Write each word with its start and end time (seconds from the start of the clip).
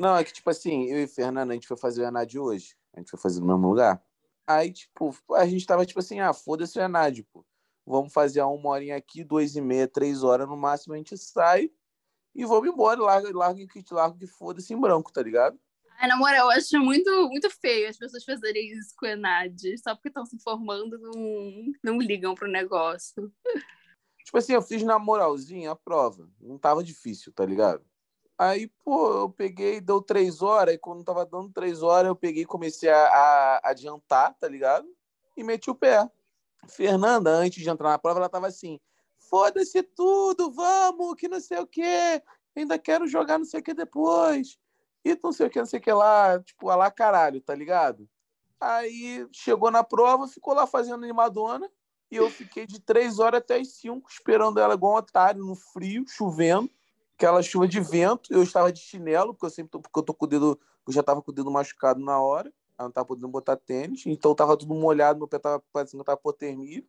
Não, 0.00 0.16
é 0.16 0.24
que, 0.24 0.32
tipo 0.32 0.48
assim, 0.48 0.86
eu 0.86 1.02
e 1.02 1.06
Fernanda, 1.06 1.52
a 1.52 1.54
gente 1.54 1.68
foi 1.68 1.76
fazer 1.76 2.02
o 2.02 2.06
Enad 2.06 2.34
hoje. 2.38 2.74
A 2.94 3.00
gente 3.00 3.10
foi 3.10 3.20
fazer 3.20 3.40
no 3.40 3.46
mesmo 3.46 3.68
lugar. 3.68 4.02
Aí, 4.46 4.72
tipo, 4.72 5.14
a 5.34 5.46
gente 5.46 5.66
tava, 5.66 5.84
tipo 5.84 6.00
assim, 6.00 6.20
ah, 6.20 6.32
foda-se 6.32 6.78
o 6.78 6.82
Enad, 6.82 7.22
pô. 7.24 7.44
Vamos 7.86 8.12
fazer 8.12 8.40
uma 8.42 8.70
horinha 8.70 8.96
aqui, 8.96 9.22
duas 9.22 9.54
e 9.56 9.60
meia, 9.60 9.86
três 9.86 10.22
horas 10.22 10.48
no 10.48 10.56
máximo, 10.56 10.94
a 10.94 10.96
gente 10.96 11.16
sai 11.18 11.70
e 12.34 12.44
vamos 12.46 12.68
embora. 12.68 13.00
Larga, 13.00 13.30
larga, 13.36 13.68
larga, 13.92 14.18
que 14.18 14.26
foda-se 14.26 14.72
em 14.72 14.80
branco, 14.80 15.12
tá 15.12 15.22
ligado? 15.22 15.58
Ai, 15.98 16.08
na 16.08 16.16
moral, 16.16 16.50
eu 16.50 16.56
acho 16.56 16.78
muito, 16.78 17.10
muito 17.28 17.50
feio 17.50 17.88
as 17.88 17.98
pessoas 17.98 18.24
fazerem 18.24 18.72
isso 18.72 18.94
com 18.96 19.04
o 19.04 19.08
Enad. 19.08 19.60
Só 19.82 19.94
porque 19.94 20.08
estão 20.08 20.24
se 20.24 20.38
formando, 20.38 20.98
não, 20.98 21.72
não 21.82 21.98
ligam 21.98 22.34
pro 22.34 22.48
negócio. 22.48 23.30
Tipo 24.24 24.38
assim, 24.38 24.52
eu 24.52 24.62
fiz 24.62 24.82
na 24.82 24.98
moralzinha 24.98 25.72
a 25.72 25.76
prova. 25.76 26.30
Não 26.40 26.56
tava 26.56 26.82
difícil, 26.82 27.32
tá 27.32 27.44
ligado? 27.44 27.84
Aí, 28.40 28.68
pô, 28.82 29.12
eu 29.12 29.28
peguei, 29.28 29.82
deu 29.82 30.00
três 30.00 30.40
horas, 30.40 30.74
e 30.74 30.78
quando 30.78 31.04
tava 31.04 31.26
dando 31.26 31.52
três 31.52 31.82
horas, 31.82 32.08
eu 32.08 32.16
peguei 32.16 32.44
e 32.44 32.46
comecei 32.46 32.88
a, 32.88 32.96
a 32.96 33.68
adiantar, 33.68 34.34
tá 34.40 34.48
ligado? 34.48 34.88
E 35.36 35.44
meti 35.44 35.70
o 35.70 35.74
pé. 35.74 36.10
Fernanda, 36.66 37.28
antes 37.30 37.62
de 37.62 37.68
entrar 37.68 37.90
na 37.90 37.98
prova, 37.98 38.18
ela 38.18 38.30
tava 38.30 38.46
assim: 38.46 38.80
foda-se 39.18 39.82
tudo, 39.82 40.50
vamos, 40.50 41.16
que 41.16 41.28
não 41.28 41.38
sei 41.38 41.58
o 41.58 41.66
quê, 41.66 42.22
ainda 42.56 42.78
quero 42.78 43.06
jogar 43.06 43.36
não 43.36 43.44
sei 43.44 43.60
o 43.60 43.62
que 43.62 43.74
depois, 43.74 44.58
e 45.04 45.14
não 45.22 45.32
sei 45.32 45.46
o 45.46 45.50
que, 45.50 45.58
não 45.58 45.66
sei 45.66 45.78
o 45.78 45.82
que 45.82 45.92
lá, 45.92 46.40
tipo, 46.40 46.68
lá 46.68 46.90
caralho, 46.90 47.42
tá 47.42 47.54
ligado? 47.54 48.08
Aí 48.58 49.28
chegou 49.32 49.70
na 49.70 49.84
prova, 49.84 50.26
ficou 50.26 50.54
lá 50.54 50.66
fazendo 50.66 51.04
animadona, 51.04 51.70
e 52.10 52.16
eu 52.16 52.30
fiquei 52.30 52.66
de 52.66 52.80
três 52.80 53.18
horas 53.18 53.42
até 53.42 53.56
as 53.56 53.68
cinco, 53.68 54.08
esperando 54.08 54.58
ela 54.58 54.72
igual 54.72 54.94
um 54.94 54.96
otário, 54.96 55.44
no 55.44 55.54
frio, 55.54 56.06
chovendo 56.08 56.70
aquela 57.20 57.42
chuva 57.42 57.68
de 57.68 57.78
vento. 57.80 58.32
Eu 58.32 58.42
estava 58.42 58.72
de 58.72 58.80
chinelo, 58.80 59.34
porque 59.34 59.46
eu 59.46 59.50
sempre 59.50 59.70
tô, 59.70 59.80
porque 59.80 59.98
eu 59.98 60.02
tô 60.02 60.14
com 60.14 60.24
o 60.24 60.28
dedo, 60.28 60.58
eu 60.86 60.92
já 60.92 61.00
estava 61.00 61.20
com 61.20 61.30
o 61.30 61.34
dedo 61.34 61.50
machucado 61.50 62.00
na 62.00 62.18
hora. 62.18 62.48
Eu 62.48 62.84
não 62.84 62.88
estava 62.88 63.06
podendo 63.06 63.28
botar 63.28 63.56
tênis, 63.56 64.06
então 64.06 64.32
estava 64.32 64.56
tudo 64.56 64.74
molhado, 64.74 65.18
meu 65.18 65.28
pé 65.28 65.36
estava 65.36 65.62
parecendo 65.70 66.02
que 66.02 66.10
eu 66.10 66.14
hipotermia. 66.14 66.82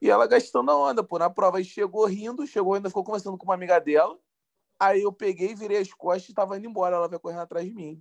E 0.00 0.08
ela 0.08 0.26
gastando 0.28 0.70
a 0.70 0.76
onda, 0.76 1.02
pô. 1.02 1.18
Na 1.18 1.28
prova, 1.28 1.58
aí 1.58 1.64
chegou 1.64 2.06
rindo, 2.06 2.46
chegou 2.46 2.74
ainda 2.74 2.88
ficou 2.88 3.02
conversando 3.02 3.36
com 3.36 3.44
uma 3.44 3.54
amiga 3.54 3.80
dela. 3.80 4.16
Aí 4.78 5.02
eu 5.02 5.12
peguei, 5.12 5.54
virei 5.54 5.78
as 5.78 5.92
costas 5.92 6.28
e 6.28 6.32
estava 6.32 6.56
indo 6.56 6.68
embora. 6.68 6.96
Ela 6.96 7.08
veio 7.08 7.18
correndo 7.18 7.40
atrás 7.40 7.66
de 7.66 7.74
mim. 7.74 8.00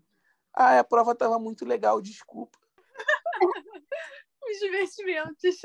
Ah, 0.53 0.77
a 0.79 0.83
prova 0.83 1.13
estava 1.13 1.39
muito 1.39 1.65
legal, 1.65 1.99
desculpa. 1.99 2.59
Os 4.47 4.59
divertimentos. 4.59 5.61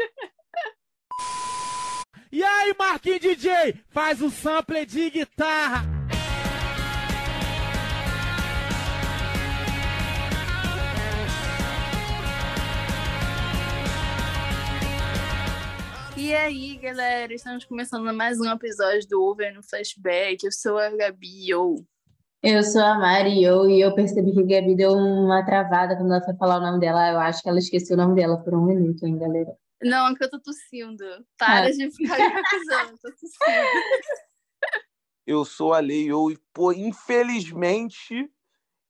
E 2.33 2.45
aí, 2.45 2.73
Marquinhos 2.79 3.19
DJ, 3.19 3.75
faz 3.89 4.23
o 4.23 4.31
sample 4.31 4.87
de 4.87 5.11
guitarra. 5.11 5.83
E 16.17 16.33
aí, 16.33 16.77
galera, 16.77 17.35
estamos 17.35 17.65
começando 17.65 18.15
mais 18.15 18.39
um 18.39 18.49
episódio 18.49 19.09
do 19.09 19.25
Over 19.25 19.53
no 19.53 19.65
Flashback. 19.65 20.45
Eu 20.45 20.53
sou 20.53 20.79
a 20.79 20.89
Gabi, 20.89 21.53
ou... 21.53 21.85
Eu 22.45 22.63
sou 22.63 22.81
a 22.81 22.97
Mari, 22.97 23.43
eu, 23.43 23.69
e 23.69 23.81
eu 23.81 23.93
percebi 23.93 24.33
que 24.33 24.39
a 24.39 24.61
Gabi 24.61 24.77
deu 24.77 24.93
uma 24.93 25.45
travada 25.45 25.97
quando 25.97 26.13
ela 26.13 26.23
foi 26.23 26.37
falar 26.37 26.59
o 26.59 26.61
nome 26.61 26.79
dela. 26.79 27.11
Eu 27.11 27.19
acho 27.19 27.43
que 27.43 27.49
ela 27.49 27.59
esqueceu 27.59 27.97
o 27.97 28.01
nome 28.01 28.15
dela 28.15 28.37
por 28.37 28.55
um 28.55 28.67
minuto, 28.67 29.05
hein, 29.05 29.19
galera. 29.19 29.51
Não, 29.83 30.09
é 30.09 30.15
que 30.15 30.25
eu 30.25 30.31
tô 30.31 30.41
tossindo. 30.41 31.05
Para 31.39 31.67
ah. 31.67 31.71
de 31.71 31.91
ficar 31.91 32.19
me 32.19 32.25
acusando, 32.25 32.99
tô 32.99 33.11
tossindo. 33.11 33.39
Eu 35.27 35.45
sou 35.45 35.73
a 35.73 35.79
Leio 35.79 36.31
e, 36.31 36.39
pô, 36.53 36.73
infelizmente, 36.73 38.29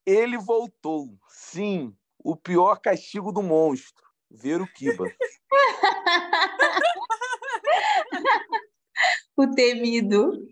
ele 0.06 0.38
voltou. 0.38 1.18
Sim, 1.28 1.94
o 2.18 2.34
pior 2.34 2.80
castigo 2.80 3.30
do 3.30 3.42
monstro. 3.42 4.02
Ver 4.30 4.62
o 4.62 4.72
Kiba. 4.72 5.04
o 9.36 9.50
temido. 9.50 10.48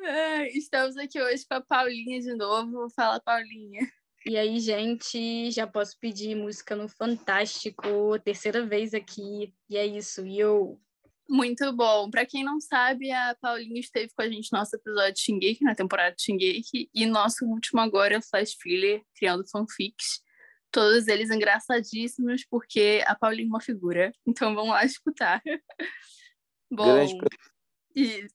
É, 0.00 0.48
estamos 0.56 0.96
aqui 0.96 1.22
hoje 1.22 1.46
com 1.46 1.54
a 1.54 1.60
Paulinha 1.60 2.20
de 2.20 2.34
novo. 2.34 2.90
Fala, 2.90 3.20
Paulinha. 3.20 3.88
E 4.28 4.36
aí, 4.36 4.60
gente, 4.60 5.50
já 5.50 5.66
posso 5.66 5.98
pedir 5.98 6.34
música 6.34 6.76
no 6.76 6.86
Fantástico, 6.86 8.18
terceira 8.22 8.66
vez 8.66 8.92
aqui. 8.92 9.54
E 9.70 9.74
é 9.78 9.86
isso, 9.86 10.26
e 10.26 10.38
eu. 10.38 10.78
Muito 11.26 11.72
bom. 11.72 12.10
Para 12.10 12.26
quem 12.26 12.44
não 12.44 12.60
sabe, 12.60 13.10
a 13.10 13.34
Paulinha 13.40 13.80
esteve 13.80 14.12
com 14.14 14.20
a 14.20 14.28
gente 14.28 14.52
no 14.52 14.58
nosso 14.58 14.76
episódio 14.76 15.14
de 15.14 15.20
Shingeki, 15.22 15.64
na 15.64 15.74
temporada 15.74 16.14
de 16.14 16.22
Shingeki, 16.22 16.90
e 16.92 17.06
nosso 17.06 17.46
último 17.46 17.80
agora 17.80 18.16
é 18.16 18.18
o 18.18 18.22
Flash 18.22 18.52
Filler, 18.60 19.02
criando 19.14 19.48
fanfics. 19.48 20.20
Todos 20.70 21.08
eles 21.08 21.30
engraçadíssimos, 21.30 22.44
porque 22.50 23.02
a 23.06 23.14
Paulinha 23.14 23.46
é 23.46 23.48
uma 23.48 23.62
figura. 23.62 24.12
Então 24.26 24.54
vamos 24.54 24.72
lá 24.72 24.84
escutar. 24.84 25.40
bom, 26.70 26.84
Grande... 26.84 27.18
e... 27.96 28.26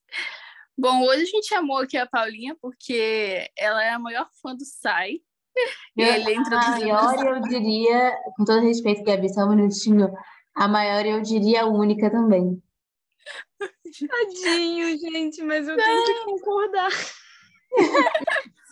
bom, 0.75 1.03
hoje 1.03 1.21
a 1.21 1.25
gente 1.25 1.47
chamou 1.47 1.77
aqui 1.77 1.97
a 1.97 2.07
Paulinha 2.07 2.57
porque 2.59 3.47
ela 3.55 3.83
é 3.83 3.91
a 3.91 3.99
maior 3.99 4.27
fã 4.41 4.55
do 4.55 4.65
Sai, 4.65 5.21
ele 5.95 6.35
a 6.35 6.69
maior, 6.69 7.25
eu 7.25 7.41
diria, 7.41 8.17
com 8.35 8.45
todo 8.45 8.61
respeito, 8.61 9.03
Gabi, 9.03 9.33
só 9.33 9.45
um 9.45 9.49
minutinho, 9.49 10.11
a 10.55 10.67
maior 10.67 11.05
eu 11.05 11.21
diria 11.21 11.63
a 11.63 11.67
única 11.67 12.09
também. 12.09 12.61
Tadinho, 14.09 14.97
gente, 14.97 15.43
mas 15.43 15.67
eu 15.67 15.77
não. 15.77 15.83
tenho 15.83 16.03
que 16.05 16.25
concordar. 16.25 16.89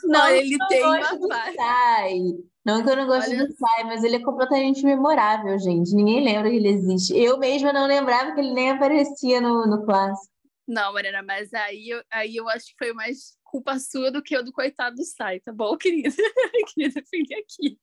Não, 0.03 0.27
ele 0.29 0.57
tem 0.67 0.83
uma 0.83 1.53
Sai. 1.53 2.19
Não 2.65 2.83
que 2.83 2.89
eu 2.89 2.95
não 2.95 3.07
gosto 3.07 3.29
Olha... 3.29 3.47
do 3.47 3.53
Sai, 3.53 3.83
mas 3.83 4.03
ele 4.03 4.17
é 4.17 4.23
completamente 4.23 4.83
memorável, 4.83 5.57
gente. 5.59 5.93
Ninguém 5.93 6.23
lembra 6.23 6.49
que 6.49 6.55
ele 6.55 6.69
existe. 6.69 7.17
Eu 7.17 7.37
mesma 7.37 7.73
não 7.73 7.87
lembrava 7.87 8.33
que 8.33 8.39
ele 8.39 8.53
nem 8.53 8.71
aparecia 8.71 9.41
no, 9.41 9.65
no 9.65 9.85
clássico. 9.85 10.31
Não, 10.67 10.93
Mariana, 10.93 11.23
mas 11.23 11.53
aí 11.53 11.89
eu, 11.89 12.01
aí 12.11 12.35
eu 12.35 12.47
acho 12.49 12.67
que 12.67 12.85
foi 12.85 12.93
mais 12.93 13.37
culpa 13.51 13.77
sua 13.77 14.09
do 14.09 14.23
que 14.23 14.35
eu 14.35 14.43
do 14.43 14.53
coitado 14.53 14.95
do 14.95 15.03
Sai, 15.03 15.41
tá 15.41 15.51
bom, 15.51 15.75
querida? 15.77 16.09
Queria 16.73 16.89
defender 16.89 17.35
aqui. 17.35 17.77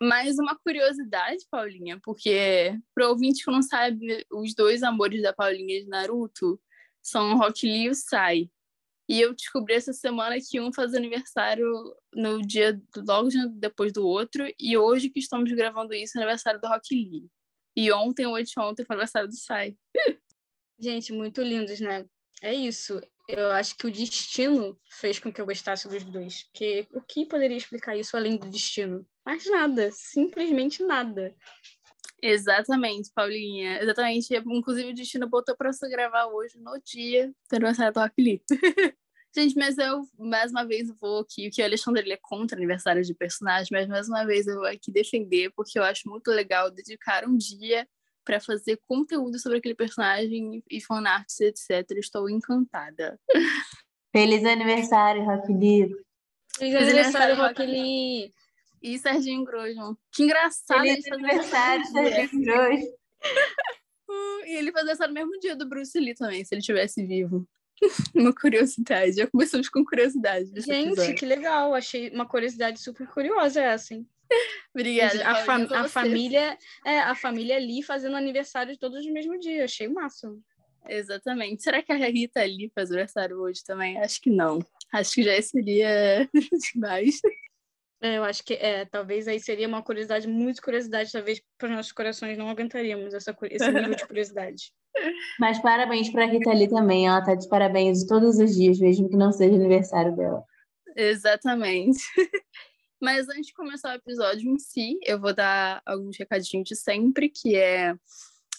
Mais 0.00 0.38
uma 0.38 0.56
curiosidade, 0.56 1.44
Paulinha, 1.50 2.00
porque 2.02 2.74
pro 2.94 3.10
ouvinte 3.10 3.44
que 3.44 3.50
não 3.50 3.60
sabe, 3.60 4.24
os 4.32 4.54
dois 4.54 4.82
amores 4.82 5.20
da 5.20 5.32
Paulinha 5.32 5.82
de 5.82 5.88
Naruto 5.88 6.58
são 7.02 7.36
Rock 7.36 7.66
Lee 7.66 7.84
e 7.84 7.90
o 7.90 7.94
Sai. 7.94 8.50
E 9.08 9.20
eu 9.20 9.34
descobri 9.34 9.74
essa 9.74 9.92
semana 9.92 10.36
que 10.38 10.60
um 10.60 10.72
faz 10.72 10.94
aniversário 10.94 11.66
no 12.14 12.40
dia 12.40 12.80
logo 12.96 13.28
depois 13.56 13.92
do 13.92 14.06
outro, 14.06 14.46
e 14.58 14.76
hoje 14.76 15.10
que 15.10 15.18
estamos 15.18 15.50
gravando 15.52 15.92
isso 15.92 16.16
é 16.16 16.22
aniversário 16.22 16.60
do 16.60 16.68
Rock 16.68 16.94
Lee. 16.94 17.28
E 17.76 17.92
ontem, 17.92 18.26
hoje, 18.26 18.52
ontem 18.58 18.84
foi 18.84 18.94
aniversário 18.94 19.28
do 19.28 19.36
Sai. 19.36 19.76
Gente, 20.78 21.12
muito 21.12 21.42
lindos, 21.42 21.80
né? 21.80 22.06
É 22.40 22.54
isso 22.54 23.00
eu 23.28 23.52
acho 23.52 23.76
que 23.76 23.86
o 23.86 23.92
destino 23.92 24.78
fez 24.90 25.18
com 25.18 25.30
que 25.30 25.38
eu 25.38 25.44
gostasse 25.44 25.86
dos 25.86 26.02
dois. 26.02 26.44
Porque 26.44 26.88
o 26.92 27.02
que 27.02 27.26
poderia 27.26 27.56
explicar 27.56 27.94
isso 27.94 28.16
além 28.16 28.38
do 28.38 28.48
destino? 28.48 29.06
Mais 29.24 29.44
nada, 29.50 29.90
simplesmente 29.92 30.82
nada. 30.82 31.34
Exatamente, 32.22 33.10
Paulinha. 33.14 33.80
Exatamente. 33.82 34.34
Inclusive, 34.34 34.90
o 34.90 34.94
destino 34.94 35.28
botou 35.28 35.54
para 35.54 35.72
você 35.72 35.88
gravar 35.88 36.26
hoje 36.26 36.58
no 36.58 36.80
dia 36.82 37.30
do 37.50 37.56
aniversário 37.56 37.92
do 37.92 38.00
Rock 38.00 38.42
Gente, 39.36 39.54
mas 39.56 39.76
eu, 39.76 40.02
mais 40.18 40.50
uma 40.50 40.64
vez, 40.64 40.88
vou 40.98 41.20
aqui, 41.20 41.48
o 41.48 41.50
que 41.50 41.60
o 41.60 41.64
Alexandre 41.64 42.02
ele 42.02 42.14
é 42.14 42.18
contra 42.20 42.56
aniversário 42.56 43.02
de 43.02 43.14
personagem, 43.14 43.68
mas 43.70 43.86
mais 43.86 44.08
uma 44.08 44.24
vez 44.24 44.46
eu 44.46 44.56
vou 44.56 44.64
aqui 44.64 44.90
defender, 44.90 45.52
porque 45.54 45.78
eu 45.78 45.82
acho 45.84 46.08
muito 46.08 46.28
legal 46.30 46.70
dedicar 46.70 47.28
um 47.28 47.36
dia 47.36 47.86
para 48.28 48.40
fazer 48.40 48.78
conteúdo 48.86 49.38
sobre 49.38 49.56
aquele 49.56 49.74
personagem 49.74 50.62
e 50.70 50.82
fanarts, 50.82 51.40
etc. 51.40 51.92
Estou 51.92 52.28
encantada. 52.28 53.18
Feliz 54.12 54.44
aniversário, 54.44 55.24
Rock 55.24 55.50
Lee. 55.50 55.88
Feliz 56.58 56.74
aniversário, 56.74 57.36
Rock 57.36 57.62
Lee. 57.62 58.30
E 58.82 58.98
Serginho 58.98 59.44
Grosman. 59.44 59.96
Que 60.12 60.24
engraçado. 60.24 60.82
Feliz 60.82 61.10
aniversário, 61.10 61.86
Serginho 61.86 62.44
Grosman. 62.44 62.92
e 64.46 64.56
ele 64.56 64.72
fazia 64.72 64.92
essa 64.92 65.08
no 65.08 65.14
mesmo 65.14 65.40
dia 65.40 65.56
do 65.56 65.66
Bruce 65.66 65.98
Lee 65.98 66.14
também, 66.14 66.44
se 66.44 66.54
ele 66.54 66.60
estivesse 66.60 67.02
vivo. 67.06 67.48
uma 68.14 68.34
curiosidade. 68.34 69.16
Já 69.16 69.26
começamos 69.26 69.70
com 69.70 69.82
curiosidade. 69.82 70.50
Gente, 70.60 70.88
episódio. 70.88 71.14
que 71.14 71.24
legal. 71.24 71.74
Achei 71.74 72.10
uma 72.10 72.26
curiosidade 72.26 72.78
super 72.78 73.06
curiosa 73.06 73.62
essa, 73.62 73.94
hein? 73.94 74.06
Obrigada. 74.74 75.28
A, 75.28 75.34
fam 75.36 75.66
a 75.72 75.88
família, 75.88 76.58
é, 76.84 77.00
a 77.00 77.14
família 77.14 77.56
ali 77.56 77.82
fazendo 77.82 78.16
aniversário 78.16 78.76
todos 78.78 79.04
no 79.06 79.12
mesmo 79.12 79.38
dia. 79.38 79.64
Achei 79.64 79.86
o 79.86 79.94
máximo. 79.94 80.42
Exatamente. 80.88 81.62
Será 81.62 81.82
que 81.82 81.92
a 81.92 81.96
Rita 81.96 82.40
ali 82.40 82.70
faz 82.74 82.90
aniversário 82.90 83.40
hoje 83.40 83.62
também? 83.64 83.98
Acho 83.98 84.20
que 84.20 84.30
não. 84.30 84.58
Acho 84.92 85.14
que 85.14 85.22
já 85.22 85.40
seria 85.42 86.28
demais. 86.72 87.20
É, 88.00 88.16
eu 88.16 88.24
acho 88.24 88.44
que 88.44 88.54
é, 88.54 88.84
talvez 88.84 89.26
aí 89.26 89.40
seria 89.40 89.66
uma 89.66 89.82
curiosidade, 89.82 90.28
muito 90.28 90.62
curiosidade, 90.62 91.10
talvez 91.10 91.42
para 91.58 91.68
os 91.68 91.74
nossos 91.74 91.92
corações 91.92 92.38
não 92.38 92.48
aguentaríamos 92.48 93.12
essa, 93.12 93.36
esse 93.50 93.70
nível 93.72 93.94
de 93.94 94.06
curiosidade. 94.06 94.72
Mas 95.40 95.58
parabéns 95.60 96.08
para 96.08 96.24
a 96.24 96.26
Rita 96.26 96.50
ali 96.50 96.68
também, 96.68 97.08
ela 97.08 97.24
tá 97.24 97.34
de 97.34 97.48
parabéns 97.48 98.06
todos 98.06 98.38
os 98.38 98.54
dias, 98.54 98.78
mesmo 98.78 99.08
que 99.08 99.16
não 99.16 99.32
seja 99.32 99.54
aniversário 99.54 100.14
dela. 100.14 100.44
Exatamente. 100.96 101.98
Mas 103.00 103.28
antes 103.28 103.46
de 103.46 103.54
começar 103.54 103.92
o 103.92 103.96
episódio 103.96 104.50
em 104.50 104.58
si, 104.58 104.98
eu 105.04 105.20
vou 105.20 105.34
dar 105.34 105.80
alguns 105.86 106.16
recadinhos 106.18 106.68
de 106.68 106.76
sempre, 106.76 107.28
que 107.28 107.54
é 107.54 107.94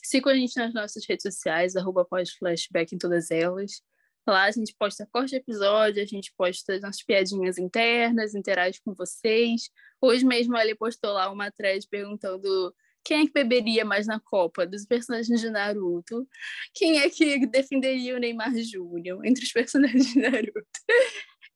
siga 0.03 0.31
a 0.31 0.35
gente 0.35 0.57
nas 0.57 0.73
nossas 0.73 1.05
redes 1.07 1.23
sociais, 1.23 1.75
arroba 1.75 2.05
podflashback 2.05 2.95
em 2.95 2.97
todas 2.97 3.29
elas. 3.31 3.81
Lá 4.27 4.45
a 4.45 4.51
gente 4.51 4.75
posta 4.77 5.07
corte 5.11 5.31
de 5.31 5.35
episódio, 5.37 6.01
a 6.01 6.05
gente 6.05 6.33
posta 6.37 6.73
as 6.73 6.81
nossas 6.81 7.03
piadinhas 7.03 7.57
internas, 7.57 8.35
interage 8.35 8.79
com 8.83 8.93
vocês. 8.93 9.69
Hoje 10.01 10.25
mesmo 10.25 10.57
ele 10.57 10.75
postou 10.75 11.11
lá 11.13 11.31
uma 11.31 11.51
thread 11.51 11.87
perguntando 11.89 12.73
quem 13.03 13.21
é 13.21 13.25
que 13.25 13.33
beberia 13.33 13.85
mais 13.85 14.07
na 14.07 14.19
Copa 14.19 14.65
dos 14.67 14.85
personagens 14.85 15.39
de 15.39 15.49
Naruto? 15.49 16.27
Quem 16.73 16.99
é 16.99 17.09
que 17.09 17.45
defenderia 17.47 18.15
o 18.15 18.19
Neymar 18.19 18.55
Júnior 18.57 19.25
entre 19.25 19.43
os 19.43 19.51
personagens 19.53 20.13
de 20.13 20.19
Naruto? 20.19 20.63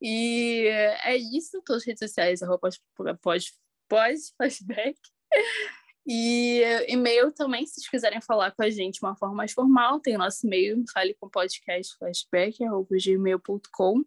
E 0.06 0.68
é 1.04 1.16
isso, 1.16 1.62
todas 1.66 1.84
as 1.84 1.88
redes 1.88 2.00
sociais, 2.00 2.44
arroba 2.44 2.70
pós, 3.22 3.54
pós, 3.88 4.34
flashback. 4.36 5.00
E 6.06 6.62
e-mail 6.90 7.32
também, 7.32 7.66
se 7.66 7.76
vocês 7.76 7.88
quiserem 7.88 8.20
falar 8.20 8.52
com 8.52 8.62
a 8.62 8.70
gente 8.70 8.96
de 8.96 9.06
uma 9.06 9.16
forma 9.16 9.34
mais 9.34 9.54
formal, 9.54 10.02
tem 10.02 10.16
o 10.16 10.20
nosso 10.20 10.46
e-mail, 10.46 10.84
fale 10.94 11.14
com 11.14 11.30
podcast 11.30 11.98
flashback, 11.98 12.58
gmail.com. 12.92 14.04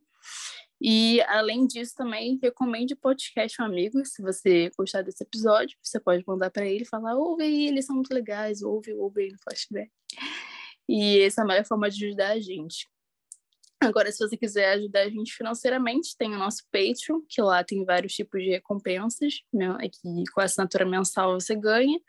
E, 0.79 1.23
além 1.23 1.67
disso, 1.67 1.95
também 1.97 2.39
recomende 2.43 2.93
o 2.93 2.99
podcast 2.99 3.63
um 3.63 3.65
amigo. 3.65 4.05
Se 4.05 4.21
você 4.21 4.71
gostar 4.77 5.01
desse 5.01 5.25
episódio, 5.25 5.79
você 5.83 5.99
pode 5.99 6.23
mandar 6.27 6.51
para 6.51 6.67
ele 6.67 6.83
e 6.83 6.87
falar: 6.87 7.15
ouve 7.17 7.45
aí, 7.45 7.69
eles 7.69 7.87
são 7.87 7.97
muito 7.97 8.13
legais, 8.13 8.61
ouve, 8.61 8.93
ouve 8.93 9.23
aí 9.23 9.33
no 9.33 9.39
flashback. 9.39 9.91
E 10.87 11.21
essa 11.21 11.41
é 11.41 11.45
a 11.45 11.47
melhor 11.47 11.65
forma 11.65 11.89
de 11.89 12.05
ajudar 12.05 12.33
a 12.33 12.41
gente. 12.41 12.87
Agora, 13.81 14.11
se 14.11 14.19
você 14.19 14.37
quiser 14.37 14.73
ajudar 14.73 15.03
a 15.03 15.11
gente 15.11 15.35
financeiramente, 15.35 16.17
tem 16.17 16.35
o 16.35 16.39
nosso 16.39 16.63
Patreon, 16.73 17.21
que 17.29 17.43
lá 17.43 17.63
tem 17.63 17.85
vários 17.85 18.15
tipos 18.15 18.43
de 18.43 18.51
recompensas, 18.51 19.43
né? 19.53 19.77
que 19.83 20.25
com 20.33 20.41
a 20.41 20.45
assinatura 20.45 20.87
mensal 20.87 21.39
você 21.39 21.55
ganha. 21.55 22.01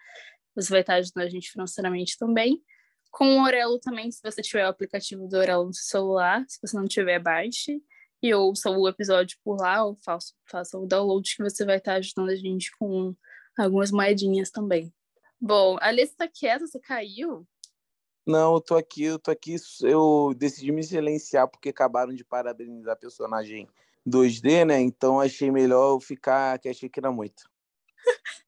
Você 0.55 0.69
vai 0.69 0.81
estar 0.81 0.95
ajudando 0.95 1.25
a 1.25 1.29
gente 1.29 1.51
financeiramente 1.51 2.17
também. 2.17 2.61
Com 3.11 3.39
o 3.39 3.43
Orelo 3.43 3.79
também, 3.79 4.09
se 4.11 4.21
você 4.23 4.41
tiver 4.41 4.65
o 4.65 4.69
aplicativo 4.69 5.27
do 5.27 5.37
Orelo 5.37 5.65
no 5.65 5.73
seu 5.73 5.83
celular, 5.83 6.43
se 6.47 6.59
você 6.61 6.75
não 6.77 6.85
tiver, 6.85 7.19
baixe 7.19 7.81
e 8.21 8.33
ouça 8.33 8.69
o 8.69 8.87
episódio 8.87 9.37
por 9.43 9.57
lá, 9.57 9.83
ou 9.83 9.95
faça, 10.03 10.33
faça 10.49 10.77
o 10.77 10.87
download 10.87 11.35
que 11.35 11.43
você 11.43 11.65
vai 11.65 11.77
estar 11.77 11.95
ajudando 11.95 12.29
a 12.29 12.35
gente 12.35 12.71
com 12.79 13.15
algumas 13.57 13.91
moedinhas 13.91 14.49
também. 14.49 14.91
Bom, 15.39 15.77
a 15.79 15.87
Alice 15.87 16.15
tá 16.15 16.27
quieta, 16.27 16.65
você 16.65 16.79
caiu? 16.79 17.47
Não, 18.27 18.55
eu 18.55 18.61
tô 18.61 18.75
aqui, 18.75 19.03
eu 19.03 19.17
tô 19.17 19.31
aqui. 19.31 19.55
Eu 19.81 20.33
decidi 20.35 20.69
me 20.73 20.83
silenciar 20.83 21.47
porque 21.47 21.69
acabaram 21.69 22.13
de 22.13 22.25
parabenizar 22.25 22.93
a 22.93 22.97
personagem 22.97 23.69
2D, 24.05 24.65
né? 24.65 24.81
Então 24.81 25.21
achei 25.21 25.49
melhor 25.49 25.93
eu 25.93 25.99
ficar, 26.01 26.59
que 26.59 26.67
achei 26.67 26.89
que 26.89 26.99
era 26.99 27.09
muito. 27.09 27.49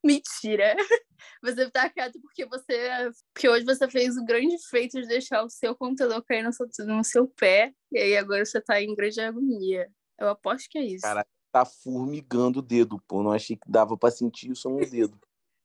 Mentira! 0.04 0.76
Você 1.42 1.70
tá 1.70 1.90
quieto 1.90 2.20
porque 2.22 2.46
você. 2.46 3.10
Porque 3.34 3.48
hoje 3.48 3.66
você 3.66 3.90
fez 3.90 4.18
o 4.18 4.26
grande 4.26 4.58
feito 4.70 5.00
de 5.02 5.08
deixar 5.08 5.44
o 5.44 5.50
seu 5.50 5.74
computador 5.74 6.22
cair 6.24 6.44
no 6.44 6.52
seu, 6.52 6.68
no 6.86 7.04
seu 7.04 7.28
pé, 7.28 7.74
e 7.92 7.98
aí 7.98 8.18
agora 8.18 8.46
você 8.46 8.60
tá 8.60 8.82
em 8.82 8.94
grande 8.94 9.22
agonia. 9.22 9.90
Eu 10.18 10.28
aposto 10.30 10.70
que 10.70 10.78
é 10.78 10.84
isso. 10.84 11.04
Cara, 11.04 11.26
tá 11.52 11.64
formigando 11.64 12.60
o 12.60 12.62
dedo, 12.62 13.02
pô. 13.08 13.24
Não 13.24 13.32
achei 13.32 13.56
que 13.56 13.70
dava 13.70 13.98
pra 13.98 14.12
sentir 14.12 14.52
isso 14.52 14.70
no 14.70 14.80
dedo. 14.86 15.18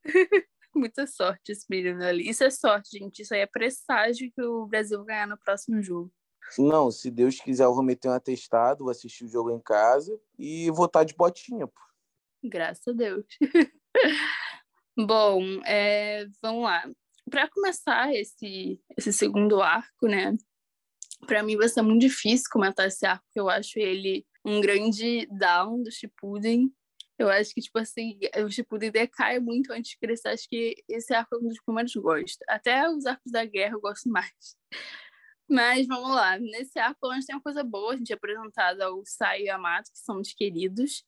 Muita 0.75 1.07
sorte 1.07 1.51
esse 1.51 1.65
menino 1.69 2.03
ali. 2.03 2.29
Isso 2.29 2.43
é 2.43 2.49
sorte, 2.49 2.97
gente. 2.97 3.21
Isso 3.21 3.33
aí 3.33 3.41
é 3.41 3.45
presságio 3.45 4.31
que 4.31 4.41
o 4.41 4.65
Brasil 4.65 4.97
vai 4.99 5.07
ganhar 5.07 5.27
no 5.27 5.37
próximo 5.37 5.81
jogo. 5.81 6.11
Não, 6.57 6.91
se 6.91 7.09
Deus 7.09 7.39
quiser, 7.39 7.63
eu 7.63 7.73
vou 7.73 7.83
meter 7.83 8.09
um 8.09 8.13
atestado, 8.13 8.83
vou 8.83 8.91
assistir 8.91 9.25
o 9.25 9.29
jogo 9.29 9.51
em 9.51 9.59
casa 9.59 10.19
e 10.37 10.69
votar 10.71 11.05
de 11.05 11.15
botinha, 11.15 11.65
pô. 11.65 11.81
Graças 12.43 12.87
a 12.87 12.91
Deus. 12.91 13.25
Bom, 14.97 15.41
é, 15.65 16.25
vamos 16.41 16.63
lá. 16.63 16.87
Para 17.29 17.49
começar 17.49 18.13
esse, 18.13 18.79
esse 18.95 19.11
segundo 19.11 19.61
arco, 19.61 20.07
né? 20.07 20.37
Para 21.25 21.41
mim 21.41 21.57
vai 21.57 21.67
ser 21.67 21.81
muito 21.81 22.01
difícil 22.01 22.45
comentar 22.51 22.87
esse 22.87 23.05
arco, 23.05 23.23
porque 23.25 23.39
eu 23.39 23.49
acho 23.49 23.79
ele 23.79 24.25
um 24.45 24.61
grande 24.61 25.25
down 25.27 25.81
do 25.81 25.91
Shippuden. 25.91 26.71
Eu 27.17 27.29
acho 27.29 27.53
que, 27.53 27.61
tipo 27.61 27.79
assim, 27.79 28.19
o 28.45 28.49
Shippuden 28.49 28.91
decai 28.91 29.39
muito 29.39 29.71
antes 29.71 29.91
de 29.91 29.97
crescer. 29.97 30.29
Acho 30.29 30.47
que 30.49 30.75
esse 30.89 31.13
arco 31.13 31.35
é 31.35 31.37
um 31.39 31.47
dos 31.47 31.59
que 31.59 31.69
eu 31.69 31.73
mais 31.73 31.93
gosto. 31.93 32.39
Até 32.47 32.89
os 32.89 33.05
arcos 33.05 33.31
da 33.31 33.45
guerra 33.45 33.75
eu 33.75 33.81
gosto 33.81 34.09
mais. 34.09 34.57
Mas 35.49 35.87
vamos 35.87 36.09
lá. 36.09 36.37
Nesse 36.39 36.77
arco, 36.77 37.09
a 37.09 37.15
gente 37.15 37.27
tem 37.27 37.35
uma 37.35 37.41
coisa 37.41 37.63
boa. 37.63 37.93
A 37.93 37.97
gente 37.97 38.11
é 38.11 38.15
apresentado 38.15 38.81
ao 38.81 39.01
Sai 39.05 39.43
e 39.43 39.45
Yamato, 39.45 39.91
que 39.91 39.99
são 39.99 40.19
os 40.19 40.33
queridos. 40.33 41.05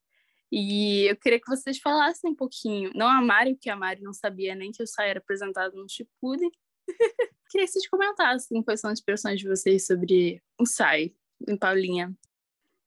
E 0.51 1.09
eu 1.09 1.17
queria 1.17 1.39
que 1.41 1.47
vocês 1.49 1.77
falassem 1.77 2.31
um 2.31 2.35
pouquinho, 2.35 2.91
não 2.95 3.07
a 3.07 3.21
Mari, 3.21 3.55
porque 3.55 3.69
a 3.69 3.75
Mari 3.75 4.01
não 4.01 4.13
sabia 4.13 4.55
nem 4.55 4.71
que 4.71 4.81
o 4.81 4.87
Sai 4.87 5.09
era 5.09 5.19
apresentado 5.19 5.75
no 5.75 5.89
Shippuden. 5.89 6.49
queria 7.49 7.65
que 7.65 7.71
vocês 7.73 7.87
comentassem 7.89 8.63
quais 8.63 8.79
são 8.79 8.89
as 8.89 9.01
impressões 9.01 9.39
de 9.39 9.47
vocês 9.47 9.85
sobre 9.85 10.41
o 10.57 10.65
Sai, 10.65 11.13
em 11.45 11.57
Paulinha. 11.57 12.15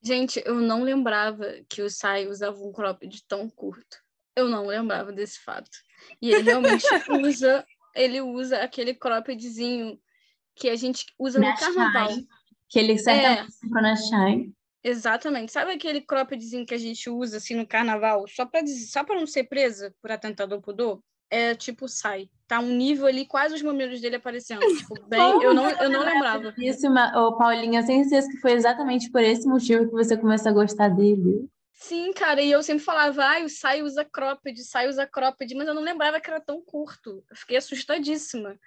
Gente, 0.03 0.43
eu 0.47 0.55
não 0.55 0.83
lembrava 0.83 1.47
que 1.69 1.83
o 1.83 1.91
Sai 1.91 2.27
usava 2.27 2.57
um 2.63 2.73
cropped 2.73 3.23
tão 3.29 3.49
curto. 3.49 3.99
Eu 4.35 4.49
não 4.49 4.67
lembrava 4.67 5.13
desse 5.13 5.39
fato. 5.41 5.71
E 6.23 6.31
ele 6.31 6.43
realmente 6.43 6.87
usa, 7.23 7.67
ele 7.95 8.21
usa 8.21 8.63
aquele 8.63 8.95
croppedzinho 8.95 10.01
que 10.55 10.69
a 10.69 10.77
gente 10.77 11.05
usa 11.19 11.39
na 11.39 11.51
no 11.51 11.59
carnaval. 11.59 12.11
Shine, 12.11 12.29
que 12.69 12.79
ele 12.79 12.99
certamente 12.99 13.57
é. 13.65 13.81
na 13.81 13.97
Shine. 13.97 14.55
Exatamente. 14.83 15.53
Sabe 15.53 15.73
aquele 15.73 16.01
croppedzinho 16.01 16.65
que 16.65 16.75
a 16.75 16.79
gente 16.79 17.11
usa 17.11 17.37
assim 17.37 17.55
no 17.55 17.67
carnaval, 17.67 18.27
só 18.27 18.47
para 18.47 18.67
só 18.67 19.05
para 19.05 19.17
não 19.17 19.27
ser 19.27 19.45
presa 19.45 19.95
por 20.01 20.11
atentador 20.11 20.61
pudor? 20.61 21.03
É 21.31 21.55
tipo 21.55 21.89
sai. 21.89 22.29
Tá 22.49 22.59
um 22.59 22.75
nível 22.75 23.07
ali, 23.07 23.25
quase 23.25 23.55
os 23.55 23.63
mamilos 23.63 24.01
dele 24.01 24.17
aparecendo. 24.17 24.61
Tipo, 24.77 25.01
bem, 25.07 25.43
eu 25.43 25.55
não, 25.55 25.71
eu 25.71 25.89
não 25.89 26.05
lembrava. 26.05 26.53
Isso, 26.59 26.89
ô, 26.89 27.37
Paulinha, 27.37 27.81
eu 27.81 27.87
tenho 27.87 28.03
certeza 28.03 28.29
que 28.29 28.39
foi 28.39 28.53
exatamente 28.53 29.11
por 29.11 29.23
esse 29.23 29.47
motivo 29.47 29.87
que 29.87 29.93
você 29.93 30.17
começou 30.17 30.51
a 30.51 30.55
gostar 30.55 30.89
dele. 30.89 31.49
Sim, 31.73 32.13
cara, 32.13 32.43
e 32.43 32.51
eu 32.51 32.63
sempre 32.63 32.85
falava, 32.85 33.25
ah, 33.25 33.45
o 33.45 33.49
Sai 33.49 33.83
usa 33.83 34.05
cropped, 34.05 34.63
Sai 34.65 34.89
usa 34.89 35.07
cropped, 35.07 35.55
mas 35.55 35.69
eu 35.69 35.75
não 35.75 35.83
lembrava 35.83 36.21
que 36.21 36.29
era 36.29 36.41
tão 36.41 36.61
curto. 36.61 37.25
Eu 37.31 37.37
fiquei 37.37 37.57
assustadíssima. 37.57 38.59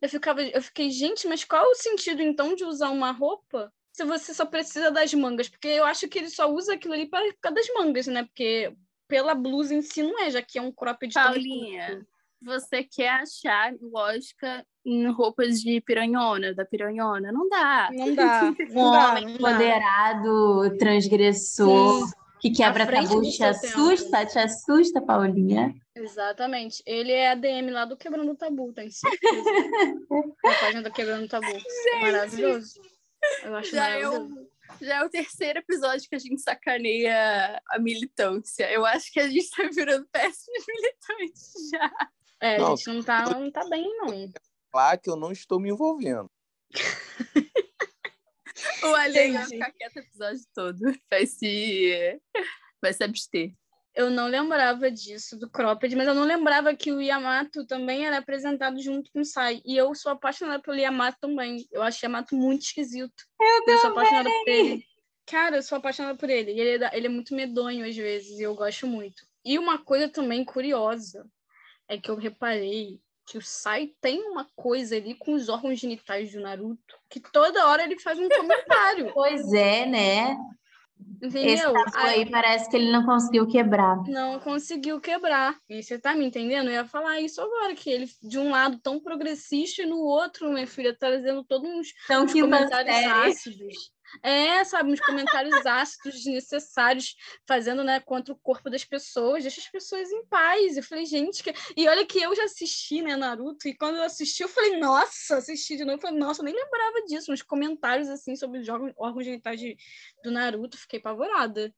Eu, 0.00 0.08
ficava, 0.08 0.42
eu 0.42 0.62
fiquei, 0.62 0.90
gente, 0.90 1.26
mas 1.26 1.44
qual 1.44 1.68
o 1.68 1.74
sentido 1.74 2.22
então 2.22 2.54
de 2.54 2.64
usar 2.64 2.90
uma 2.90 3.10
roupa 3.10 3.72
se 3.92 4.04
você 4.04 4.32
só 4.32 4.46
precisa 4.46 4.90
das 4.90 5.12
mangas, 5.12 5.48
porque 5.48 5.68
eu 5.68 5.84
acho 5.84 6.08
que 6.08 6.18
ele 6.18 6.30
só 6.30 6.50
usa 6.50 6.74
aquilo 6.74 6.94
ali 6.94 7.06
para 7.06 7.26
ficar 7.26 7.50
das 7.50 7.66
mangas, 7.74 8.06
né? 8.06 8.24
Porque 8.24 8.74
pela 9.06 9.34
blusa 9.34 9.74
em 9.74 9.82
si 9.82 10.02
não 10.02 10.18
é, 10.18 10.30
já 10.30 10.40
que 10.40 10.58
é 10.58 10.62
um 10.62 10.72
crop 10.72 11.06
de 11.06 11.12
Paulinha, 11.12 12.06
você 12.44 12.82
quer 12.82 13.08
achar 13.08 13.74
lógica 13.80 14.64
em 14.84 15.10
roupas 15.10 15.60
de 15.60 15.80
piranhona, 15.80 16.54
da 16.54 16.64
piranhona? 16.64 17.30
Não 17.32 17.48
dá. 17.48 17.88
Não 17.92 18.14
dá. 18.14 18.52
um 18.74 18.78
homem 18.78 19.34
empoderado, 19.34 20.76
transgressor, 20.78 22.06
Sim. 22.06 22.12
que 22.40 22.50
quebra 22.50 22.86
tabu, 22.86 23.22
te 23.22 23.44
assusta, 23.44 24.18
tempo. 24.18 24.32
te 24.32 24.38
assusta, 24.38 25.00
Paulinha. 25.00 25.74
Exatamente. 25.94 26.82
Ele 26.86 27.12
é 27.12 27.30
a 27.30 27.34
DM 27.34 27.70
lá 27.70 27.84
do 27.84 27.96
Quebrando 27.96 28.32
o 28.32 28.36
Tabu, 28.36 28.72
tem 28.72 28.90
certeza. 28.90 29.50
a 30.44 30.54
página 30.60 30.82
do 30.82 30.90
Quebrando 30.90 31.24
o 31.24 31.28
Tabu. 31.28 31.46
Gente. 31.46 32.00
Maravilhoso. 32.00 32.80
Eu 33.44 33.54
acho 33.54 33.70
já 33.70 33.88
é, 33.88 34.08
o, 34.08 34.48
já 34.80 34.96
é 34.96 35.04
o 35.04 35.10
terceiro 35.10 35.58
episódio 35.60 36.08
que 36.08 36.14
a 36.14 36.18
gente 36.18 36.40
sacaneia 36.40 37.60
a 37.68 37.78
militância. 37.78 38.70
Eu 38.70 38.84
acho 38.84 39.12
que 39.12 39.20
a 39.20 39.28
gente 39.28 39.48
tá 39.50 39.68
virando 39.72 40.06
péssimos 40.10 40.64
militantes 40.66 41.52
já. 41.70 41.92
É, 42.42 42.58
não, 42.58 42.72
a 42.72 42.76
gente 42.76 42.88
não 42.88 43.02
tá, 43.04 43.38
não 43.38 43.50
tá 43.52 43.64
bem, 43.68 43.96
não. 43.98 44.28
Claro 44.72 45.00
que 45.00 45.08
eu 45.08 45.14
não 45.14 45.30
estou 45.30 45.60
me 45.60 45.70
envolvendo. 45.70 46.28
o 48.82 48.94
Ale 48.96 49.32
vai 49.32 49.46
ficar 49.46 49.70
quieto 49.70 49.94
o 49.94 49.98
episódio 50.00 50.42
todo. 50.52 50.78
Vai 51.08 51.24
se, 51.24 52.20
vai 52.82 52.92
se 52.92 53.04
abster. 53.04 53.54
Eu 53.94 54.10
não 54.10 54.26
lembrava 54.26 54.90
disso, 54.90 55.38
do 55.38 55.48
cropped, 55.48 55.94
mas 55.94 56.08
eu 56.08 56.14
não 56.14 56.24
lembrava 56.24 56.74
que 56.74 56.90
o 56.90 57.00
Yamato 57.00 57.64
também 57.64 58.06
era 58.06 58.18
apresentado 58.18 58.82
junto 58.82 59.08
com 59.12 59.20
o 59.20 59.24
Sai. 59.24 59.62
E 59.64 59.76
eu 59.76 59.94
sou 59.94 60.10
apaixonada 60.10 60.60
pelo 60.60 60.78
Yamato 60.78 61.18
também. 61.20 61.64
Eu 61.70 61.80
acho 61.80 61.98
o 61.98 62.06
Yamato 62.06 62.34
muito 62.34 62.62
esquisito. 62.62 63.22
Eu, 63.40 63.64
eu 63.68 63.78
sou 63.78 63.90
apaixonada 63.90 64.28
por 64.28 64.48
ele. 64.48 64.84
Cara, 65.26 65.56
eu 65.58 65.62
sou 65.62 65.78
apaixonada 65.78 66.18
por 66.18 66.28
ele. 66.28 66.50
Ele 66.58 66.84
é, 66.84 66.96
ele 66.96 67.06
é 67.06 67.10
muito 67.10 67.36
medonho 67.36 67.86
às 67.86 67.94
vezes, 67.94 68.40
e 68.40 68.42
eu 68.42 68.56
gosto 68.56 68.84
muito. 68.84 69.22
E 69.44 69.60
uma 69.60 69.78
coisa 69.78 70.08
também 70.08 70.44
curiosa 70.44 71.24
é 71.92 71.98
que 71.98 72.10
eu 72.10 72.16
reparei 72.16 72.98
que 73.26 73.38
o 73.38 73.42
Sai 73.42 73.92
tem 74.00 74.22
uma 74.28 74.46
coisa 74.56 74.96
ali 74.96 75.14
com 75.14 75.34
os 75.34 75.48
órgãos 75.48 75.78
genitais 75.78 76.32
do 76.32 76.40
Naruto, 76.40 76.96
que 77.08 77.20
toda 77.20 77.68
hora 77.68 77.84
ele 77.84 77.98
faz 77.98 78.18
um 78.18 78.28
comentário. 78.28 79.12
Pois 79.14 79.52
é, 79.52 79.86
né? 79.86 80.36
Entendeu? 81.20 81.74
Esse 81.76 81.98
aí, 81.98 82.20
aí 82.20 82.30
parece 82.30 82.70
que 82.70 82.76
ele 82.76 82.90
não 82.90 83.04
conseguiu 83.04 83.46
quebrar. 83.46 84.02
Não 84.08 84.38
conseguiu 84.40 85.00
quebrar. 85.00 85.56
E 85.68 85.82
você 85.82 85.98
tá 85.98 86.14
me 86.14 86.24
entendendo? 86.24 86.68
Eu 86.68 86.74
ia 86.74 86.84
falar 86.84 87.20
isso 87.20 87.40
agora, 87.40 87.74
que 87.74 87.90
ele, 87.90 88.08
de 88.22 88.38
um 88.38 88.50
lado, 88.50 88.78
tão 88.78 89.00
progressista, 89.00 89.82
e 89.82 89.86
no 89.86 89.98
outro, 89.98 90.52
minha 90.52 90.66
filha, 90.66 90.96
trazendo 90.98 91.44
todos 91.44 91.68
uns, 91.68 91.88
então, 92.04 92.24
uns 92.24 92.32
comentários 92.32 92.96
ácidos. 93.06 93.92
É, 94.22 94.64
sabe, 94.64 94.92
uns 94.92 95.00
comentários 95.00 95.64
ácidos, 95.64 96.14
desnecessários, 96.14 97.16
fazendo, 97.46 97.84
né, 97.84 98.00
contra 98.00 98.32
o 98.32 98.38
corpo 98.38 98.68
das 98.68 98.84
pessoas, 98.84 99.42
deixa 99.42 99.60
as 99.60 99.68
pessoas 99.68 100.10
em 100.10 100.24
paz. 100.26 100.76
Eu 100.76 100.82
falei, 100.82 101.06
gente, 101.06 101.42
que... 101.42 101.52
e 101.76 101.88
olha 101.88 102.04
que 102.04 102.20
eu 102.20 102.34
já 102.34 102.44
assisti, 102.44 103.02
né, 103.02 103.16
Naruto, 103.16 103.68
e 103.68 103.74
quando 103.74 103.96
eu 103.96 104.02
assisti, 104.02 104.42
eu 104.42 104.48
falei, 104.48 104.78
nossa, 104.78 105.36
assisti 105.36 105.76
de 105.76 105.84
novo, 105.84 105.96
eu 105.98 106.00
falei, 106.00 106.18
nossa, 106.18 106.40
eu 106.40 106.44
nem 106.44 106.54
lembrava 106.54 107.02
disso, 107.06 107.32
uns 107.32 107.42
comentários, 107.42 108.08
assim, 108.08 108.36
sobre 108.36 108.60
os 108.60 108.68
órgãos 108.68 109.24
genitais 109.24 109.58
de, 109.58 109.76
do 110.22 110.30
Naruto, 110.30 110.78
fiquei 110.78 110.98
apavorada. 110.98 111.72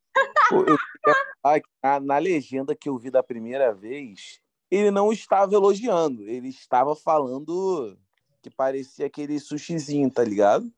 na, 1.83 2.01
na 2.01 2.19
legenda 2.19 2.75
que 2.75 2.89
eu 2.89 2.99
vi 2.99 3.11
da 3.11 3.23
primeira 3.23 3.73
vez, 3.73 4.41
ele 4.71 4.91
não 4.91 5.13
estava 5.13 5.55
elogiando, 5.55 6.29
ele 6.29 6.49
estava 6.49 6.97
falando 6.97 7.99
que 8.43 8.51
parecia 8.51 9.07
aquele 9.07 9.41
sushizinho, 9.41 10.11
tá 10.11 10.23
ligado? 10.23 10.71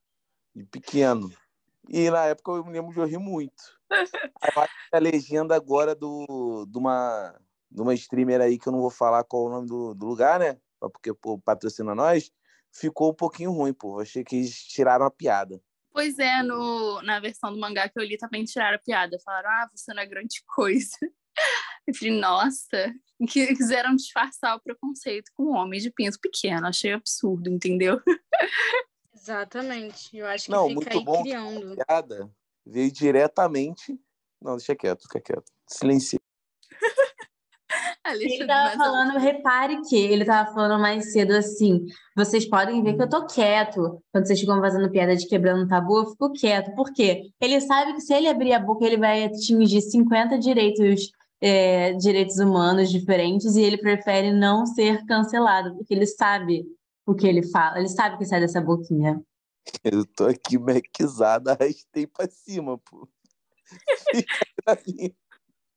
De 0.55 0.65
pequeno. 0.65 1.33
E 1.89 2.11
na 2.11 2.27
época 2.27 2.53
eu 2.53 2.65
me 2.65 2.73
lembro 2.73 2.93
de 2.93 2.99
eu 2.99 3.07
rir 3.07 3.19
muito. 3.19 3.77
a 4.93 4.99
legenda 4.99 5.55
agora 5.55 5.95
do, 5.95 6.67
de, 6.69 6.79
uma, 6.79 7.39
de 7.71 7.81
uma 7.81 7.95
streamer 7.95 8.41
aí, 8.41 8.59
que 8.59 8.69
eu 8.69 8.73
não 8.73 8.81
vou 8.81 8.91
falar 8.91 9.25
qual 9.25 9.45
o 9.45 9.51
nome 9.51 9.69
do, 9.69 9.95
do 9.95 10.07
lugar, 10.07 10.41
né? 10.41 10.59
Porque 10.81 11.15
pô, 11.15 11.39
patrocina 11.39 11.95
nós, 11.95 12.31
ficou 12.73 13.11
um 13.11 13.15
pouquinho 13.15 13.53
ruim, 13.53 13.73
pô. 13.73 14.01
Achei 14.01 14.25
que 14.25 14.37
eles 14.37 14.65
tiraram 14.65 15.07
a 15.07 15.11
piada. 15.11 15.61
Pois 15.93 16.19
é, 16.19 16.43
no, 16.43 17.01
na 17.03 17.19
versão 17.21 17.53
do 17.53 17.59
mangá 17.59 17.89
que 17.89 17.99
eu 17.99 18.05
li 18.05 18.19
também 18.19 18.45
tiraram 18.45 18.77
a 18.77 18.81
piada. 18.81 19.19
Falaram, 19.25 19.49
ah, 19.49 19.71
você 19.75 19.95
não 19.95 20.03
é 20.03 20.07
grande 20.07 20.43
coisa. 20.55 20.99
Eu 21.87 21.95
falei, 21.95 22.19
nossa, 22.19 22.93
que 23.29 23.47
quiseram 23.55 23.95
disfarçar 23.95 24.57
o 24.57 24.61
preconceito 24.61 25.31
com 25.35 25.55
homens 25.55 25.83
de 25.83 25.91
pinto 25.91 26.19
pequeno. 26.21 26.67
Achei 26.67 26.93
absurdo, 26.93 27.49
entendeu? 27.49 28.01
Exatamente. 29.27 30.17
Eu 30.17 30.27
acho 30.27 30.45
que 30.45 30.51
não, 30.53 30.69
fica 30.69 30.75
muito 30.75 30.99
aí 30.99 31.05
bom 31.05 31.23
criando. 31.23 31.75
Que 31.75 31.83
a 31.83 31.85
piada 31.85 32.31
veio 32.65 32.93
diretamente. 32.93 33.99
Não, 34.41 34.57
deixa 34.57 34.77
quieto, 34.77 35.03
fica 35.03 35.21
quieto. 35.21 35.51
Silencia. 35.67 36.21
Ele 38.09 38.35
estava 38.35 38.77
falando, 38.77 39.19
repare 39.19 39.81
que 39.83 39.97
ele 39.97 40.23
estava 40.23 40.55
falando 40.55 40.81
mais 40.81 41.11
cedo 41.11 41.33
assim. 41.33 41.85
Vocês 42.15 42.49
podem 42.49 42.81
ver 42.81 42.95
que 42.95 43.03
eu 43.03 43.09
tô 43.09 43.27
quieto. 43.27 44.01
Quando 44.13 44.29
vocês 44.29 44.39
ficam 44.39 44.61
fazendo 44.61 44.89
piada 44.93 45.17
de 45.17 45.27
quebrando 45.27 45.67
tabu, 45.67 45.99
eu 45.99 46.11
fico 46.11 46.33
quieto. 46.33 46.73
Por 46.77 46.93
quê? 46.93 47.33
Ele 47.41 47.61
sabe 47.61 47.95
que 47.95 48.01
se 48.01 48.15
ele 48.15 48.29
abrir 48.29 48.53
a 48.53 48.61
boca, 48.61 48.87
ele 48.87 48.97
vai 48.97 49.25
atingir 49.25 49.81
50 49.81 50.39
direitos, 50.39 51.11
é, 51.41 51.95
direitos 51.95 52.39
humanos 52.39 52.93
diferentes 52.93 53.57
e 53.57 53.63
ele 53.63 53.77
prefere 53.77 54.31
não 54.33 54.67
ser 54.67 55.05
cancelado, 55.07 55.75
porque 55.75 55.93
ele 55.93 56.07
sabe 56.07 56.65
o 57.07 57.15
que 57.15 57.27
ele 57.27 57.43
fala, 57.43 57.79
ele 57.79 57.89
sabe 57.89 58.17
o 58.17 58.19
que 58.19 58.27
sai 58.27 58.41
dessa 58.41 58.61
boquinha. 58.61 59.23
Eu 59.83 60.05
tô 60.05 60.27
aqui 60.27 60.59
mequizada, 60.59 61.53
arrastei 61.53 62.07
pra 62.07 62.29
cima, 62.29 62.79
pô. 62.79 63.09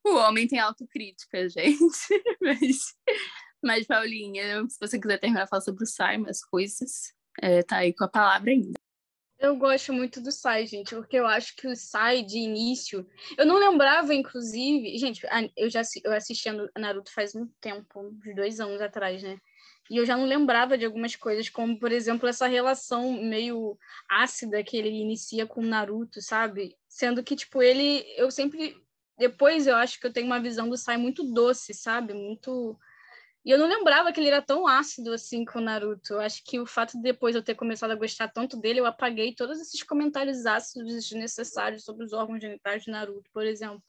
O 0.05 0.15
homem 0.15 0.47
tem 0.47 0.59
autocrítica, 0.59 1.47
gente. 1.49 1.77
Mas, 2.41 2.95
mas, 3.61 3.85
Paulinha, 3.85 4.65
se 4.69 4.79
você 4.79 4.97
quiser 4.97 5.19
terminar 5.19 5.43
de 5.43 5.49
falar 5.49 5.61
sobre 5.61 5.83
o 5.83 5.87
Sai, 5.87 6.17
as 6.27 6.41
coisas, 6.43 7.13
é, 7.41 7.61
tá 7.61 7.77
aí 7.77 7.93
com 7.93 8.05
a 8.05 8.07
palavra 8.07 8.51
ainda. 8.51 8.79
Eu 9.37 9.55
gosto 9.57 9.91
muito 9.93 10.21
do 10.21 10.31
Sai, 10.31 10.65
gente, 10.65 10.95
porque 10.95 11.17
eu 11.17 11.27
acho 11.27 11.55
que 11.55 11.67
o 11.67 11.75
Sai 11.75 12.23
de 12.23 12.37
início. 12.37 13.05
Eu 13.37 13.45
não 13.45 13.57
lembrava, 13.57 14.13
inclusive. 14.13 14.97
Gente, 14.97 15.25
eu 15.57 15.69
já 15.69 15.81
eu 16.03 16.13
assisti 16.13 16.49
a 16.49 16.79
Naruto 16.79 17.11
faz 17.13 17.33
muito 17.33 17.53
tempo, 17.59 17.99
uns 17.99 18.35
dois 18.35 18.59
anos 18.59 18.81
atrás, 18.81 19.21
né? 19.21 19.37
E 19.89 19.97
eu 19.97 20.05
já 20.05 20.15
não 20.15 20.25
lembrava 20.25 20.77
de 20.77 20.85
algumas 20.85 21.15
coisas, 21.15 21.49
como, 21.49 21.79
por 21.79 21.91
exemplo, 21.91 22.29
essa 22.29 22.47
relação 22.47 23.13
meio 23.23 23.77
ácida 24.07 24.63
que 24.63 24.77
ele 24.77 24.89
inicia 24.89 25.47
com 25.47 25.61
Naruto, 25.61 26.21
sabe? 26.21 26.75
Sendo 26.87 27.23
que, 27.23 27.35
tipo, 27.35 27.61
ele. 27.61 28.05
Eu 28.15 28.29
sempre 28.29 28.75
depois 29.19 29.67
eu 29.67 29.75
acho 29.75 29.99
que 29.99 30.07
eu 30.07 30.13
tenho 30.13 30.27
uma 30.27 30.39
visão 30.39 30.69
do 30.69 30.77
Sai 30.77 30.95
muito 30.95 31.23
doce, 31.33 31.73
sabe? 31.73 32.13
Muito. 32.13 32.79
E 33.43 33.51
eu 33.51 33.57
não 33.57 33.67
lembrava 33.67 34.13
que 34.13 34.19
ele 34.19 34.29
era 34.29 34.41
tão 34.41 34.65
ácido 34.65 35.11
assim 35.11 35.43
com 35.43 35.59
o 35.59 35.61
Naruto. 35.61 36.13
Eu 36.13 36.21
acho 36.21 36.41
que 36.45 36.57
o 36.57 36.65
fato 36.65 36.93
de 36.93 37.03
depois 37.03 37.35
eu 37.35 37.43
ter 37.43 37.55
começado 37.55 37.91
a 37.91 37.95
gostar 37.95 38.29
tanto 38.29 38.55
dele, 38.57 38.79
eu 38.79 38.85
apaguei 38.85 39.35
todos 39.35 39.59
esses 39.59 39.83
comentários 39.83 40.45
ácidos 40.45 40.93
desnecessários 40.93 41.83
sobre 41.83 42.05
os 42.05 42.13
órgãos 42.13 42.39
genitais 42.41 42.83
de 42.83 42.91
Naruto, 42.91 43.29
por 43.33 43.45
exemplo. 43.45 43.83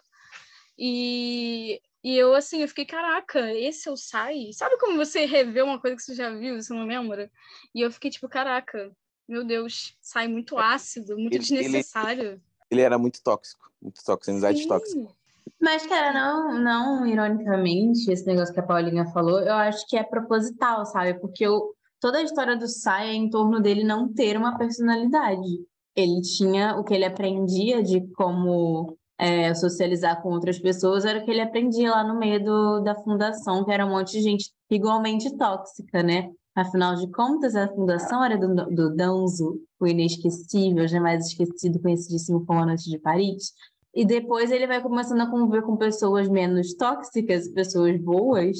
E, 0.76 1.80
e 2.02 2.16
eu, 2.16 2.34
assim, 2.34 2.62
eu 2.62 2.68
fiquei, 2.68 2.86
caraca, 2.86 3.52
esse 3.52 3.88
é 3.88 3.92
o 3.92 3.96
Sai? 3.96 4.52
Sabe 4.52 4.78
como 4.78 4.96
você 4.96 5.26
revê 5.26 5.60
uma 5.60 5.78
coisa 5.78 5.96
que 5.96 6.02
você 6.02 6.14
já 6.14 6.30
viu, 6.30 6.60
você 6.60 6.72
não 6.72 6.86
lembra? 6.86 7.30
E 7.74 7.82
eu 7.82 7.90
fiquei 7.92 8.10
tipo, 8.10 8.28
caraca, 8.28 8.90
meu 9.28 9.44
Deus, 9.44 9.96
Sai 10.00 10.26
muito 10.26 10.58
ácido, 10.58 11.18
muito 11.18 11.34
ele, 11.34 11.40
desnecessário. 11.40 12.30
Ele, 12.30 12.40
ele, 12.70 12.80
era 12.80 12.98
muito 12.98 13.22
tóxico, 13.22 13.70
muito 13.80 14.02
tóxico, 14.02 14.30
amizade 14.30 14.66
tóxica. 14.66 15.14
Mas, 15.60 15.86
cara, 15.86 16.12
não, 16.12 16.58
não 16.58 17.06
ironicamente, 17.06 18.10
esse 18.10 18.26
negócio 18.26 18.54
que 18.54 18.60
a 18.60 18.66
Paulinha 18.66 19.04
falou, 19.12 19.40
eu 19.40 19.54
acho 19.54 19.86
que 19.86 19.96
é 19.96 20.02
proposital, 20.02 20.86
sabe? 20.86 21.20
Porque 21.20 21.44
eu, 21.44 21.74
toda 22.00 22.16
a 22.16 22.22
história 22.22 22.56
do 22.56 22.66
Sai 22.66 23.10
é 23.10 23.12
em 23.12 23.28
torno 23.28 23.60
dele 23.60 23.84
não 23.84 24.10
ter 24.10 24.38
uma 24.38 24.56
personalidade. 24.56 25.48
Ele 25.94 26.22
tinha 26.22 26.76
o 26.76 26.84
que 26.84 26.94
ele 26.94 27.04
aprendia 27.04 27.82
de 27.82 28.06
como 28.14 28.96
é, 29.20 29.54
socializar 29.54 30.22
com 30.22 30.30
outras 30.30 30.58
pessoas, 30.58 31.04
era 31.04 31.18
o 31.18 31.24
que 31.24 31.30
ele 31.30 31.42
aprendia 31.42 31.90
lá 31.90 32.02
no 32.02 32.18
meio 32.18 32.42
do, 32.42 32.80
da 32.80 32.94
fundação, 32.94 33.62
que 33.64 33.70
era 33.70 33.84
um 33.84 33.90
monte 33.90 34.12
de 34.12 34.22
gente 34.22 34.50
igualmente 34.70 35.36
tóxica, 35.36 36.02
né? 36.02 36.30
Afinal 36.56 36.96
de 36.96 37.06
contas, 37.12 37.54
a 37.54 37.68
fundação 37.68 38.24
era 38.24 38.38
do, 38.38 38.54
do 38.74 38.96
Danzo, 38.96 39.60
o 39.78 39.86
inesquecível, 39.86 40.88
jamais 40.88 41.26
esquecido, 41.26 41.80
conhecidíssimo 41.80 42.44
Noite 42.48 42.88
de 42.88 42.98
Paris. 42.98 43.52
E 43.94 44.06
depois 44.06 44.50
ele 44.50 44.66
vai 44.66 44.80
começando 44.80 45.20
a 45.20 45.30
conviver 45.30 45.62
com 45.62 45.76
pessoas 45.76 46.26
menos 46.26 46.74
tóxicas, 46.74 47.46
pessoas 47.48 48.00
boas, 48.00 48.56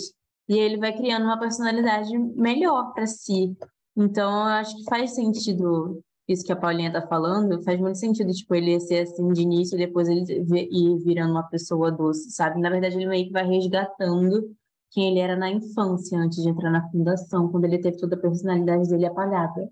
e 0.47 0.59
ele 0.59 0.77
vai 0.77 0.93
criando 0.93 1.25
uma 1.25 1.39
personalidade 1.39 2.17
melhor 2.37 2.93
para 2.93 3.07
si. 3.07 3.57
Então, 3.97 4.31
eu 4.31 4.53
acho 4.53 4.77
que 4.77 4.85
faz 4.85 5.15
sentido 5.15 6.03
isso 6.33 6.45
que 6.45 6.53
a 6.53 6.57
Paulinha 6.57 6.93
tá 6.93 7.07
falando, 7.07 7.63
faz 7.63 7.81
muito 7.81 7.99
sentido, 7.99 8.33
tipo, 8.33 8.55
ele 8.55 8.79
ser 8.81 9.01
assim 9.01 9.33
de 9.33 9.43
início 9.43 9.77
e 9.77 9.87
depois 9.87 10.09
ele 10.09 10.25
ir 10.71 10.99
virando 11.05 11.33
uma 11.33 11.43
pessoa 11.43 11.91
doce, 11.91 12.31
sabe? 12.31 12.61
Na 12.61 12.71
verdade, 12.71 12.97
ele 12.97 13.07
meio 13.07 13.27
que 13.27 13.33
vai 13.33 13.47
resgatando 13.47 14.55
quem 14.91 15.11
ele 15.11 15.21
era 15.21 15.37
na 15.37 15.51
infância, 15.51 16.19
antes 16.19 16.43
de 16.43 16.49
entrar 16.49 16.71
na 16.71 16.89
fundação, 16.91 17.49
quando 17.49 17.65
ele 17.65 17.79
teve 17.79 17.97
toda 17.97 18.17
a 18.17 18.21
personalidade 18.21 18.89
dele 18.89 19.07
apagada. 19.07 19.71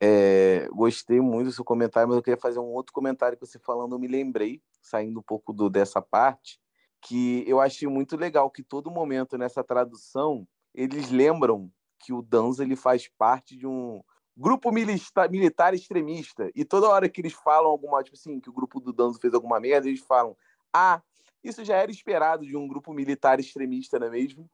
É, 0.00 0.68
gostei 0.72 1.20
muito 1.20 1.46
do 1.46 1.52
seu 1.52 1.64
comentário, 1.64 2.08
mas 2.08 2.16
eu 2.16 2.22
queria 2.22 2.40
fazer 2.40 2.58
um 2.58 2.72
outro 2.72 2.92
comentário 2.92 3.36
que 3.36 3.46
você 3.46 3.58
falando, 3.58 3.94
eu 3.94 3.98
me 3.98 4.08
lembrei, 4.08 4.60
saindo 4.80 5.20
um 5.20 5.22
pouco 5.22 5.52
do, 5.52 5.68
dessa 5.68 6.00
parte, 6.00 6.60
que 7.00 7.44
eu 7.46 7.60
achei 7.60 7.88
muito 7.88 8.16
legal 8.16 8.50
que 8.50 8.62
todo 8.62 8.90
momento 8.90 9.38
nessa 9.38 9.62
tradução 9.62 10.46
eles 10.74 11.10
lembram 11.10 11.70
que 12.00 12.12
o 12.12 12.22
Danza 12.22 12.62
ele 12.62 12.76
faz 12.76 13.08
parte 13.08 13.56
de 13.56 13.66
um 13.66 14.00
grupo 14.38 14.70
militar, 14.70 15.28
militar 15.28 15.74
extremista. 15.74 16.50
E 16.54 16.64
toda 16.64 16.88
hora 16.88 17.08
que 17.08 17.20
eles 17.20 17.32
falam 17.32 17.70
alguma 17.70 18.02
tipo 18.02 18.16
assim 18.16 18.38
que 18.38 18.48
o 18.48 18.52
grupo 18.52 18.80
do 18.80 18.92
Danzo 18.92 19.18
fez 19.18 19.34
alguma 19.34 19.58
merda 19.58 19.88
eles 19.88 20.00
falam 20.00 20.36
ah 20.72 21.02
isso 21.42 21.64
já 21.64 21.76
era 21.76 21.90
esperado 21.90 22.44
de 22.44 22.56
um 22.56 22.68
grupo 22.68 22.92
militar 22.92 23.40
extremista 23.40 23.98
não 23.98 24.06
é 24.06 24.10
mesmo? 24.10 24.48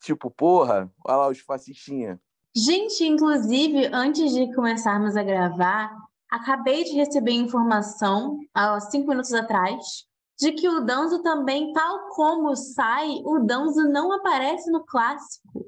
Tipo 0.00 0.30
porra 0.30 0.90
olha 1.04 1.16
lá 1.16 1.28
os 1.28 1.40
fascistinha. 1.40 2.20
Gente, 2.54 3.04
inclusive, 3.04 3.90
antes 3.92 4.32
de 4.32 4.54
começarmos 4.54 5.14
a 5.14 5.22
gravar, 5.22 5.94
acabei 6.30 6.84
de 6.84 6.92
receber 6.92 7.32
informação, 7.32 8.40
há 8.54 8.80
cinco 8.80 9.08
minutos 9.08 9.34
atrás, 9.34 10.06
de 10.38 10.52
que 10.52 10.66
o 10.66 10.80
Danzo 10.80 11.22
também, 11.22 11.72
tal 11.74 12.08
como 12.08 12.56
sai, 12.56 13.20
o 13.26 13.40
Danzo 13.40 13.86
não 13.90 14.10
aparece 14.10 14.70
no 14.70 14.84
clássico. 14.86 15.66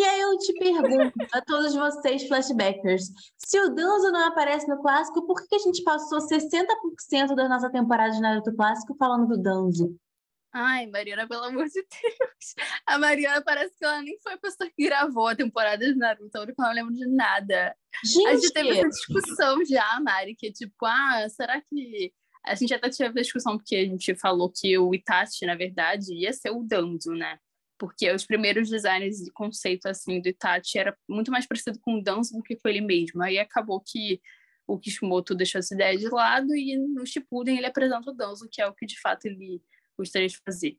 E 0.00 0.02
aí 0.02 0.18
eu 0.18 0.38
te 0.38 0.54
pergunto 0.54 1.12
a 1.30 1.42
todos 1.42 1.74
vocês, 1.74 2.26
flashbackers, 2.26 3.10
se 3.36 3.60
o 3.60 3.68
Danzo 3.68 4.10
não 4.10 4.28
aparece 4.28 4.66
no 4.66 4.80
clássico, 4.80 5.26
por 5.26 5.46
que 5.46 5.54
a 5.54 5.58
gente 5.58 5.82
passou 5.82 6.20
60% 6.20 7.34
da 7.34 7.46
nossa 7.46 7.70
temporada 7.70 8.10
de 8.10 8.18
Naruto 8.18 8.56
clássico 8.56 8.94
falando 8.94 9.28
do 9.28 9.36
Danzo? 9.36 9.94
Ai, 10.54 10.86
Mariana, 10.86 11.28
pelo 11.28 11.44
amor 11.44 11.66
de 11.66 11.82
Deus. 11.82 12.66
A 12.86 12.98
Mariana 12.98 13.42
parece 13.42 13.76
que 13.76 13.84
ela 13.84 14.00
nem 14.00 14.18
foi 14.20 14.32
a 14.32 14.38
pessoa 14.38 14.70
que 14.74 14.82
gravou 14.82 15.28
a 15.28 15.36
temporada 15.36 15.84
de 15.84 15.94
Naruto, 15.94 16.30
eu 16.34 16.46
não 16.58 16.72
lembro 16.72 16.94
de 16.94 17.06
nada. 17.06 17.76
Gente. 18.02 18.26
A 18.26 18.34
gente 18.36 18.52
teve 18.54 18.70
essa 18.70 18.88
discussão 18.88 19.62
já, 19.66 20.00
Mari, 20.00 20.34
que 20.34 20.46
é 20.46 20.50
tipo, 20.50 20.86
ah, 20.86 21.28
será 21.28 21.60
que. 21.60 22.10
A 22.46 22.54
gente 22.54 22.72
até 22.72 22.88
teve 22.88 23.20
a 23.20 23.22
discussão 23.22 23.58
porque 23.58 23.76
a 23.76 23.84
gente 23.84 24.14
falou 24.14 24.50
que 24.50 24.78
o 24.78 24.94
Itachi, 24.94 25.44
na 25.44 25.54
verdade, 25.54 26.14
ia 26.14 26.32
ser 26.32 26.48
o 26.48 26.62
Danzo, 26.62 27.12
né? 27.12 27.38
Porque 27.80 28.12
os 28.12 28.26
primeiros 28.26 28.68
designs 28.68 29.16
de 29.16 29.32
conceito, 29.32 29.86
assim, 29.86 30.20
do 30.20 30.28
Itachi 30.28 30.78
era 30.78 30.94
muito 31.08 31.30
mais 31.30 31.46
parecido 31.46 31.78
com 31.80 31.94
o 31.94 32.02
Danzo 32.02 32.36
do 32.36 32.42
que 32.42 32.54
com 32.54 32.68
ele 32.68 32.82
mesmo. 32.82 33.22
Aí 33.22 33.38
acabou 33.38 33.80
que 33.80 34.20
o 34.66 34.78
Kishimoto 34.78 35.34
deixou 35.34 35.58
essa 35.58 35.74
ideia 35.74 35.96
de 35.96 36.06
lado 36.08 36.54
e 36.54 36.76
no 36.76 37.06
Shippuden 37.06 37.56
ele 37.56 37.66
apresenta 37.66 38.10
o 38.10 38.14
Danzo, 38.14 38.46
que 38.52 38.60
é 38.60 38.66
o 38.68 38.74
que 38.74 38.84
de 38.84 39.00
fato 39.00 39.24
ele 39.24 39.62
gostaria 39.96 40.28
de 40.28 40.38
fazer. 40.44 40.76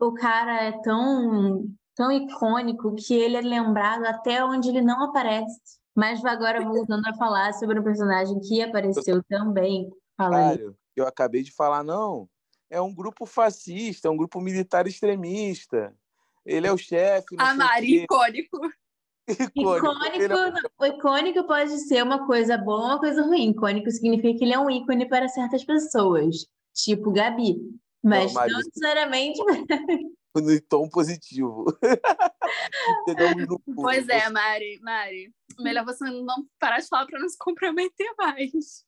O 0.00 0.14
cara 0.14 0.64
é 0.64 0.72
tão, 0.80 1.64
tão 1.94 2.10
icônico 2.10 2.96
que 2.96 3.12
ele 3.12 3.36
é 3.36 3.42
lembrado 3.42 4.06
até 4.06 4.42
onde 4.42 4.70
ele 4.70 4.80
não 4.80 5.04
aparece. 5.04 5.60
Mas 5.94 6.24
agora 6.24 6.64
voltando 6.64 7.06
a 7.06 7.14
falar 7.14 7.52
sobre 7.52 7.78
um 7.78 7.84
personagem 7.84 8.40
que 8.40 8.62
apareceu 8.62 9.22
também, 9.28 9.90
Fala 10.18 10.50
aí. 10.50 10.74
Eu 10.96 11.06
acabei 11.06 11.44
de 11.44 11.52
falar, 11.52 11.84
não. 11.84 12.28
É 12.68 12.80
um 12.80 12.92
grupo 12.92 13.24
fascista, 13.24 14.08
é 14.08 14.10
um 14.10 14.16
grupo 14.16 14.40
militar 14.40 14.86
extremista. 14.88 15.94
Ele 16.48 16.66
é 16.66 16.72
o 16.72 16.78
chefe. 16.78 17.36
não 17.36 17.44
A 17.44 17.52
o 17.52 17.56
Mari, 17.56 18.02
icônico. 18.02 18.58
Icônico. 19.54 19.86
É- 20.14 20.24
Icônico, 20.24 20.70
o 20.78 20.86
icônico 20.86 21.44
pode 21.44 21.78
ser 21.80 22.02
uma 22.02 22.26
coisa 22.26 22.56
boa 22.56 22.78
ou 22.78 22.84
uma 22.86 22.98
coisa 22.98 23.22
ruim. 23.22 23.50
Icônico 23.50 23.90
significa 23.90 24.38
que 24.38 24.44
ele 24.44 24.54
é 24.54 24.58
um 24.58 24.70
ícone 24.70 25.06
para 25.06 25.28
certas 25.28 25.62
pessoas, 25.62 26.46
tipo 26.72 27.12
Gabi. 27.12 27.58
Mas 28.02 28.32
Mari, 28.32 28.52
não 28.52 28.58
necessariamente. 28.58 29.38
no 30.34 30.60
tom 30.62 30.88
positivo. 30.88 31.66
Pois 33.74 34.08
é, 34.08 34.30
Mari, 34.30 34.80
Mari. 34.80 35.32
Melhor 35.58 35.84
você 35.84 36.04
não 36.04 36.46
parar 36.58 36.78
de 36.78 36.88
falar 36.88 37.06
para 37.06 37.18
não 37.18 37.28
se 37.28 37.36
comprometer 37.36 38.10
mais. 38.16 38.84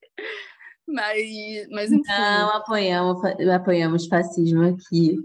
Mas, 0.87 1.69
mas 1.71 1.93
enfim. 1.93 2.09
Não 2.09 2.51
apoiamos, 2.51 3.23
apoiamos 3.55 4.07
fascismo 4.07 4.63
aqui. 4.63 5.19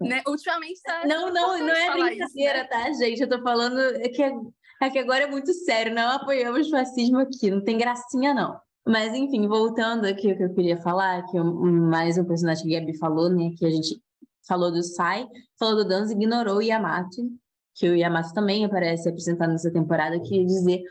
Né? 0.00 0.22
Ultimamente 0.26 0.80
tá. 0.82 1.06
Não, 1.06 1.32
não, 1.32 1.58
não 1.58 1.70
é 1.70 1.86
falar 1.86 2.12
isso, 2.12 2.18
brincadeira, 2.18 2.58
né? 2.62 2.68
tá, 2.68 2.92
gente? 2.92 3.22
Eu 3.22 3.28
tô 3.28 3.42
falando 3.42 3.78
é 3.78 4.08
que, 4.08 4.22
é 4.22 4.90
que 4.90 4.98
agora 4.98 5.24
é 5.24 5.30
muito 5.30 5.52
sério, 5.52 5.94
não 5.94 6.10
apoiamos 6.10 6.68
fascismo 6.68 7.18
aqui, 7.18 7.50
não 7.50 7.62
tem 7.62 7.78
gracinha, 7.78 8.34
não. 8.34 8.58
Mas, 8.86 9.14
enfim, 9.14 9.48
voltando 9.48 10.04
aqui 10.04 10.32
o 10.32 10.36
que 10.36 10.44
eu 10.44 10.54
queria 10.54 10.80
falar, 10.80 11.24
que 11.26 11.38
mais 11.40 12.16
um 12.18 12.24
personagem 12.24 12.64
que 12.64 12.76
a 12.76 12.80
Gabi 12.80 12.96
falou, 12.96 13.28
né? 13.28 13.50
Que 13.56 13.66
a 13.66 13.70
gente 13.70 14.00
falou 14.46 14.70
do 14.70 14.82
Sai, 14.82 15.26
falou 15.58 15.76
do 15.76 15.88
Danzo, 15.88 16.12
ignorou 16.12 16.58
o 16.58 16.62
Yamato, 16.62 17.28
que 17.74 17.88
o 17.88 17.96
Yamato 17.96 18.32
também 18.32 18.64
aparece 18.64 19.08
apresentado 19.08 19.50
nessa 19.50 19.72
temporada, 19.72 20.20
que 20.20 20.44
dizer 20.44 20.82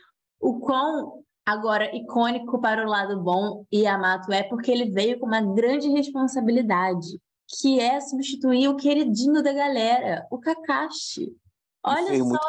o 0.41 0.59
quão 0.59 1.23
agora 1.45 1.95
icônico 1.95 2.59
para 2.59 2.85
o 2.85 2.89
lado 2.89 3.21
bom 3.21 3.63
Yamato 3.73 4.31
é, 4.33 4.43
porque 4.43 4.71
ele 4.71 4.89
veio 4.89 5.19
com 5.19 5.27
uma 5.27 5.41
grande 5.41 5.87
responsabilidade 5.89 7.19
que 7.61 7.79
é 7.79 7.99
substituir 8.01 8.67
o 8.67 8.75
queridinho 8.75 9.41
da 9.41 9.53
galera, 9.53 10.25
o 10.31 10.39
Kakashi. 10.39 11.33
Olha 11.83 12.17
só 12.17 12.25
muito- 12.25 12.39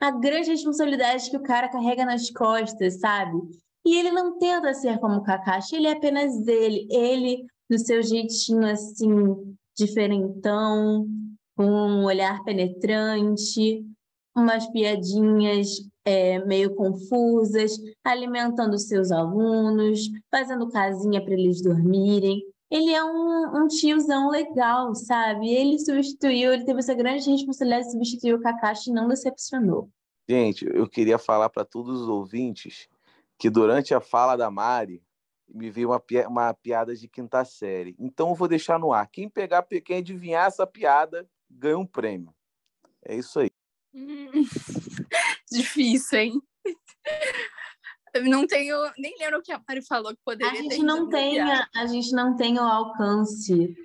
a 0.00 0.10
grande 0.12 0.50
responsabilidade 0.50 1.28
que 1.28 1.36
o 1.36 1.42
cara 1.42 1.68
carrega 1.68 2.04
nas 2.04 2.30
costas, 2.30 3.00
sabe? 3.00 3.36
E 3.84 3.96
ele 3.96 4.12
não 4.12 4.38
tenta 4.38 4.72
ser 4.74 4.98
como 4.98 5.16
o 5.16 5.22
Kakashi, 5.22 5.76
ele 5.76 5.88
é 5.88 5.92
apenas 5.92 6.46
ele. 6.46 6.86
Ele, 6.90 7.44
no 7.68 7.78
seu 7.78 8.02
jeitinho 8.02 8.64
assim, 8.66 9.08
diferentão, 9.76 11.06
com 11.56 11.64
um 11.64 12.04
olhar 12.04 12.42
penetrante, 12.44 13.84
umas 14.36 14.66
piadinhas 14.68 15.68
é, 16.04 16.38
meio 16.46 16.74
confusas, 16.74 17.72
alimentando 18.04 18.78
seus 18.78 19.10
alunos, 19.10 20.08
fazendo 20.30 20.68
casinha 20.70 21.22
para 21.22 21.34
eles 21.34 21.60
dormirem. 21.60 22.42
Ele 22.70 22.92
é 22.92 23.02
um, 23.02 23.62
um 23.64 23.66
tiozão 23.68 24.28
legal, 24.28 24.94
sabe? 24.94 25.48
Ele 25.48 25.78
substituiu, 25.78 26.52
ele 26.52 26.64
teve 26.64 26.78
essa 26.80 26.94
grande 26.94 27.30
responsabilidade 27.30 27.86
de 27.86 27.92
substituir 27.92 28.34
o 28.34 28.40
Kakashi 28.40 28.90
e 28.90 28.92
não 28.92 29.08
decepcionou. 29.08 29.90
Gente, 30.28 30.66
eu 30.66 30.86
queria 30.86 31.18
falar 31.18 31.48
para 31.48 31.64
todos 31.64 32.02
os 32.02 32.08
ouvintes 32.08 32.86
que 33.38 33.48
durante 33.48 33.94
a 33.94 34.00
fala 34.00 34.36
da 34.36 34.50
Mari 34.50 35.02
me 35.48 35.70
veio 35.70 35.88
uma, 35.88 35.98
pi- 35.98 36.26
uma 36.26 36.52
piada 36.52 36.94
de 36.94 37.08
quinta 37.08 37.42
série. 37.46 37.96
Então 37.98 38.28
eu 38.28 38.34
vou 38.34 38.46
deixar 38.46 38.78
no 38.78 38.92
ar. 38.92 39.08
Quem 39.08 39.30
pegar, 39.30 39.62
quem 39.82 39.98
adivinhar 39.98 40.46
essa 40.46 40.66
piada, 40.66 41.26
ganha 41.50 41.78
um 41.78 41.86
prêmio. 41.86 42.34
É 43.02 43.16
isso 43.16 43.40
aí. 43.40 43.50
Hum, 43.94 44.30
Difícil, 45.50 46.18
hein? 46.18 46.42
Eu 48.18 48.30
não 48.30 48.46
tenho. 48.46 48.76
Nem 48.98 49.14
lembro 49.18 49.38
o 49.38 49.42
que 49.42 49.52
a 49.52 49.60
Mari 49.66 49.82
falou 49.82 50.12
que 50.12 50.20
A 50.20 50.24
poderia 50.24 50.52
ter 50.52 50.62
gente 50.62 50.82
não 50.82 51.08
tem, 51.08 51.40
a, 51.40 51.68
a 51.74 51.86
gente 51.86 52.12
não 52.12 52.36
tem 52.36 52.58
o 52.58 52.62
alcance 52.62 53.76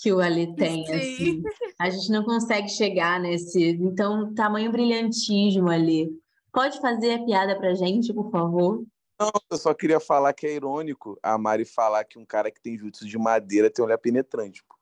que 0.00 0.12
o 0.12 0.20
Ali 0.20 0.54
tem, 0.56 0.86
Sim. 0.86 0.94
assim. 0.94 1.42
A 1.78 1.90
gente 1.90 2.10
não 2.10 2.24
consegue 2.24 2.68
chegar 2.68 3.20
nesse, 3.20 3.70
então, 3.70 4.34
tamanho 4.34 4.70
brilhantismo 4.72 5.68
ali. 5.68 6.10
Pode 6.52 6.80
fazer 6.80 7.14
a 7.14 7.24
piada 7.24 7.56
pra 7.56 7.74
gente, 7.74 8.12
por 8.12 8.30
favor? 8.30 8.84
Não, 9.18 9.30
eu 9.50 9.58
só 9.58 9.74
queria 9.74 10.00
falar 10.00 10.32
que 10.32 10.46
é 10.46 10.54
irônico 10.54 11.18
a 11.22 11.36
Mari 11.36 11.64
falar 11.64 12.04
que 12.04 12.18
um 12.18 12.24
cara 12.24 12.50
que 12.50 12.60
tem 12.60 12.78
jutsu 12.78 13.06
de 13.06 13.18
madeira 13.18 13.70
tem 13.70 13.84
olhar 13.84 13.98
penetrante. 13.98 14.64
pô. 14.66 14.74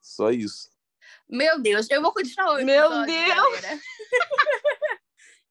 Só 0.00 0.30
isso. 0.30 0.70
Meu 1.28 1.60
Deus, 1.60 1.88
eu 1.90 2.02
vou 2.02 2.12
continuar 2.12 2.54
o 2.54 2.64
Meu. 2.64 2.90
Deus! 3.04 3.60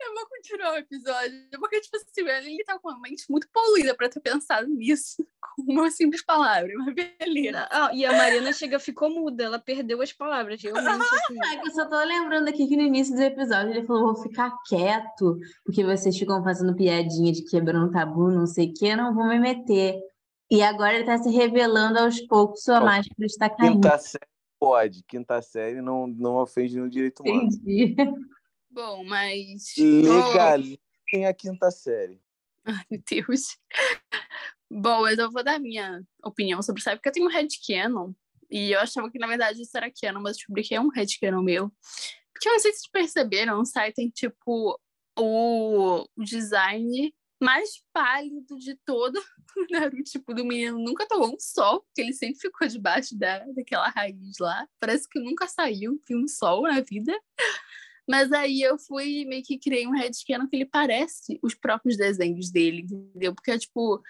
eu 0.01 0.13
vou 0.15 0.27
continuar 0.27 0.73
o 0.73 0.77
episódio. 0.77 1.59
Porque, 1.59 1.81
tipo 1.81 1.97
assim, 1.97 2.47
ele 2.47 2.63
tá 2.63 2.77
com 2.79 2.89
a 2.89 2.99
mente 2.99 3.25
muito 3.29 3.47
poluída 3.51 3.95
pra 3.95 4.09
ter 4.09 4.19
pensado 4.19 4.67
nisso 4.67 5.25
com 5.55 5.71
uma 5.71 5.91
simples 5.91 6.23
palavra. 6.23 6.71
Mas 6.77 6.95
beleza. 6.95 7.67
Ah, 7.71 7.91
e 7.93 8.05
a 8.05 8.11
Mariana 8.11 8.53
chega, 8.53 8.79
ficou 8.79 9.09
muda, 9.09 9.43
ela 9.43 9.59
perdeu 9.59 10.01
as 10.01 10.11
palavras, 10.11 10.61
realmente. 10.61 10.87
Assim. 11.11 11.39
É 11.53 11.57
que 11.57 11.67
eu 11.67 11.71
só 11.71 11.85
tô 11.87 11.97
lembrando 12.03 12.47
aqui 12.47 12.67
que 12.67 12.75
no 12.75 12.83
início 12.83 13.15
do 13.15 13.21
episódio 13.21 13.71
ele 13.71 13.85
falou: 13.85 14.13
vou 14.13 14.23
ficar 14.23 14.51
quieto, 14.67 15.39
porque 15.65 15.83
vocês 15.83 16.17
ficam 16.17 16.43
fazendo 16.43 16.75
piadinha 16.75 17.31
de 17.31 17.43
quebrando 17.43 17.91
tabu, 17.91 18.31
não 18.31 18.47
sei 18.47 18.69
o 18.69 18.73
quê, 18.73 18.87
eu 18.87 18.97
não 18.97 19.13
vou 19.13 19.27
me 19.27 19.39
meter. 19.39 19.99
E 20.49 20.61
agora 20.61 20.95
ele 20.95 21.05
tá 21.05 21.17
se 21.17 21.29
revelando 21.29 21.99
aos 21.99 22.19
poucos, 22.21 22.63
sua 22.63 22.81
Ó, 22.81 22.85
máscara 22.85 23.25
está 23.25 23.49
caindo. 23.49 23.75
Quinta 23.75 23.97
série 23.97 24.31
pode. 24.59 25.03
Quinta 25.03 25.41
série 25.41 25.81
não, 25.81 26.05
não 26.05 26.35
ofende 26.35 26.75
nenhum 26.75 26.87
direito 26.87 27.23
humano. 27.23 27.43
Entendi. 27.43 27.95
Bom, 28.71 29.03
mas. 29.03 29.75
Legalizem 29.77 31.25
a 31.27 31.34
quinta 31.34 31.69
série. 31.69 32.21
Ai, 32.65 32.86
meu 32.89 33.01
Deus. 33.10 33.57
Bom, 34.69 35.01
mas 35.01 35.17
eu 35.17 35.29
vou 35.29 35.43
dar 35.43 35.60
minha 35.60 36.01
opinião 36.23 36.62
sobre 36.62 36.79
o 36.79 36.84
Sai, 36.84 36.95
porque 36.95 37.10
eu 37.10 37.13
tenho 37.13 37.27
um 37.27 37.31
headcanon. 37.31 38.13
E 38.49 38.71
eu 38.71 38.79
achava 38.79 39.10
que, 39.10 39.19
na 39.19 39.27
verdade, 39.27 39.62
isso 39.62 39.75
era 39.75 39.91
canon, 39.91 40.21
mas 40.21 40.38
descobri 40.38 40.63
que 40.63 40.75
é 40.75 40.79
um 40.79 40.89
headcanon 40.89 41.41
meu. 41.41 41.71
Porque 42.34 42.47
eu 42.47 42.53
não 42.53 42.60
sei 42.60 42.71
se 42.71 42.79
vocês 42.79 42.91
perceberam, 42.91 43.60
o 43.60 43.65
Sai 43.65 43.91
tem, 43.91 44.10
tipo, 44.10 44.79
o 45.17 46.05
o 46.17 46.23
design 46.23 47.13
mais 47.41 47.84
pálido 47.91 48.57
de 48.57 48.75
todo 48.86 49.17
o 49.57 49.65
Naruto. 49.71 50.03
Tipo, 50.03 50.34
do 50.34 50.45
menino 50.45 50.77
nunca 50.77 51.07
tomou 51.07 51.34
um 51.34 51.39
sol, 51.39 51.81
porque 51.81 52.01
ele 52.01 52.13
sempre 52.13 52.39
ficou 52.39 52.67
debaixo 52.67 53.17
da, 53.17 53.39
daquela 53.55 53.89
raiz 53.89 54.38
lá. 54.39 54.67
Parece 54.79 55.10
que 55.10 55.19
nunca 55.19 55.47
saiu, 55.47 55.99
viu 56.07 56.19
um 56.19 56.27
sol 56.27 56.63
na 56.63 56.79
vida. 56.81 57.13
Mas 58.07 58.31
aí 58.31 58.61
eu 58.61 58.77
fui 58.77 59.25
meio 59.25 59.43
que 59.43 59.57
criei 59.57 59.87
um 59.87 59.95
headcanon 59.95 60.47
que 60.47 60.55
ele 60.55 60.65
parece 60.65 61.39
os 61.41 61.53
próprios 61.53 61.97
desenhos 61.97 62.51
dele, 62.51 62.81
entendeu? 62.81 63.33
Porque 63.33 63.51
é 63.51 63.57
tipo 63.57 64.01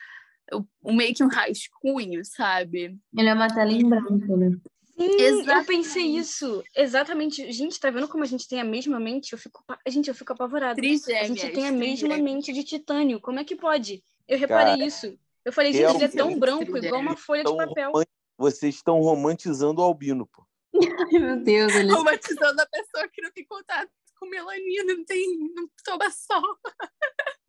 o, 0.53 0.65
o 0.81 0.93
meio 0.93 1.13
que 1.13 1.23
um 1.23 1.27
rascunho, 1.27 2.23
sabe? 2.25 2.97
Ele 3.15 3.29
é 3.29 3.33
uma 3.33 3.47
tela 3.47 3.71
em 3.71 3.87
branco, 3.87 4.37
né? 4.37 4.57
Sim, 4.97 5.49
eu 5.49 5.65
pensei 5.65 6.05
isso. 6.17 6.63
Exatamente. 6.75 7.51
Gente, 7.51 7.79
tá 7.79 7.89
vendo 7.89 8.07
como 8.07 8.23
a 8.23 8.27
gente 8.27 8.47
tem 8.47 8.61
a 8.61 8.63
mesma 8.63 8.99
mente? 8.99 9.33
Eu 9.33 9.39
fico, 9.39 9.63
gente, 9.87 10.09
eu 10.09 10.15
fico 10.15 10.33
apavorada. 10.33 10.73
A 10.73 10.75
Trigêmeas. 10.75 11.27
gente 11.27 11.49
tem 11.53 11.67
a 11.67 11.71
mesma 11.71 12.17
mente 12.17 12.53
de 12.53 12.63
titânio. 12.63 13.19
Como 13.19 13.39
é 13.39 13.43
que 13.43 13.55
pode? 13.55 14.03
Eu 14.27 14.37
reparei 14.37 14.73
Cara, 14.73 14.85
isso. 14.85 15.17
Eu 15.43 15.51
falei, 15.51 15.73
gente, 15.73 15.95
ele 15.95 16.03
é 16.03 16.07
tão 16.07 16.37
branco, 16.37 16.77
igual 16.77 17.01
uma 17.01 17.17
folha 17.17 17.43
de 17.43 17.55
papel. 17.55 17.91
Vocês 18.37 18.75
estão 18.75 18.99
romantizando 18.99 19.81
o 19.81 19.83
albino, 19.83 20.27
pô. 20.27 20.45
Ai, 20.73 21.19
meu 21.19 21.43
Deus, 21.43 21.73
ele 21.75 21.89
Traumatizando 21.89 22.61
a 22.61 22.65
pessoa 22.65 23.07
que 23.11 23.21
não 23.21 23.31
tem 23.31 23.45
contato 23.45 23.89
com 24.19 24.29
melanina, 24.29 24.93
não 24.95 25.03
tem, 25.05 25.25
não 25.55 25.67
toma 25.83 26.09
sol. 26.11 26.57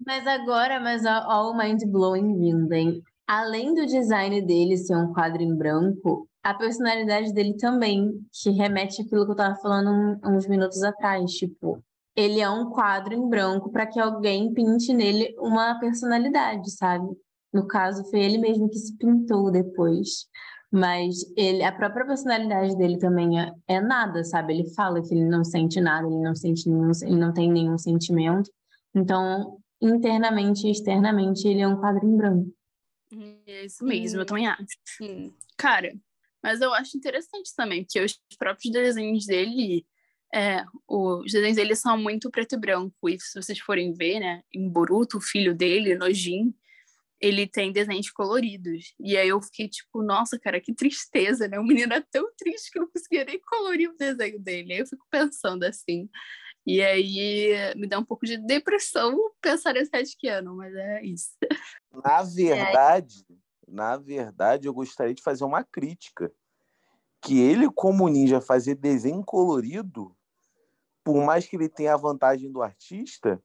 Mas 0.04 0.26
agora, 0.26 0.80
mas 0.80 1.04
ó, 1.04 1.50
o 1.50 1.56
mind 1.56 1.82
blowing 1.87 2.37
vindo, 2.38 2.72
hein? 2.72 3.02
Além 3.26 3.74
do 3.74 3.87
design 3.87 4.42
dele 4.42 4.76
ser 4.76 4.96
um 4.96 5.12
quadro 5.12 5.42
em 5.42 5.54
branco, 5.56 6.28
a 6.42 6.54
personalidade 6.54 7.32
dele 7.32 7.56
também, 7.56 8.11
que 8.32 8.50
remete 8.50 9.02
àquilo 9.02 9.24
que 9.24 9.32
eu 9.32 9.37
tava 9.37 9.54
falando 9.56 10.18
uns 10.24 10.48
minutos 10.48 10.82
atrás, 10.82 11.30
tipo, 11.32 11.82
ele 12.16 12.40
é 12.40 12.50
um 12.50 12.70
quadro 12.70 13.14
em 13.14 13.28
branco 13.28 13.70
para 13.70 13.87
que 13.87 14.00
alguém 14.00 14.52
pinte 14.52 14.92
nele 14.92 15.35
uma 15.38 15.78
personalidade, 15.78 16.70
sabe? 16.72 17.06
No 17.52 17.66
caso, 17.66 18.04
foi 18.11 18.20
ele 18.20 18.38
mesmo 18.38 18.68
que 18.68 18.78
se 18.78 18.96
pintou 18.96 19.50
depois. 19.50 20.26
Mas 20.72 21.16
ele, 21.37 21.62
a 21.62 21.70
própria 21.70 22.06
personalidade 22.06 22.74
dele 22.78 22.98
também 22.98 23.38
é, 23.38 23.52
é 23.68 23.80
nada, 23.80 24.24
sabe? 24.24 24.54
Ele 24.54 24.74
fala 24.74 25.02
que 25.02 25.12
ele 25.12 25.26
não 25.26 25.44
sente 25.44 25.78
nada, 25.82 26.06
ele 26.06 26.22
não 26.22 26.35
sente 26.35 26.66
nenhum, 26.66 26.90
ele 27.02 27.16
não 27.16 27.35
tem 27.35 27.52
nenhum 27.52 27.76
sentimento. 27.76 28.50
Então, 28.94 29.58
internamente 29.82 30.66
e 30.66 30.70
externamente, 30.70 31.46
ele 31.46 31.61
é 31.61 31.68
um 31.68 31.76
quadro 31.76 32.06
em 32.06 32.16
branco. 32.16 32.50
É 33.46 33.66
isso 33.66 33.85
mesmo, 33.85 34.22
eu 34.22 34.24
também 34.24 34.46
acho. 34.46 34.64
Sim. 34.87 35.35
Cara, 35.58 35.92
mas 36.42 36.62
eu 36.62 36.72
acho 36.72 36.96
interessante 36.96 37.54
também, 37.54 37.85
porque 37.85 38.00
os 38.00 38.18
próprios 38.38 38.72
desenhos 38.72 39.26
dele, 39.26 39.85
é, 40.35 40.64
os 40.88 41.30
desenhos 41.30 41.56
dele 41.56 41.76
são 41.76 41.98
muito 41.98 42.30
preto 42.30 42.54
e 42.54 42.58
branco. 42.58 43.08
E 43.11 43.20
se 43.20 43.40
vocês 43.40 43.58
forem 43.58 43.92
ver, 43.92 44.20
né, 44.20 44.42
em 44.54 44.68
Boruto, 44.70 45.18
o 45.18 45.20
filho 45.20 45.54
dele, 45.54 45.96
Nojin, 45.96 46.54
ele 47.22 47.46
tem 47.46 47.72
desenhos 47.72 48.11
coloridos. 48.11 48.94
E 48.98 49.16
aí 49.16 49.28
eu 49.28 49.40
fiquei 49.40 49.68
tipo, 49.68 50.02
nossa, 50.02 50.37
cara, 50.40 50.61
que 50.61 50.74
tristeza, 50.74 51.46
né? 51.46 51.56
O 51.58 51.64
menino 51.64 51.94
é 51.94 52.04
tão 52.11 52.28
triste 52.37 52.72
que 52.72 52.78
eu 52.78 52.82
não 52.82 52.90
conseguia 52.90 53.24
nem 53.24 53.40
colorir 53.40 53.88
o 53.88 53.96
desenho 53.96 54.40
dele. 54.40 54.72
Aí 54.72 54.80
eu 54.80 54.87
fico 54.87 55.06
pensando 55.08 55.62
assim. 55.62 56.11
E 56.66 56.82
aí 56.82 57.74
me 57.76 57.87
dá 57.87 58.00
um 58.00 58.04
pouco 58.04 58.26
de 58.26 58.37
depressão 58.37 59.16
pensar 59.40 59.72
nesse 59.72 59.90
headcanon, 59.94 60.56
mas 60.56 60.74
é 60.74 61.04
isso. 61.04 61.30
Na 62.04 62.22
verdade, 62.26 63.24
na 63.68 63.96
verdade, 63.96 64.66
eu 64.66 64.74
gostaria 64.74 65.14
de 65.14 65.22
fazer 65.22 65.44
uma 65.44 65.62
crítica. 65.62 66.32
Que 67.24 67.38
ele, 67.38 67.70
como 67.70 68.08
ninja, 68.08 68.40
fazer 68.40 68.74
desenho 68.74 69.22
colorido, 69.24 70.16
por 71.04 71.24
mais 71.24 71.46
que 71.46 71.54
ele 71.54 71.68
tenha 71.68 71.94
a 71.94 71.96
vantagem 71.96 72.50
do 72.50 72.61
artista, 72.61 73.40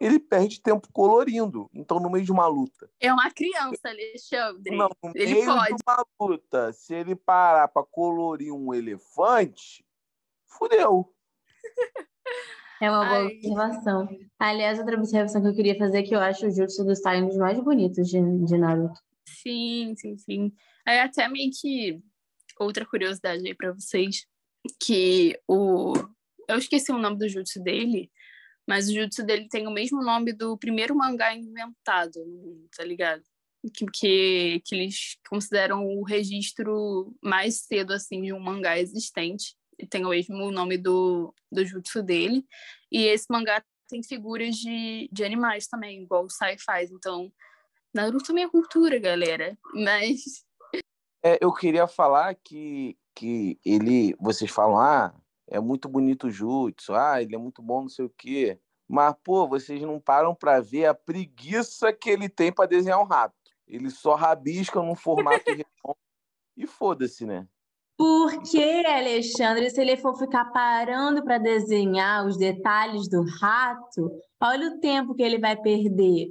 ele 0.00 0.18
perde 0.18 0.62
tempo 0.62 0.88
colorindo. 0.92 1.70
Então, 1.74 2.00
no 2.00 2.10
meio 2.10 2.24
de 2.24 2.32
uma 2.32 2.46
luta. 2.46 2.90
É 2.98 3.12
uma 3.12 3.30
criança, 3.30 3.88
Alexandre. 3.88 4.74
Não, 4.74 4.88
no 5.02 5.12
ele 5.14 5.34
meio 5.34 5.46
pode. 5.46 5.76
de 5.76 5.82
uma 5.86 6.06
luta, 6.18 6.72
se 6.72 6.94
ele 6.94 7.14
parar 7.14 7.68
para 7.68 7.84
colorir 7.84 8.52
um 8.52 8.72
elefante, 8.72 9.84
fudeu. 10.46 11.12
É 12.80 12.90
uma 12.90 13.04
boa 13.04 13.18
Ai. 13.18 13.26
observação. 13.26 14.08
Aliás, 14.38 14.78
outra 14.78 14.96
observação 14.96 15.42
que 15.42 15.48
eu 15.48 15.54
queria 15.54 15.76
fazer 15.76 15.98
é 15.98 16.02
que 16.02 16.14
eu 16.14 16.20
acho 16.20 16.46
o 16.46 16.50
Jutsu 16.50 16.82
um 16.82 16.86
dos 16.86 17.36
mais 17.36 17.60
bonitos 17.60 18.08
de, 18.08 18.18
de 18.46 18.56
Naruto. 18.56 18.98
Sim, 19.28 19.94
sim, 19.96 20.16
sim. 20.16 20.52
Aí 20.86 20.98
até 20.98 21.28
meio 21.28 21.50
que 21.52 22.00
outra 22.58 22.86
curiosidade 22.86 23.46
aí 23.46 23.54
pra 23.54 23.72
vocês, 23.72 24.26
que 24.82 25.38
o 25.46 25.92
eu 26.48 26.58
esqueci 26.58 26.90
o 26.90 26.98
nome 26.98 27.16
do 27.16 27.28
jutsu 27.28 27.62
dele, 27.62 28.10
mas 28.70 28.88
o 28.88 28.94
jutsu 28.94 29.24
dele 29.24 29.48
tem 29.48 29.66
o 29.66 29.70
mesmo 29.72 30.00
nome 30.00 30.32
do 30.32 30.56
primeiro 30.56 30.94
mangá 30.94 31.34
inventado, 31.34 32.20
tá 32.76 32.84
ligado? 32.84 33.20
Que, 33.74 33.84
que, 33.86 34.62
que 34.64 34.74
eles 34.76 35.18
consideram 35.28 35.84
o 35.88 36.04
registro 36.04 37.12
mais 37.20 37.62
cedo 37.62 37.92
assim 37.92 38.22
de 38.22 38.32
um 38.32 38.38
mangá 38.38 38.78
existente. 38.78 39.56
E 39.76 39.84
tem 39.84 40.06
o 40.06 40.10
mesmo 40.10 40.52
nome 40.52 40.78
do, 40.78 41.34
do 41.50 41.66
jutsu 41.66 42.00
dele. 42.00 42.46
E 42.92 43.06
esse 43.06 43.26
mangá 43.28 43.60
tem 43.88 44.04
figuras 44.04 44.54
de, 44.54 45.08
de 45.10 45.24
animais 45.24 45.66
também, 45.66 46.04
igual 46.04 46.26
o 46.26 46.30
Sai 46.30 46.56
faz. 46.56 46.92
Então, 46.92 47.28
Naruto 47.92 48.30
é 48.30 48.34
minha 48.36 48.48
cultura, 48.48 49.00
galera. 49.00 49.58
Mas 49.74 50.44
É, 51.24 51.38
eu 51.40 51.52
queria 51.52 51.88
falar 51.88 52.36
que, 52.36 52.96
que 53.16 53.58
ele, 53.64 54.14
vocês 54.20 54.48
falam, 54.48 54.78
ah, 54.78 55.12
é 55.50 55.58
muito 55.60 55.88
bonito 55.88 56.28
o 56.28 56.30
Jutsu, 56.30 56.94
ah, 56.94 57.20
ele 57.20 57.34
é 57.34 57.38
muito 57.38 57.60
bom, 57.60 57.82
não 57.82 57.88
sei 57.88 58.04
o 58.04 58.14
quê. 58.16 58.58
Mas, 58.88 59.14
pô, 59.22 59.46
vocês 59.46 59.82
não 59.82 60.00
param 60.00 60.34
para 60.34 60.60
ver 60.60 60.86
a 60.86 60.94
preguiça 60.94 61.92
que 61.92 62.08
ele 62.08 62.28
tem 62.28 62.52
para 62.52 62.68
desenhar 62.68 63.00
um 63.00 63.04
rato. 63.04 63.34
Ele 63.66 63.90
só 63.90 64.14
rabisca 64.14 64.80
num 64.80 64.96
formato 64.96 65.44
redondo 65.46 65.98
e 66.56 66.66
foda-se, 66.66 67.26
né? 67.26 67.46
Por 67.96 68.42
que, 68.42 68.86
Alexandre, 68.86 69.68
se 69.70 69.80
ele 69.80 69.96
for 69.96 70.16
ficar 70.16 70.46
parando 70.46 71.22
para 71.22 71.38
desenhar 71.38 72.26
os 72.26 72.36
detalhes 72.36 73.08
do 73.08 73.22
rato, 73.38 74.10
olha 74.40 74.68
o 74.68 74.80
tempo 74.80 75.14
que 75.14 75.22
ele 75.22 75.38
vai 75.38 75.54
perder. 75.54 76.28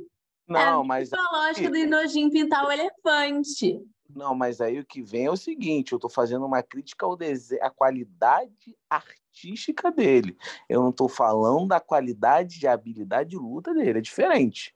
Não, 0.47 0.81
é 0.81 0.87
mas 0.87 1.13
a 1.13 1.21
lógica 1.31 1.69
do 1.69 1.77
Inojin 1.77 2.29
pintar 2.29 2.65
o 2.65 2.71
elefante. 2.71 3.79
Não, 4.15 4.33
mas 4.33 4.59
aí 4.59 4.79
o 4.79 4.85
que 4.85 5.01
vem 5.01 5.25
é 5.25 5.31
o 5.31 5.37
seguinte: 5.37 5.93
eu 5.93 5.99
tô 5.99 6.09
fazendo 6.09 6.45
uma 6.45 6.63
crítica 6.63 7.05
ao 7.05 7.15
desenho, 7.15 7.63
à 7.63 7.69
qualidade 7.69 8.77
artística 8.89 9.91
dele. 9.91 10.37
Eu 10.67 10.81
não 10.81 10.91
tô 10.91 11.07
falando 11.07 11.67
da 11.67 11.79
qualidade 11.79 12.59
de 12.59 12.67
habilidade 12.67 13.31
de 13.31 13.37
luta 13.37 13.73
dele, 13.73 13.99
é 13.99 14.01
diferente. 14.01 14.75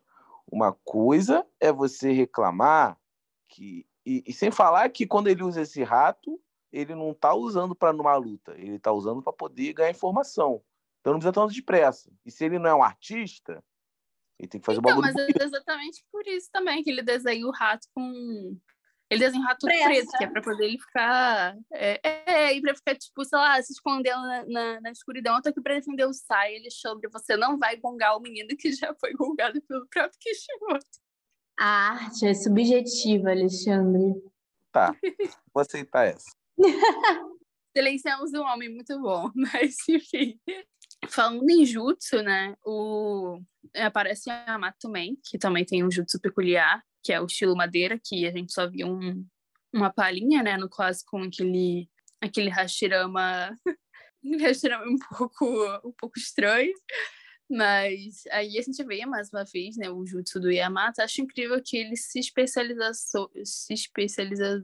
Uma 0.52 0.74
coisa 0.84 1.46
é 1.60 1.72
você 1.72 2.12
reclamar 2.12 2.98
que. 3.48 3.86
E, 4.06 4.24
e 4.28 4.34
sem 4.34 4.52
falar 4.52 4.90
que 4.90 5.08
quando 5.08 5.28
ele 5.30 5.44
usa 5.44 5.62
esse 5.62 5.82
rato, 5.82 6.40
ele 6.72 6.94
não 6.94 7.14
tá 7.14 7.34
usando 7.34 7.74
para 7.74 7.94
numa 7.94 8.16
luta, 8.16 8.54
ele 8.58 8.78
tá 8.78 8.92
usando 8.92 9.22
para 9.22 9.32
poder 9.32 9.74
ganhar 9.74 9.92
informação. 9.92 10.62
Então 11.00 11.14
não 11.14 11.20
precisa 11.20 11.34
tanto 11.34 11.54
depressa. 11.54 12.12
E 12.26 12.32
se 12.32 12.44
ele 12.44 12.58
não 12.58 12.70
é 12.70 12.76
um 12.76 12.84
artista, 12.84 13.64
ele 14.40 14.50
tem 14.50 14.60
que 14.60 14.66
fazer 14.66 14.80
o 14.80 14.82
Então, 14.82 15.02
bagulho 15.02 15.14
mas 15.14 15.42
é 15.42 15.44
exatamente 15.44 16.04
por 16.12 16.26
isso 16.28 16.50
também 16.52 16.84
que 16.84 16.90
ele 16.90 17.02
desenha 17.02 17.46
o 17.46 17.52
rato 17.52 17.88
com. 17.94 18.58
Ele 19.14 19.20
desenha 19.20 19.44
o 19.44 19.48
rato 19.48 19.66
Pressa. 19.66 19.86
preto, 19.86 20.12
que 20.18 20.24
é 20.24 20.28
pra 20.28 20.42
poder 20.42 20.66
ele 20.66 20.80
ficar. 20.80 21.56
É, 21.72 22.00
é, 22.04 22.54
e 22.56 22.62
pra 22.62 22.76
ficar, 22.76 22.96
tipo, 22.96 23.24
sei 23.24 23.38
lá, 23.38 23.62
se 23.62 23.74
escondendo 23.74 24.22
na, 24.22 24.46
na, 24.46 24.82
na 24.82 24.92
escuridão. 24.92 25.36
Eu 25.36 25.42
tô 25.42 25.50
aqui 25.50 25.62
pra 25.62 25.76
defender 25.76 26.06
o 26.06 26.14
Sai, 26.14 26.58
Alexandre. 26.58 27.10
Você 27.12 27.38
não 27.38 27.58
vai 27.58 27.78
gongar 27.78 28.18
o 28.18 28.22
menino 28.22 28.50
que 28.58 28.72
já 28.74 28.94
foi 29.00 29.14
gongado 29.14 29.62
pelo 29.62 29.88
próprio 29.88 30.20
Kishimoto. 30.20 31.04
A 31.60 31.92
arte 31.92 32.26
é 32.26 32.34
subjetiva, 32.34 33.30
Alexandre. 33.30 34.16
Tá, 34.72 34.96
vou 35.54 35.62
aceitar 35.62 36.08
essa. 36.08 36.26
Silenciamos 37.78 38.34
um 38.34 38.42
homem 38.42 38.70
muito 38.70 39.00
bom, 39.00 39.30
mas 39.36 39.76
enfim. 39.88 40.40
Falando 41.10 41.48
em 41.50 41.66
jutsu, 41.66 42.22
né? 42.24 42.56
O... 42.66 43.40
Aparece 43.76 44.30
a 44.30 44.46
Yamato 44.48 44.78
também, 44.82 45.18
que 45.24 45.38
também 45.38 45.66
tem 45.66 45.84
um 45.84 45.92
jutsu 45.92 46.20
peculiar, 46.20 46.84
que 47.04 47.12
é 47.12 47.22
o 47.22 47.26
estilo 47.26 47.56
madeira, 47.56 48.00
que 48.02 48.26
a 48.26 48.32
gente 48.32 48.54
só 48.54 48.70
viu 48.70 48.88
um... 48.88 49.26
uma 49.74 49.92
palhinha, 49.92 50.42
né? 50.42 50.58
No 50.58 50.70
com 50.70 51.24
aquele, 51.24 51.90
aquele 52.22 52.50
Hashirama. 52.50 53.58
um 54.24 54.38
Hashirama 54.40 54.86
um 54.86 54.98
pouco, 54.98 55.46
um 55.86 55.92
pouco 55.92 56.18
estranho. 56.18 56.74
Mas 57.50 58.24
aí 58.32 58.58
a 58.58 58.62
gente 58.62 58.84
vê 58.84 59.06
mais 59.06 59.30
uma 59.32 59.44
vez, 59.44 59.78
né, 59.78 59.90
o 59.90 60.06
jutsu 60.06 60.40
do 60.40 60.52
Yamato. 60.52 61.02
Acho 61.02 61.22
incrível 61.22 61.62
que 61.64 61.78
ele 61.78 61.96
se 61.96 62.20
especializou, 62.20 63.30
se 63.44 63.74
especializa, 63.74 64.62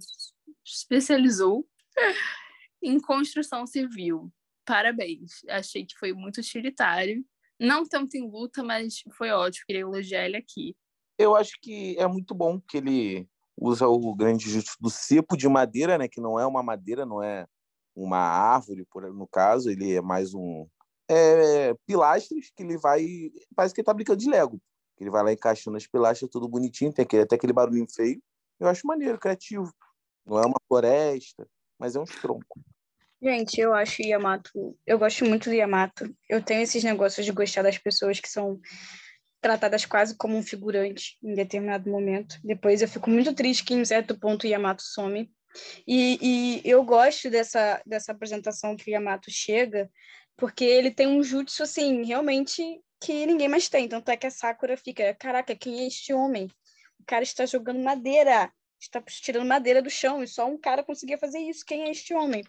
especializou 0.66 1.68
em 2.82 3.00
construção 3.00 3.68
civil. 3.68 4.32
Parabéns. 4.66 5.44
Achei 5.50 5.86
que 5.86 5.98
foi 5.98 6.14
muito 6.14 6.40
utilitário. 6.40 7.26
Não 7.60 7.84
tanto 7.84 8.16
em 8.16 8.30
luta, 8.30 8.64
mas 8.64 9.04
foi 9.18 9.30
ótimo. 9.30 9.66
Queria 9.68 9.82
elogiar 9.82 10.26
ele 10.26 10.38
aqui. 10.38 10.76
Eu 11.20 11.36
acho 11.36 11.52
que 11.62 11.98
é 12.00 12.08
muito 12.08 12.34
bom 12.34 12.62
que 12.62 12.78
ele 12.78 13.28
usa 13.58 13.86
o 13.88 14.16
grande 14.16 14.50
jutsu 14.50 14.78
do 14.80 14.90
cepo 14.90 15.36
de 15.36 15.50
madeira, 15.50 15.98
né? 15.98 16.08
Que 16.08 16.22
não 16.22 16.40
é 16.40 16.48
uma 16.48 16.64
madeira, 16.64 17.06
não 17.06 17.22
é 17.22 17.46
uma 17.94 18.18
árvore, 18.18 18.86
por, 18.90 19.14
no 19.14 19.28
caso, 19.28 19.70
ele 19.70 19.96
é 19.96 20.02
mais 20.02 20.34
um 20.34 20.66
é, 21.10 21.74
pilastras 21.86 22.50
que 22.56 22.64
ele 22.64 22.78
vai. 22.78 23.06
Parece 23.54 23.74
que 23.74 23.82
ele 23.82 23.86
tá 23.86 23.94
brincando 23.94 24.20
de 24.20 24.30
Lego. 24.30 24.62
Ele 24.98 25.10
vai 25.10 25.24
lá 25.24 25.34
encaixando 25.34 25.76
as 25.76 25.86
pilastras, 25.86 26.32
tudo 26.32 26.48
bonitinho, 26.48 26.94
tem 26.94 27.04
aquele, 27.04 27.24
até 27.24 27.36
aquele 27.36 27.54
barulhinho 27.54 27.88
feio. 27.90 28.22
Eu 28.60 28.68
acho 28.68 28.88
maneiro, 28.88 29.20
criativo. 29.20 29.74
Não 30.26 30.40
é 30.40 30.46
uma 30.46 30.60
floresta, 30.68 31.48
mas 31.78 31.96
é 31.96 32.00
um 32.00 32.06
tronco. 32.06 32.62
Gente, 33.22 33.60
eu 33.60 33.74
acho 33.74 34.02
Yamato. 34.02 34.78
Eu 34.88 34.98
gosto 34.98 35.26
muito 35.26 35.50
do 35.50 35.56
Yamato. 35.56 36.14
Eu 36.30 36.42
tenho 36.42 36.62
esses 36.62 36.84
negócios 36.84 37.26
de 37.26 37.32
gostar 37.34 37.64
das 37.64 37.78
pessoas 37.78 38.20
que 38.20 38.30
são 38.30 38.60
tratadas 39.42 39.86
quase 39.86 40.16
como 40.16 40.38
um 40.38 40.44
figurante 40.44 41.18
em 41.24 41.34
determinado 41.34 41.90
momento. 41.90 42.38
Depois 42.44 42.82
eu 42.82 42.88
fico 42.88 43.10
muito 43.10 43.34
triste 43.34 43.64
que 43.64 43.74
em 43.74 43.86
certo 43.86 44.18
ponto 44.18 44.48
Yamato 44.48 44.84
some. 44.84 45.32
E, 45.88 46.20
e 46.22 46.62
eu 46.70 46.84
gosto 46.84 47.30
dessa, 47.30 47.82
dessa 47.86 48.12
apresentação 48.12 48.76
que 48.76 48.92
Yamato 48.92 49.32
chega, 49.32 49.90
porque 50.38 50.64
ele 50.64 50.92
tem 50.92 51.08
um 51.08 51.24
jutsu, 51.24 51.64
assim, 51.64 52.04
realmente 52.04 52.82
que 53.02 53.26
ninguém 53.26 53.48
mais 53.48 53.68
tem. 53.70 53.88
Tanto 53.88 54.10
é 54.10 54.18
que 54.18 54.28
a 54.28 54.32
Sakura 54.32 54.78
fica, 54.78 55.14
caraca, 55.16 55.56
quem 55.56 55.82
é 55.82 55.88
este 55.88 56.14
homem? 56.14 56.48
O 57.00 57.06
cara 57.06 57.24
está 57.24 57.46
jogando 57.46 57.80
madeira, 57.80 58.52
está 58.80 59.02
tirando 59.02 59.48
madeira 59.48 59.82
do 59.82 59.90
chão, 59.90 60.22
e 60.22 60.28
só 60.28 60.48
um 60.48 60.58
cara 60.58 60.84
conseguia 60.84 61.18
fazer 61.18 61.40
isso. 61.40 61.66
Quem 61.66 61.84
é 61.84 61.92
este 61.92 62.14
homem? 62.14 62.44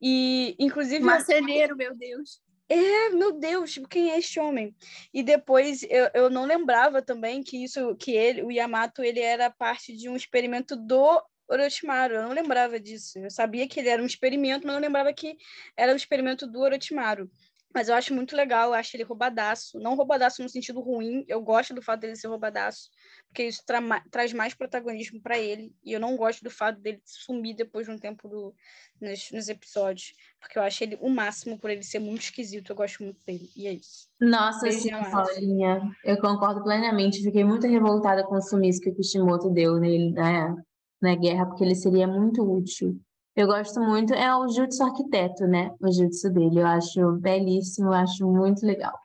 E, 0.00 0.54
inclusive... 0.58 1.00
Marceneiro, 1.00 1.76
meu 1.76 1.96
Deus. 1.96 2.43
É, 2.68 3.10
meu 3.10 3.32
Deus, 3.32 3.72
tipo, 3.72 3.88
quem 3.88 4.10
é 4.10 4.18
este 4.18 4.40
homem? 4.40 4.74
E 5.12 5.22
depois 5.22 5.82
eu, 5.84 6.10
eu 6.14 6.30
não 6.30 6.44
lembrava 6.44 7.02
também 7.02 7.42
que 7.42 7.62
isso, 7.62 7.94
que 7.96 8.12
ele, 8.12 8.42
o 8.42 8.50
Yamato, 8.50 9.02
ele 9.02 9.20
era 9.20 9.50
parte 9.50 9.94
de 9.94 10.08
um 10.08 10.16
experimento 10.16 10.74
do 10.74 11.22
Orochimaru. 11.48 12.14
Eu 12.14 12.22
não 12.22 12.32
lembrava 12.32 12.80
disso. 12.80 13.18
Eu 13.18 13.30
sabia 13.30 13.68
que 13.68 13.78
ele 13.80 13.88
era 13.88 14.02
um 14.02 14.06
experimento, 14.06 14.66
mas 14.66 14.74
não 14.74 14.82
lembrava 14.82 15.12
que 15.12 15.36
era 15.76 15.92
um 15.92 15.96
experimento 15.96 16.46
do 16.46 16.60
Orochimaru. 16.60 17.30
Mas 17.74 17.88
eu 17.88 17.94
acho 17.96 18.14
muito 18.14 18.36
legal, 18.36 18.68
eu 18.68 18.74
acho 18.74 18.96
ele 18.96 19.02
roubadaço. 19.02 19.80
Não 19.80 19.96
roubadaço 19.96 20.40
no 20.40 20.48
sentido 20.48 20.80
ruim, 20.80 21.24
eu 21.26 21.42
gosto 21.42 21.74
do 21.74 21.82
fato 21.82 22.02
dele 22.02 22.14
ser 22.14 22.28
roubadaço, 22.28 22.88
porque 23.26 23.42
isso 23.42 23.62
tra 23.66 23.80
traz 24.12 24.32
mais 24.32 24.54
protagonismo 24.54 25.20
para 25.20 25.36
ele. 25.36 25.74
E 25.84 25.92
eu 25.92 25.98
não 25.98 26.16
gosto 26.16 26.44
do 26.44 26.50
fato 26.50 26.80
dele 26.80 27.02
sumir 27.04 27.56
depois 27.56 27.86
de 27.86 27.92
um 27.92 27.98
tempo 27.98 28.28
do, 28.28 28.54
nos, 29.00 29.30
nos 29.32 29.48
episódios, 29.48 30.12
porque 30.38 30.56
eu 30.56 30.62
acho 30.62 30.84
ele 30.84 30.96
o 31.00 31.10
máximo 31.10 31.58
por 31.58 31.68
ele 31.68 31.82
ser 31.82 31.98
muito 31.98 32.22
esquisito. 32.22 32.70
Eu 32.70 32.76
gosto 32.76 33.02
muito 33.02 33.18
dele, 33.26 33.50
e 33.56 33.66
é 33.66 33.72
isso. 33.72 34.08
Nossa, 34.20 34.70
sim, 34.70 34.90
Yamato. 34.90 35.10
Paulinha. 35.10 35.82
Eu 36.04 36.20
concordo 36.20 36.62
plenamente. 36.62 37.22
Fiquei 37.22 37.42
muito 37.42 37.66
revoltada 37.66 38.22
com 38.24 38.36
o 38.36 38.40
sumiço 38.40 38.80
que 38.80 38.90
o 38.90 38.94
Kishimoto 38.94 39.50
deu 39.50 39.80
nele 39.80 40.12
né, 40.12 40.54
na 41.02 41.16
guerra, 41.16 41.46
porque 41.46 41.64
ele 41.64 41.74
seria 41.74 42.06
muito 42.06 42.40
útil. 42.40 43.00
Eu 43.36 43.48
gosto 43.48 43.80
muito, 43.80 44.14
é 44.14 44.32
o 44.36 44.48
Jutsu 44.48 44.84
Arquiteto, 44.84 45.44
né? 45.44 45.74
O 45.80 45.90
Jutsu 45.90 46.30
dele. 46.30 46.60
Eu 46.60 46.66
acho 46.68 47.12
belíssimo, 47.12 47.88
eu 47.88 47.92
acho 47.92 48.24
muito 48.24 48.64
legal. 48.64 48.96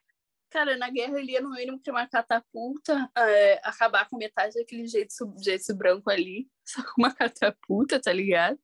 Cara, 0.51 0.77
na 0.77 0.89
guerra 0.91 1.19
ele 1.19 1.31
ia 1.31 1.41
no 1.41 1.49
mínimo 1.49 1.79
ter 1.79 1.89
uma 1.89 2.07
catapulta, 2.07 3.09
é, 3.15 3.59
acabar 3.63 4.07
com 4.07 4.17
metade 4.17 4.53
daquele 4.53 4.85
jeito, 4.85 5.13
jeito 5.43 5.75
branco 5.75 6.11
ali, 6.11 6.47
só 6.63 6.83
com 6.83 7.01
uma 7.01 7.13
catapulta, 7.13 7.99
tá 7.99 8.13
ligado? 8.13 8.59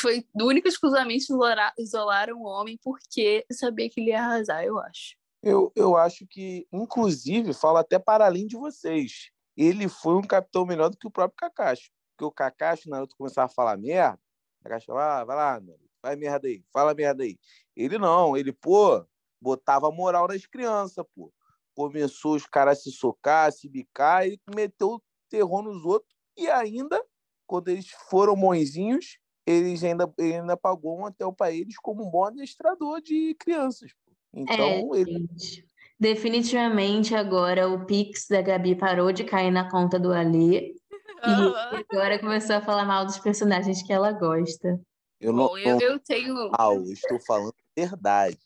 Foi 0.00 0.24
único 0.34 0.68
e 0.68 0.70
exclusivamente 0.70 1.24
isolar, 1.24 1.74
isolaram 1.76 2.40
o 2.40 2.46
homem 2.46 2.78
porque 2.80 3.44
sabia 3.50 3.90
que 3.90 4.00
ele 4.00 4.10
ia 4.10 4.20
arrasar, 4.20 4.64
eu 4.64 4.78
acho. 4.78 5.16
Eu, 5.42 5.72
eu 5.74 5.96
acho 5.96 6.24
que, 6.26 6.68
inclusive, 6.72 7.52
falo 7.52 7.78
até 7.78 7.98
para 7.98 8.26
além 8.26 8.46
de 8.46 8.56
vocês, 8.56 9.30
ele 9.56 9.88
foi 9.88 10.14
um 10.14 10.22
capitão 10.22 10.64
melhor 10.64 10.88
do 10.88 10.96
que 10.96 11.06
o 11.06 11.10
próprio 11.10 11.36
Kakashi. 11.36 11.90
Porque 12.16 12.24
o 12.24 12.32
Kakashi, 12.32 12.88
o 12.88 12.90
Naruto 12.90 13.16
começava 13.16 13.46
a 13.46 13.54
falar 13.54 13.76
merda, 13.76 14.20
o 14.60 14.64
Kakashi 14.64 14.86
falava, 14.86 15.20
ah, 15.20 15.24
vai 15.24 15.36
lá, 15.36 15.62
vai 16.02 16.16
merda 16.16 16.48
aí, 16.48 16.62
fala 16.72 16.94
merda 16.94 17.24
aí. 17.24 17.38
Ele 17.76 17.98
não, 17.98 18.36
ele, 18.36 18.52
pô, 18.52 19.04
botava 19.40 19.90
moral 19.90 20.28
nas 20.28 20.46
crianças, 20.46 21.04
pô. 21.14 21.32
Começou 21.74 22.34
os 22.34 22.44
caras 22.44 22.78
a 22.78 22.82
se 22.82 22.90
socar, 22.90 23.48
a 23.48 23.52
se 23.52 23.68
bicar 23.68 24.26
e 24.26 24.40
meteu 24.54 25.00
terror 25.28 25.62
nos 25.62 25.84
outros. 25.84 26.12
E 26.36 26.48
ainda, 26.48 27.00
quando 27.46 27.68
eles 27.68 27.88
foram 28.10 28.34
mãozinhos, 28.34 29.18
eles 29.46 29.84
ainda, 29.84 30.12
ele 30.18 30.34
ainda 30.34 30.56
pagou 30.56 30.98
um 30.98 31.04
hotel 31.04 31.32
para 31.32 31.52
eles 31.52 31.76
como 31.78 32.04
um 32.04 32.10
bom 32.10 32.24
adestrador 32.24 33.00
de 33.00 33.34
crianças. 33.38 33.92
Pô. 34.04 34.12
Então, 34.34 34.94
É, 34.94 35.00
ele. 35.00 35.28
Definitivamente 36.00 37.12
agora 37.14 37.68
o 37.68 37.84
Pix 37.84 38.28
da 38.28 38.40
Gabi 38.40 38.76
parou 38.76 39.10
de 39.10 39.24
cair 39.24 39.50
na 39.50 39.68
conta 39.68 39.98
do 39.98 40.12
Alê. 40.12 40.74
E 41.26 41.76
agora 41.92 42.18
começou 42.18 42.56
a 42.56 42.60
falar 42.62 42.84
mal 42.84 43.04
dos 43.04 43.18
personagens 43.18 43.82
que 43.82 43.92
ela 43.92 44.12
gosta. 44.12 44.80
Eu 45.20 45.32
não, 45.32 45.48
Bom, 45.48 45.58
eu, 45.58 45.80
eu 45.80 45.98
tenho. 45.98 46.50
mal, 46.50 46.74
eu 46.76 46.92
estou 46.92 47.18
falando 47.26 47.54
verdade. 47.76 48.38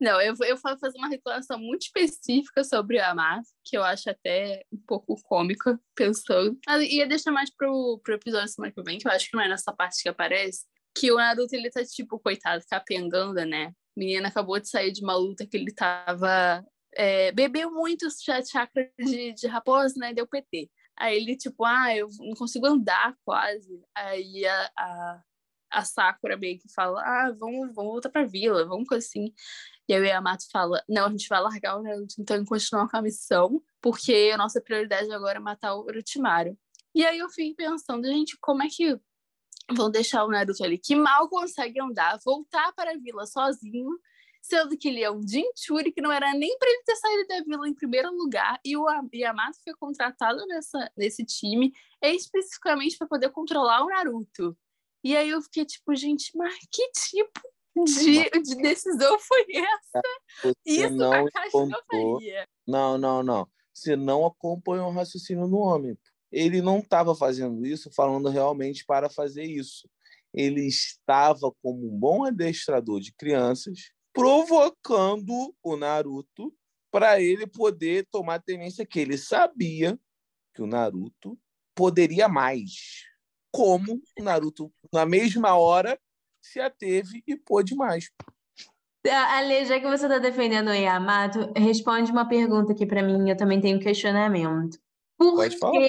Não, 0.00 0.20
eu, 0.20 0.34
vou- 0.36 0.46
eu 0.46 0.56
vou 0.56 0.78
fazer 0.78 0.96
uma 0.96 1.08
reclamação 1.08 1.58
muito 1.58 1.82
específica 1.82 2.62
sobre 2.62 3.00
a 3.00 3.12
Márcia, 3.14 3.52
que 3.64 3.76
eu 3.76 3.82
acho 3.82 4.08
até 4.08 4.62
um 4.72 4.78
pouco 4.86 5.16
cômica, 5.24 5.78
pensando. 5.94 6.56
Mas 6.66 6.88
ia 6.88 7.06
deixar 7.06 7.32
mais 7.32 7.50
pro, 7.54 8.00
pro 8.04 8.14
episódio 8.14 8.48
semana 8.48 8.72
que 8.72 8.82
vem, 8.82 8.98
que 8.98 9.08
eu 9.08 9.12
acho 9.12 9.28
que 9.28 9.36
não 9.36 9.42
é 9.42 9.48
nessa 9.48 9.72
parte 9.72 10.00
que 10.02 10.08
aparece. 10.08 10.64
Que 10.96 11.10
o 11.10 11.16
Naruto, 11.16 11.54
ele 11.54 11.68
tá, 11.70 11.84
tipo, 11.84 12.18
coitado, 12.20 12.62
capengando, 12.70 13.44
né? 13.44 13.72
O 13.96 14.00
menino 14.00 14.26
acabou 14.26 14.60
de 14.60 14.68
sair 14.68 14.92
de 14.92 15.02
uma 15.02 15.16
luta 15.16 15.44
que 15.44 15.56
ele 15.56 15.72
tava. 15.74 16.64
é, 16.94 17.32
bebeu 17.32 17.70
muito 17.72 18.06
chá- 18.24 18.42
chakra 18.44 18.88
de, 18.98 19.32
de 19.32 19.46
raposa, 19.48 19.94
né? 19.98 20.14
Deu 20.14 20.26
PT. 20.28 20.70
Aí 20.98 21.16
ele, 21.16 21.36
tipo, 21.36 21.64
ah, 21.64 21.94
eu 21.94 22.08
não 22.18 22.34
consigo 22.34 22.66
andar 22.66 23.16
quase. 23.24 23.82
Aí 23.94 24.44
a, 24.44 24.70
a, 24.76 25.22
a 25.70 25.84
Sakura 25.84 26.36
meio 26.36 26.58
que 26.58 26.72
fala, 26.72 27.00
ah, 27.02 27.32
vamos, 27.38 27.74
vamos 27.74 27.92
voltar 27.92 28.10
pra 28.10 28.24
vila, 28.24 28.66
vamos 28.66 28.88
coisa 28.88 29.06
assim. 29.06 29.32
E 29.88 29.94
aí 29.94 30.00
o 30.00 30.04
Yamato 30.04 30.44
fala, 30.50 30.82
não, 30.88 31.06
a 31.06 31.10
gente 31.10 31.28
vai 31.28 31.40
largar 31.40 31.78
o 31.78 31.82
Naruto 31.82 32.14
então 32.18 32.36
e 32.42 32.44
continuar 32.44 32.88
com 32.90 32.96
a 32.96 33.02
missão, 33.02 33.62
porque 33.80 34.30
a 34.34 34.36
nossa 34.36 34.60
prioridade 34.60 35.10
agora 35.12 35.38
é 35.38 35.40
matar 35.40 35.74
o 35.74 35.80
Orochimaru. 35.82 36.58
E 36.94 37.06
aí 37.06 37.18
eu 37.18 37.28
fiquei 37.28 37.54
pensando, 37.54 38.06
gente, 38.06 38.36
como 38.40 38.62
é 38.62 38.68
que 38.68 38.98
vão 39.74 39.90
deixar 39.90 40.24
o 40.24 40.28
Naruto 40.28 40.64
ali, 40.64 40.78
que 40.78 40.96
mal 40.96 41.28
consegue 41.28 41.80
andar, 41.80 42.18
voltar 42.24 42.72
para 42.72 42.92
a 42.92 42.98
vila 42.98 43.26
sozinho, 43.26 43.90
sendo 44.40 44.76
que 44.76 44.88
ele 44.88 45.02
é 45.02 45.10
um 45.10 45.20
Jinchuri, 45.26 45.92
que 45.92 46.00
não 46.00 46.12
era 46.12 46.32
nem 46.34 46.56
para 46.58 46.68
ele 46.70 46.82
ter 46.84 46.96
saído 46.96 47.26
da 47.28 47.42
vila 47.44 47.68
em 47.68 47.74
primeiro 47.74 48.10
lugar, 48.10 48.58
e 48.64 48.76
o 48.76 48.88
A- 48.88 49.02
Yamato 49.14 49.58
foi 49.62 49.74
contratado 49.74 50.44
nessa, 50.46 50.90
nesse 50.96 51.24
time 51.24 51.72
especificamente 52.02 52.96
para 52.96 53.06
poder 53.06 53.30
controlar 53.30 53.84
o 53.84 53.88
Naruto. 53.88 54.56
E 55.02 55.16
aí 55.16 55.30
eu 55.30 55.40
fiquei 55.42 55.64
tipo, 55.64 55.94
gente, 55.94 56.30
mas 56.36 56.54
que 56.70 56.90
tipo 56.92 57.40
de, 57.86 58.30
de 58.42 58.56
decisão 58.56 59.18
foi 59.18 59.46
essa? 59.54 60.02
Você 60.42 60.54
Isso 60.66 60.90
não 60.94 61.26
faria. 61.90 62.48
Não, 62.66 62.98
não, 62.98 63.22
não. 63.22 63.48
Você 63.72 63.94
não 63.94 64.26
acompanhou 64.26 64.88
o 64.88 64.92
raciocínio 64.92 65.46
do 65.46 65.58
homem. 65.58 65.96
Ele 66.30 66.60
não 66.60 66.78
estava 66.78 67.14
fazendo 67.14 67.64
isso 67.64 67.90
falando 67.92 68.28
realmente 68.28 68.84
para 68.84 69.08
fazer 69.08 69.44
isso. 69.44 69.88
Ele 70.34 70.66
estava 70.66 71.50
como 71.62 71.86
um 71.86 71.98
bom 71.98 72.24
adestrador 72.24 73.00
de 73.00 73.14
crianças, 73.14 73.90
provocando 74.12 75.54
o 75.62 75.76
Naruto 75.76 76.54
para 76.90 77.20
ele 77.20 77.46
poder 77.46 78.06
tomar 78.10 78.36
a 78.36 78.40
tendência 78.40 78.86
que 78.86 78.98
ele 78.98 79.18
sabia 79.18 79.98
que 80.54 80.62
o 80.62 80.66
Naruto 80.66 81.38
poderia 81.74 82.28
mais. 82.28 83.04
Como 83.52 84.00
o 84.18 84.22
Naruto, 84.22 84.72
na 84.92 85.06
mesma 85.06 85.54
hora, 85.56 85.98
se 86.40 86.60
ateve 86.60 87.22
e 87.26 87.36
pôde 87.36 87.74
mais. 87.74 88.10
Ale, 89.10 89.64
já 89.64 89.80
que 89.80 89.86
você 89.86 90.04
está 90.04 90.18
defendendo 90.18 90.68
o 90.68 90.74
Yamato, 90.74 91.52
responde 91.56 92.10
uma 92.10 92.28
pergunta 92.28 92.72
aqui 92.72 92.84
para 92.84 93.02
mim, 93.02 93.30
eu 93.30 93.36
também 93.36 93.60
tenho 93.60 93.80
questionamento. 93.80 94.78
Por 95.16 95.36
Pode 95.36 95.58
falar. 95.58 95.88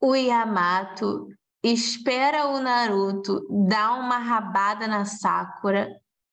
o 0.00 0.14
Yamato 0.14 1.28
espera 1.62 2.48
o 2.48 2.60
Naruto 2.60 3.46
dar 3.68 4.00
uma 4.00 4.18
rabada 4.18 4.88
na 4.88 5.04
Sakura 5.04 5.88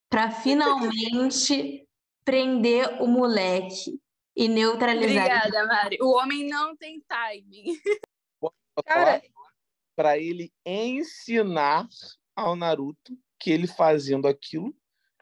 para 0.10 0.32
finalmente 0.32 1.88
prender 2.24 3.02
o 3.02 3.08
moleque 3.08 4.00
e 4.36 4.48
neutralizar? 4.48 5.26
Obrigada, 5.26 5.66
Mari. 5.66 5.98
O 6.02 6.18
homem 6.18 6.48
não 6.48 6.76
tem 6.76 7.02
timing. 7.08 7.78
Cara, 8.86 9.22
para 9.96 10.18
ele 10.18 10.54
ensinar 10.66 11.88
ao 12.36 12.56
Naruto 12.56 13.18
que 13.40 13.50
ele 13.50 13.66
fazendo 13.66 14.28
aquilo, 14.28 14.76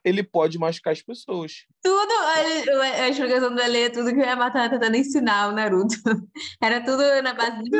ele 0.04 0.24
pode 0.24 0.60
machucar 0.60 0.94
as 0.94 1.02
pessoas. 1.02 1.66
Tudo, 1.82 2.12
a, 2.12 3.04
a 3.04 3.10
explicação 3.10 3.54
do 3.54 3.62
Ale 3.62 3.80
é 3.80 3.90
tudo 3.90 4.12
que 4.12 4.20
o 4.20 4.24
Yamato 4.24 4.58
estava 4.58 4.70
tentando 4.70 4.98
ensinar 4.98 5.50
o 5.50 5.52
Naruto. 5.52 5.96
Era 6.62 6.84
tudo 6.84 7.02
na 7.24 7.34
base 7.34 7.64
de 7.64 7.72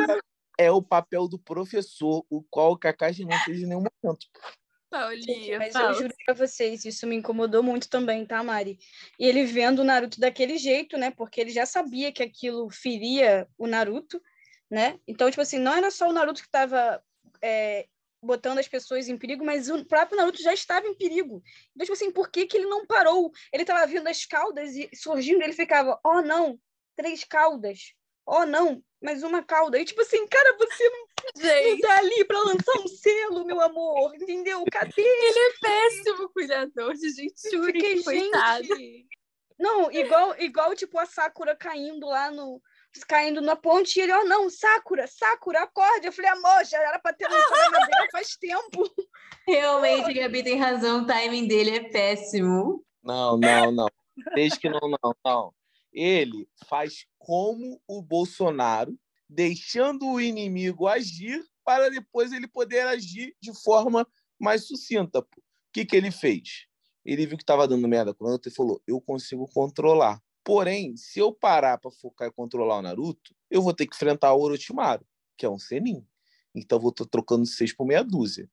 É 0.58 0.70
o 0.70 0.82
papel 0.82 1.28
do 1.28 1.38
professor, 1.38 2.24
o 2.28 2.42
qual 2.50 2.72
o 2.72 2.78
Kakashi 2.78 3.24
não 3.24 3.38
fez 3.40 3.58
em 3.58 3.66
nenhum 3.66 3.84
momento. 4.02 4.26
Paulinha, 4.98 5.58
Mas 5.58 5.74
eu 5.74 5.94
juro 5.94 6.14
pra 6.24 6.34
vocês, 6.34 6.84
isso 6.84 7.06
me 7.06 7.16
incomodou 7.16 7.62
muito 7.62 7.88
também, 7.88 8.24
tá, 8.24 8.42
Mari? 8.42 8.78
E 9.18 9.26
ele 9.26 9.44
vendo 9.44 9.80
o 9.80 9.84
Naruto 9.84 10.18
daquele 10.18 10.56
jeito, 10.56 10.96
né? 10.96 11.10
Porque 11.10 11.40
ele 11.40 11.50
já 11.50 11.66
sabia 11.66 12.12
que 12.12 12.22
aquilo 12.22 12.70
feria 12.70 13.46
o 13.58 13.66
Naruto, 13.66 14.20
né? 14.70 14.98
Então, 15.06 15.30
tipo 15.30 15.42
assim, 15.42 15.58
não 15.58 15.74
era 15.74 15.90
só 15.90 16.08
o 16.08 16.12
Naruto 16.12 16.42
que 16.42 16.50
tava 16.50 17.02
é, 17.42 17.86
botando 18.22 18.58
as 18.58 18.68
pessoas 18.68 19.08
em 19.08 19.16
perigo, 19.16 19.44
mas 19.44 19.68
o 19.68 19.84
próprio 19.84 20.16
Naruto 20.16 20.42
já 20.42 20.52
estava 20.52 20.86
em 20.86 20.94
perigo. 20.94 21.42
Então, 21.74 21.84
tipo 21.84 21.92
assim, 21.92 22.10
por 22.10 22.30
que, 22.30 22.46
que 22.46 22.56
ele 22.56 22.66
não 22.66 22.86
parou? 22.86 23.30
Ele 23.52 23.64
tava 23.64 23.86
vindo 23.86 24.08
as 24.08 24.24
caudas 24.24 24.74
e 24.74 24.88
surgindo, 24.94 25.42
ele 25.42 25.52
ficava, 25.52 25.98
oh 26.04 26.22
não, 26.22 26.58
três 26.96 27.24
caudas. 27.24 27.92
Oh 28.26 28.44
não, 28.44 28.82
mais 29.02 29.22
uma 29.22 29.42
cauda. 29.42 29.78
E 29.78 29.84
tipo 29.84 30.00
assim, 30.00 30.26
cara, 30.26 30.56
você 30.58 30.88
não, 30.88 31.06
não 31.34 31.42
Gente, 31.42 31.80
tá 31.82 31.98
ali 31.98 32.24
pra 32.24 32.38
lançar 32.40 32.80
um 32.80 32.88
selo, 32.88 33.44
meu 33.44 33.60
amor, 33.60 34.14
entendeu? 34.14 34.64
Cadê? 34.70 34.92
ele 34.98 35.38
é 35.38 35.52
péssimo 35.60 36.28
cuidador 36.30 36.94
de 36.94 37.10
gente, 37.10 37.34
Eu 37.52 37.64
fiquei, 37.64 38.02
coitado. 38.02 38.64
gente. 38.64 39.06
Não, 39.58 39.90
igual, 39.90 40.34
igual 40.38 40.74
tipo 40.74 40.98
a 40.98 41.06
Sakura 41.06 41.56
caindo 41.56 42.06
lá 42.06 42.30
no. 42.30 42.60
Caindo 43.08 43.42
na 43.42 43.54
ponte 43.54 43.98
e 43.98 44.02
ele, 44.02 44.12
ó, 44.12 44.24
não, 44.24 44.48
Sakura, 44.48 45.06
Sakura, 45.06 45.62
acorde. 45.62 46.06
Eu 46.06 46.12
falei, 46.12 46.30
amor, 46.30 46.64
já 46.64 46.78
era 46.82 46.98
pra 46.98 47.12
ter 47.12 47.28
lançado 47.28 47.74
a 47.74 47.80
madeira 47.80 48.08
faz 48.10 48.36
tempo. 48.36 48.90
Realmente, 49.46 50.14
Gabi 50.14 50.42
tem 50.42 50.58
razão, 50.58 51.02
o 51.02 51.06
timing 51.06 51.46
dele 51.46 51.76
é 51.76 51.88
péssimo. 51.90 52.82
Não, 53.02 53.36
não, 53.36 53.70
não. 53.70 53.88
Desde 54.34 54.58
que 54.58 54.68
não, 54.70 54.80
não, 54.80 55.14
não. 55.24 55.54
Ele 55.96 56.46
faz 56.68 57.06
como 57.18 57.80
o 57.88 58.02
Bolsonaro, 58.02 58.98
deixando 59.26 60.06
o 60.06 60.20
inimigo 60.20 60.86
agir 60.86 61.42
para 61.64 61.88
depois 61.88 62.32
ele 62.32 62.46
poder 62.46 62.86
agir 62.86 63.34
de 63.40 63.52
forma 63.64 64.06
mais 64.38 64.66
sucinta. 64.66 65.20
O 65.20 65.26
que, 65.72 65.86
que 65.86 65.96
ele 65.96 66.10
fez? 66.10 66.66
Ele 67.02 67.26
viu 67.26 67.38
que 67.38 67.42
estava 67.42 67.66
dando 67.66 67.88
merda 67.88 68.12
com 68.12 68.24
o 68.24 68.26
Naruto 68.26 68.48
e 68.48 68.52
falou: 68.52 68.82
Eu 68.86 69.00
consigo 69.00 69.48
controlar. 69.48 70.22
Porém, 70.44 70.94
se 70.98 71.18
eu 71.18 71.32
parar 71.32 71.78
para 71.78 71.90
focar 71.90 72.28
e 72.28 72.32
controlar 72.32 72.78
o 72.78 72.82
Naruto, 72.82 73.34
eu 73.50 73.62
vou 73.62 73.72
ter 73.72 73.86
que 73.86 73.96
enfrentar 73.96 74.34
o 74.34 74.40
Orochimaru, 74.42 75.04
que 75.36 75.46
é 75.46 75.50
um 75.50 75.58
Senin. 75.58 76.06
Então, 76.54 76.76
eu 76.76 76.82
vou 76.82 76.90
estar 76.90 77.06
trocando 77.06 77.46
seis 77.46 77.72
por 77.72 77.86
meia 77.86 78.04
dúzia. 78.04 78.48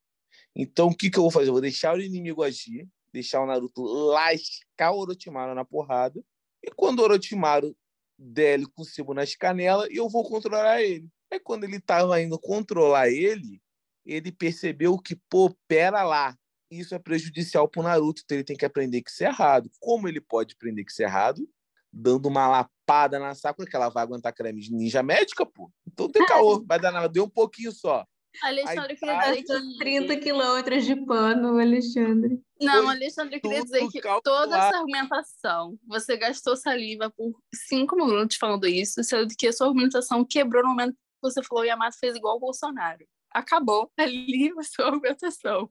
Então, 0.55 0.87
o 0.87 0.95
que, 0.95 1.09
que 1.09 1.19
eu 1.19 1.23
vou 1.23 1.31
fazer? 1.31 1.49
Eu 1.49 1.53
vou 1.53 1.61
deixar 1.61 1.95
o 1.95 2.01
inimigo 2.01 2.41
agir, 2.41 2.87
deixar 3.11 3.41
o 3.41 3.45
Naruto 3.45 3.83
lascar 3.83 4.91
o 4.91 4.99
Orochimaru 4.99 5.53
na 5.53 5.65
porrada, 5.65 6.23
e 6.63 6.71
quando 6.71 6.99
o 6.99 7.03
Orochimaru 7.03 7.75
der 8.17 8.53
ele 8.53 8.65
com 8.65 8.83
o 8.83 8.85
sebo 8.85 9.13
nas 9.13 9.35
canelas, 9.35 9.89
eu 9.91 10.07
vou 10.09 10.23
controlar 10.23 10.81
ele. 10.81 11.09
Aí, 11.31 11.39
quando 11.39 11.65
ele 11.65 11.77
estava 11.77 12.21
indo 12.21 12.39
controlar 12.39 13.09
ele, 13.09 13.61
ele 14.05 14.31
percebeu 14.31 14.97
que, 14.97 15.15
pô, 15.29 15.55
pera 15.67 16.03
lá, 16.03 16.37
isso 16.71 16.95
é 16.95 16.99
prejudicial 16.99 17.67
pro 17.67 17.83
Naruto, 17.83 18.21
então 18.23 18.37
ele 18.37 18.43
tem 18.43 18.55
que 18.55 18.65
aprender 18.65 19.01
que 19.01 19.09
isso 19.09 19.23
é 19.23 19.27
errado. 19.27 19.69
Como 19.79 20.07
ele 20.07 20.21
pode 20.21 20.55
aprender 20.55 20.83
que 20.83 20.91
isso 20.91 21.01
é 21.01 21.05
errado? 21.05 21.47
Dando 21.91 22.27
uma 22.27 22.47
lapada 22.47 23.19
na 23.19 23.35
Sakura, 23.35 23.69
que 23.69 23.75
ela 23.75 23.89
vai 23.89 24.03
aguentar 24.03 24.33
creme 24.33 24.61
de 24.61 24.71
ninja 24.71 25.03
médica, 25.03 25.45
pô. 25.45 25.71
Então 25.85 26.09
tem 26.09 26.25
caô, 26.25 26.63
vai 26.65 26.79
dar 26.79 26.91
nada, 26.91 27.09
deu 27.09 27.25
um 27.25 27.29
pouquinho 27.29 27.71
só. 27.71 28.05
Alexandre, 28.41 28.93
eu 28.93 28.97
queria 28.97 29.19
dizer 29.43 29.43
que... 29.43 29.77
30 29.77 30.17
quilômetros 30.17 30.85
de 30.85 30.95
pano, 31.05 31.59
Alexandre. 31.59 32.41
Não, 32.61 32.83
Foi 32.85 32.95
Alexandre, 32.95 33.35
eu 33.35 33.41
queria 33.41 33.63
dizer 33.63 33.87
que 33.89 34.01
calculado. 34.01 34.21
toda 34.23 34.57
essa 34.57 34.77
argumentação, 34.77 35.77
você 35.87 36.17
gastou 36.17 36.55
saliva 36.55 37.09
por 37.11 37.37
cinco 37.53 37.95
minutos 37.95 38.37
falando 38.37 38.65
isso, 38.67 39.03
sendo 39.03 39.33
que 39.37 39.47
a 39.47 39.53
sua 39.53 39.67
argumentação 39.67 40.25
quebrou 40.25 40.63
no 40.63 40.69
momento 40.69 40.93
que 40.93 40.97
você 41.21 41.43
falou 41.43 41.63
Yamato 41.63 41.97
fez 41.99 42.15
igual 42.15 42.37
o 42.37 42.39
Bolsonaro. 42.39 43.05
Acabou 43.31 43.91
ali 43.97 44.51
a 44.57 44.63
sua 44.63 44.85
argumentação. 44.85 45.69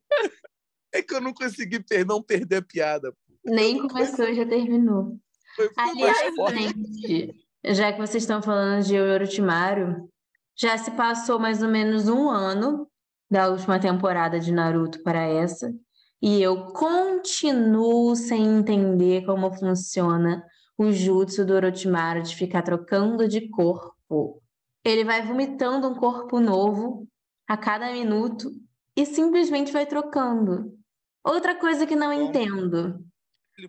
É 0.92 1.02
que 1.02 1.14
eu 1.14 1.20
não 1.20 1.32
consegui 1.32 1.82
per- 1.82 2.06
não 2.06 2.22
perder 2.22 2.56
a 2.56 2.62
piada. 2.62 3.14
Nem 3.44 3.86
começou, 3.88 4.32
já 4.34 4.46
terminou. 4.46 5.18
Foi, 5.56 5.70
Aliás, 5.76 6.32
gente, 6.50 7.34
já 7.64 7.92
que 7.92 7.98
vocês 7.98 8.22
estão 8.22 8.40
falando 8.42 8.84
de 8.84 8.98
Orochimaru, 8.98 10.08
já 10.56 10.76
se 10.78 10.90
passou 10.92 11.38
mais 11.38 11.62
ou 11.62 11.68
menos 11.68 12.08
um 12.08 12.28
ano 12.28 12.88
da 13.30 13.48
última 13.48 13.78
temporada 13.80 14.38
de 14.38 14.52
Naruto 14.52 15.02
para 15.02 15.22
essa. 15.22 15.74
E 16.20 16.40
eu 16.40 16.66
continuo 16.66 18.14
sem 18.14 18.44
entender 18.44 19.24
como 19.24 19.52
funciona 19.52 20.44
o 20.78 20.92
jutsu 20.92 21.44
do 21.44 21.54
Orochimaru 21.54 22.22
de 22.22 22.36
ficar 22.36 22.62
trocando 22.62 23.26
de 23.26 23.48
corpo. 23.48 24.42
Ele 24.84 25.04
vai 25.04 25.22
vomitando 25.22 25.88
um 25.88 25.94
corpo 25.94 26.40
novo 26.40 27.08
a 27.48 27.56
cada 27.56 27.92
minuto 27.92 28.50
e 28.96 29.06
simplesmente 29.06 29.72
vai 29.72 29.86
trocando. 29.86 30.76
Outra 31.24 31.54
coisa 31.54 31.86
que 31.86 31.96
não 31.96 32.12
entendo. 32.12 33.04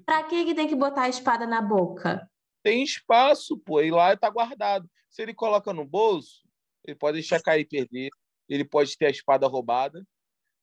Pra 0.05 0.23
que, 0.23 0.45
que 0.45 0.55
tem 0.55 0.67
que 0.67 0.75
botar 0.75 1.03
a 1.03 1.09
espada 1.09 1.45
na 1.45 1.61
boca? 1.61 2.27
Tem 2.63 2.83
espaço, 2.83 3.57
pô, 3.57 3.81
e 3.81 3.91
lá 3.91 4.15
tá 4.17 4.29
guardado. 4.29 4.89
Se 5.09 5.21
ele 5.21 5.33
coloca 5.33 5.73
no 5.73 5.85
bolso, 5.85 6.41
ele 6.85 6.95
pode 6.95 7.15
deixar 7.19 7.41
cair 7.41 7.61
e 7.61 7.65
perder. 7.65 8.09
Ele 8.49 8.65
pode 8.65 8.97
ter 8.97 9.05
a 9.05 9.09
espada 9.09 9.47
roubada. 9.47 10.03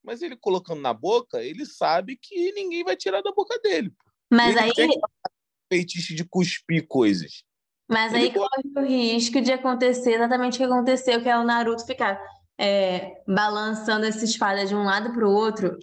Mas 0.02 0.22
ele 0.22 0.36
colocando 0.36 0.80
na 0.80 0.94
boca, 0.94 1.42
ele 1.42 1.66
sabe 1.66 2.16
que 2.20 2.52
ninguém 2.52 2.82
vai 2.82 2.96
tirar 2.96 3.20
da 3.22 3.32
boca 3.32 3.58
dele. 3.58 3.92
Mas 4.30 4.56
ele 4.56 4.64
aí, 4.64 4.72
tem 4.72 5.00
feitiço 5.70 6.14
de 6.14 6.24
cuspir 6.24 6.86
coisas. 6.86 7.42
mas 7.88 8.12
ele 8.14 8.24
aí 8.24 8.32
corre 8.32 8.62
o 8.76 8.86
risco 8.86 9.40
de 9.40 9.52
acontecer 9.52 10.14
exatamente 10.14 10.54
o 10.54 10.58
que 10.58 10.64
aconteceu, 10.64 11.22
que 11.22 11.28
é 11.28 11.36
o 11.36 11.44
Naruto 11.44 11.84
ficar 11.84 12.18
é, 12.58 13.22
balançando 13.26 14.06
essa 14.06 14.24
espada 14.24 14.64
de 14.64 14.74
um 14.74 14.84
lado 14.84 15.12
para 15.12 15.26
o 15.28 15.32
outro. 15.32 15.76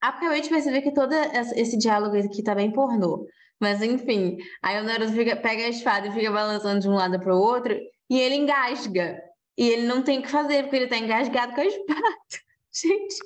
Acabei 0.00 0.40
de 0.40 0.48
perceber 0.48 0.82
que 0.82 0.92
todo 0.94 1.12
esse 1.54 1.76
diálogo 1.78 2.16
aqui 2.16 2.42
tá 2.42 2.54
bem 2.54 2.72
pornô. 2.72 3.26
Mas 3.60 3.82
enfim, 3.82 4.38
aí 4.62 4.80
o 4.80 4.84
Naruto 4.84 5.12
fica- 5.12 5.36
pega 5.36 5.64
a 5.64 5.68
espada 5.68 6.08
e 6.08 6.12
fica 6.12 6.30
balançando 6.32 6.80
de 6.80 6.88
um 6.88 6.94
lado 6.94 7.20
para 7.20 7.34
o 7.34 7.38
outro 7.38 7.78
e 8.08 8.18
ele 8.18 8.34
engasga. 8.34 9.22
E 9.60 9.68
ele 9.68 9.82
não 9.82 10.02
tem 10.02 10.20
o 10.20 10.22
que 10.22 10.30
fazer, 10.30 10.62
porque 10.62 10.76
ele 10.76 10.86
tá 10.86 10.96
engasgado 10.96 11.52
com 11.54 11.60
a 11.60 11.66
espada. 11.66 12.16
Gente, 12.72 13.18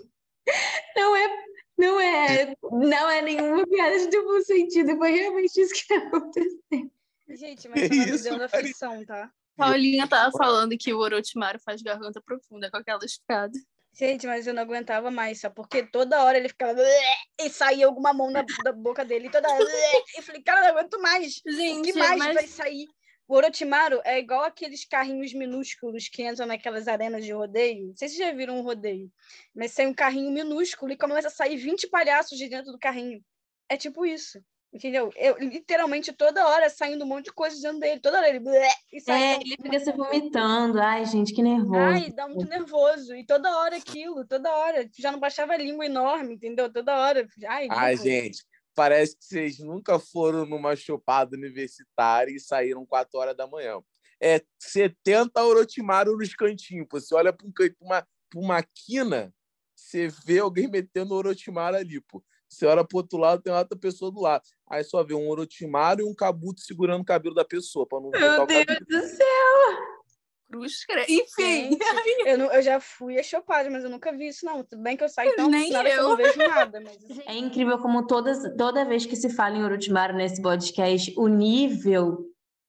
não 0.96 1.14
é, 1.14 1.44
não 1.78 2.00
é, 2.00 2.54
não 2.72 3.08
é 3.08 3.22
nenhuma 3.22 3.64
piada 3.64 3.96
de 3.96 4.08
duplo 4.08 4.42
sentido. 4.42 4.96
Foi 4.96 5.12
realmente 5.12 5.60
isso 5.60 5.72
que 5.72 5.94
aconteceu. 5.94 6.90
Gente, 7.28 7.68
mas 7.68 7.82
Que 7.82 7.88
tá 7.88 7.94
me 7.94 8.10
isso, 8.10 8.24
dando 8.24 8.40
Mari? 8.40 8.44
aflição, 8.52 9.04
tá? 9.04 9.30
Paulinha 9.56 10.08
tava 10.08 10.36
falando 10.36 10.76
que 10.76 10.92
o 10.92 10.98
Orochimaru 10.98 11.60
faz 11.60 11.80
garganta 11.80 12.20
profunda 12.20 12.68
com 12.68 12.78
aquela 12.78 13.04
escada. 13.04 13.56
Gente, 13.92 14.26
mas 14.26 14.44
eu 14.48 14.54
não 14.54 14.62
aguentava 14.62 15.12
mais, 15.12 15.40
só 15.40 15.48
porque 15.48 15.84
toda 15.84 16.24
hora 16.24 16.36
ele 16.36 16.48
ficava 16.48 16.82
e 17.40 17.48
saía 17.48 17.86
alguma 17.86 18.12
mão 18.12 18.28
na, 18.28 18.44
da 18.64 18.72
boca 18.72 19.04
dele, 19.04 19.30
toda 19.30 19.48
hora. 19.48 19.64
Eu 20.16 20.22
falei, 20.24 20.42
cara, 20.42 20.62
não 20.62 20.68
aguento 20.78 21.00
mais. 21.00 21.40
O 21.46 21.52
Gente, 21.52 21.92
que 21.92 21.98
mais 22.00 22.18
mas 22.18 22.34
vai 22.34 22.46
sair? 22.48 22.88
O 23.26 23.36
Orochimaru 23.36 24.00
é 24.04 24.18
igual 24.18 24.42
aqueles 24.42 24.84
carrinhos 24.84 25.32
minúsculos 25.32 26.08
que 26.08 26.22
entram 26.28 26.46
naquelas 26.46 26.86
arenas 26.86 27.24
de 27.24 27.32
rodeio. 27.32 27.88
Não 27.88 27.96
sei 27.96 28.08
se 28.08 28.16
vocês 28.16 28.28
já 28.28 28.36
viram 28.36 28.58
um 28.58 28.62
rodeio, 28.62 29.10
mas 29.54 29.72
sai 29.72 29.86
um 29.86 29.94
carrinho 29.94 30.30
minúsculo 30.30 30.92
e 30.92 30.96
começa 30.96 31.28
a 31.28 31.30
sair 31.30 31.56
20 31.56 31.88
palhaços 31.88 32.36
de 32.36 32.48
dentro 32.48 32.70
do 32.70 32.78
carrinho. 32.78 33.24
É 33.68 33.76
tipo 33.76 34.04
isso. 34.04 34.42
Entendeu? 34.74 35.12
Eu, 35.14 35.38
literalmente 35.38 36.12
toda 36.12 36.48
hora 36.48 36.68
saindo 36.68 37.04
um 37.04 37.06
monte 37.06 37.26
de 37.26 37.32
coisa 37.32 37.56
dentro 37.62 37.78
dele. 37.78 38.00
Toda 38.00 38.18
hora 38.18 38.28
ele. 38.28 38.40
E 38.92 39.00
sai 39.00 39.22
É, 39.22 39.34
ele 39.36 39.56
fica 39.62 39.78
se 39.78 39.92
vomitando. 39.92 40.80
Ai, 40.80 41.06
gente, 41.06 41.32
que 41.32 41.40
nervoso. 41.44 41.78
Ai, 41.78 42.10
dá 42.10 42.26
muito 42.26 42.48
nervoso. 42.48 43.14
E 43.14 43.24
toda 43.24 43.56
hora 43.56 43.76
aquilo, 43.76 44.26
toda 44.26 44.50
hora. 44.52 44.90
Já 44.98 45.12
não 45.12 45.20
baixava 45.20 45.52
a 45.52 45.56
língua 45.56 45.86
enorme, 45.86 46.34
entendeu? 46.34 46.70
Toda 46.72 46.98
hora. 46.98 47.24
Ai, 47.46 47.68
Ai, 47.70 47.96
gente, 47.96 48.44
parece 48.74 49.16
que 49.16 49.24
vocês 49.24 49.58
nunca 49.58 49.98
foram 49.98 50.44
numa 50.44 50.74
chopada 50.76 51.36
universitária 51.36 52.32
e 52.32 52.40
saíram 52.40 52.84
4 52.84 53.18
horas 53.18 53.36
da 53.36 53.46
manhã. 53.46 53.80
É 54.20 54.42
70 54.58 55.42
Orochimaru 55.42 56.16
nos 56.16 56.34
cantinhos. 56.34 56.86
Você 56.90 57.14
olha 57.14 57.32
para 57.32 57.46
um 57.46 57.52
canto, 57.52 57.76
pra 57.76 57.86
uma, 57.86 58.08
pra 58.30 58.40
uma 58.40 58.62
quina, 58.62 59.34
você 59.74 60.08
vê 60.24 60.38
alguém 60.38 60.68
metendo 60.68 61.14
Orochimaru 61.14 61.76
ali, 61.76 62.00
pô. 62.00 62.22
Você 62.48 62.66
olha 62.66 62.84
pro 62.84 62.98
outro 62.98 63.18
lado, 63.18 63.42
tem 63.42 63.52
outra 63.52 63.78
pessoa 63.78 64.12
do 64.12 64.20
lado. 64.20 64.44
Aí 64.68 64.84
só 64.84 65.02
vê 65.02 65.14
um 65.14 65.28
Orochimaru 65.28 66.02
e 66.02 66.04
um 66.04 66.14
Kabuto 66.14 66.60
segurando 66.60 67.02
o 67.02 67.04
cabelo 67.04 67.34
da 67.34 67.44
pessoa, 67.44 67.86
para 67.86 68.00
não 68.00 68.10
Meu 68.10 68.32
o 68.32 68.36
cabelo. 68.36 68.64
Deus 68.66 69.02
do 69.02 69.16
céu. 69.16 69.93
Cruz. 70.54 70.72
Enfim, 71.08 71.70
Gente, 71.70 71.78
eu, 72.28 72.38
não- 72.38 72.52
eu 72.52 72.62
já 72.62 72.80
fui 72.80 73.18
a 73.18 73.22
chopada, 73.22 73.68
mas 73.70 73.84
eu 73.84 73.90
nunca 73.90 74.12
vi 74.12 74.28
isso, 74.28 74.44
não. 74.46 74.62
Tudo 74.64 74.82
bem 74.82 74.96
que 74.96 75.04
eu 75.04 75.08
saio 75.08 75.34
tão 75.36 75.48
Nem 75.48 75.70
nada 75.70 75.88
eu 75.88 75.96
eu. 75.96 76.08
não 76.10 76.16
vejo 76.16 76.38
nada, 76.38 76.80
mas 76.80 76.96
assim, 77.10 77.22
É 77.26 77.36
incrível 77.36 77.78
como 77.78 78.06
todas, 78.06 78.38
toda 78.56 78.84
vez 78.84 79.04
que 79.06 79.16
se 79.16 79.28
fala 79.30 79.56
em 79.56 79.64
Orochimaru 79.64 80.14
nesse 80.14 80.40
podcast, 80.42 81.12
o 81.16 81.28
nível 81.28 82.24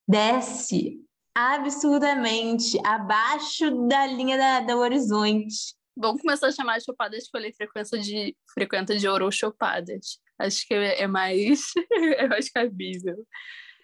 desce 0.08 1.00
absurdamente 1.38 2.78
abaixo 2.86 3.88
da 3.88 4.06
linha 4.08 4.38
da, 4.38 4.60
do 4.62 4.78
horizonte. 4.80 5.76
vamos 5.98 6.22
começar 6.22 6.48
a 6.48 6.52
chamar 6.52 6.78
as 6.78 6.84
chopadas 6.84 7.20
que 7.24 7.28
eu 7.28 7.32
falei 7.32 7.54
frequência 7.54 7.98
de, 8.00 8.36
frequenta 8.54 8.96
de 8.98 9.08
orochopadas. 9.08 10.20
Acho 10.40 10.68
que 10.68 10.74
é 10.74 11.08
mais, 11.08 11.72
é 12.18 12.28
mais 12.28 12.50
cabível. 12.50 13.16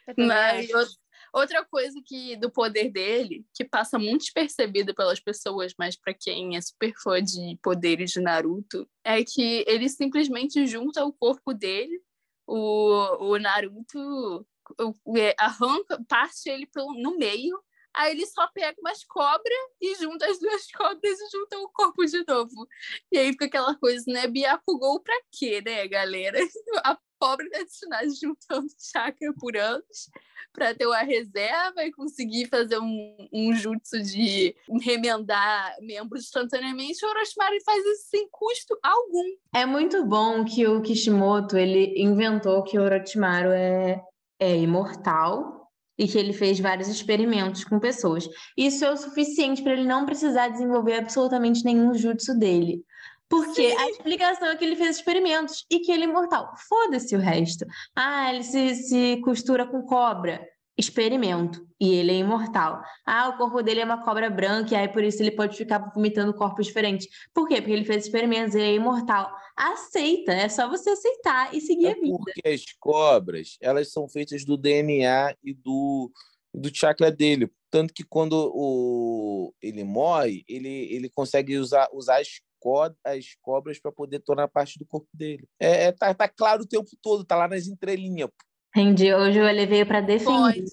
também 0.06 0.28
Mas. 0.28 0.98
Out- 1.34 1.42
outra 1.42 1.66
coisa 1.66 2.00
que 2.06 2.36
do 2.38 2.52
poder 2.52 2.90
dele, 2.92 3.46
que 3.54 3.64
passa 3.66 3.98
muito 4.00 4.22
despercebido 4.22 4.94
pelas 4.96 5.20
pessoas, 5.20 5.74
mas 5.78 5.96
para 5.98 6.14
quem 6.14 6.56
é 6.58 6.62
super 6.62 6.94
fã 7.02 7.22
de 7.22 7.58
poderes 7.64 8.12
de 8.12 8.20
Naruto, 8.22 8.88
é 9.04 9.24
que 9.24 9.64
ele 9.68 9.90
simplesmente 9.90 10.66
junta 10.68 11.04
o 11.06 11.14
corpo 11.14 11.54
dele, 11.54 12.02
o, 12.48 13.32
o 13.34 13.38
Naruto 13.40 14.46
o- 14.80 15.18
é, 15.18 15.36
arranca, 15.38 16.04
parte 16.08 16.50
ele 16.50 16.66
pelo, 16.68 16.94
no 16.94 17.18
meio, 17.18 17.60
aí 17.94 18.12
ele 18.12 18.26
só 18.26 18.48
pega 18.54 18.76
umas 18.80 19.04
cobras 19.04 19.58
e 19.82 19.96
junta 19.96 20.26
as 20.26 20.40
duas 20.40 20.72
cobras 20.72 21.20
e 21.20 21.30
junta 21.32 21.58
o 21.60 21.70
corpo 21.70 22.06
de 22.06 22.24
novo. 22.28 22.68
E 23.12 23.18
aí 23.18 23.32
fica 23.32 23.46
aquela 23.46 23.76
coisa, 23.76 24.04
né? 24.08 24.28
Byakugou 24.28 25.00
pra 25.02 25.14
quê, 25.32 25.62
né, 25.62 25.88
galera? 25.88 26.40
Pobre 27.22 27.48
da 27.52 27.64
Tsunade 27.64 28.16
juntando 28.20 28.66
chakra 28.92 29.32
por 29.40 29.56
anos 29.56 30.10
para 30.52 30.74
ter 30.74 30.88
uma 30.88 31.04
reserva 31.04 31.86
e 31.86 31.92
conseguir 31.92 32.48
fazer 32.48 32.80
um, 32.80 33.28
um 33.32 33.54
jutsu 33.54 34.02
de 34.02 34.56
remendar 34.82 35.76
membros 35.82 36.24
instantaneamente, 36.24 37.06
o 37.06 37.10
Orochimaru 37.10 37.56
faz 37.64 37.86
isso 37.86 38.10
sem 38.10 38.28
custo 38.32 38.76
algum. 38.82 39.38
É 39.56 39.68
muito 39.68 40.04
bom 40.04 40.44
que 40.44 40.68
o 40.68 40.82
Kishimoto 40.82 41.56
ele 41.56 41.94
inventou 41.96 42.64
que 42.64 42.80
o 42.80 42.82
Orochimaru 42.82 43.52
é, 43.52 44.02
é 44.40 44.58
imortal 44.58 45.70
e 45.98 46.08
que 46.08 46.18
ele 46.18 46.34
fez 46.34 46.60
vários 46.60 46.88
experimentos 46.88 47.64
com 47.64 47.80
pessoas. 47.80 48.28
Isso 48.58 48.84
é 48.84 48.92
o 48.92 48.98
suficiente 48.98 49.62
para 49.62 49.74
ele 49.74 49.86
não 49.86 50.04
precisar 50.04 50.48
desenvolver 50.48 50.96
absolutamente 50.96 51.64
nenhum 51.64 51.94
jutsu 51.94 52.38
dele. 52.38 52.84
Porque 53.32 53.62
a 53.62 53.90
explicação 53.90 54.50
é 54.50 54.56
que 54.58 54.66
ele 54.66 54.76
fez 54.76 54.98
experimentos 54.98 55.66
e 55.72 55.80
que 55.80 55.92
ele 55.92 56.04
é 56.04 56.08
imortal. 56.08 56.54
Foda-se 56.68 57.16
o 57.16 57.20
resto. 57.20 57.66
Ah, 57.96 58.32
ele 58.34 58.44
se, 58.44 58.76
se 58.76 59.22
costura 59.24 59.66
com 59.66 59.82
cobra. 59.84 60.46
Experimento. 60.78 61.66
E 61.80 61.94
ele 61.96 62.12
é 62.12 62.16
imortal. 62.16 62.82
Ah, 63.06 63.30
o 63.30 63.38
corpo 63.38 63.64
dele 63.64 63.80
é 63.82 63.86
uma 63.86 64.04
cobra 64.04 64.30
branca, 64.30 64.74
e 64.74 64.76
aí 64.78 64.88
por 64.88 65.04
isso 65.04 65.22
ele 65.22 65.32
pode 65.32 65.56
ficar 65.58 65.80
vomitando 65.94 66.34
corpos 66.34 66.68
diferentes. 66.68 67.08
Por 67.34 67.48
quê? 67.48 67.56
Porque 67.62 67.72
ele 67.72 67.86
fez 67.86 68.06
experimentos, 68.06 68.54
ele 68.54 68.66
é 68.66 68.74
imortal. 68.76 69.32
Aceita, 69.58 70.34
é 70.34 70.50
só 70.50 70.68
você 70.70 70.90
aceitar 70.90 71.56
e 71.56 71.62
seguir 71.62 71.88
É 71.88 71.92
a 71.92 71.96
vida. 71.96 72.18
porque 72.18 72.48
as 72.48 72.64
cobras, 72.80 73.58
elas 73.62 73.92
são 73.92 74.10
feitas 74.10 74.44
do 74.44 74.58
DNA 74.58 75.36
e 75.44 75.54
do, 75.54 76.12
do 76.54 76.70
chakra 76.74 77.12
dele. 77.12 77.50
Tanto 77.70 77.94
que 77.94 78.04
quando 78.04 78.52
o, 78.54 79.54
ele 79.62 79.84
morre, 79.84 80.44
ele, 80.48 80.94
ele 80.94 81.10
consegue 81.10 81.58
usar, 81.58 81.88
usar 81.94 82.20
as, 82.20 82.42
co, 82.62 82.94
as 83.04 83.26
cobras 83.42 83.80
para 83.80 83.92
poder 83.92 84.20
tornar 84.20 84.48
parte 84.48 84.78
do 84.78 84.86
corpo 84.86 85.10
dele. 85.14 85.48
É, 85.60 85.86
é, 85.86 85.92
tá, 85.92 86.14
tá 86.14 86.30
claro 86.30 86.62
o 86.62 86.68
tempo 86.68 86.90
todo, 87.02 87.26
tá 87.26 87.36
lá 87.36 87.48
nas 87.48 87.68
entrelinhas. 87.68 88.30
Entendi. 88.70 89.14
Hoje 89.14 89.42
o 89.42 89.50
Ele 89.50 89.66
veio 89.66 89.86
para 89.86 90.00
defender. 90.00 90.64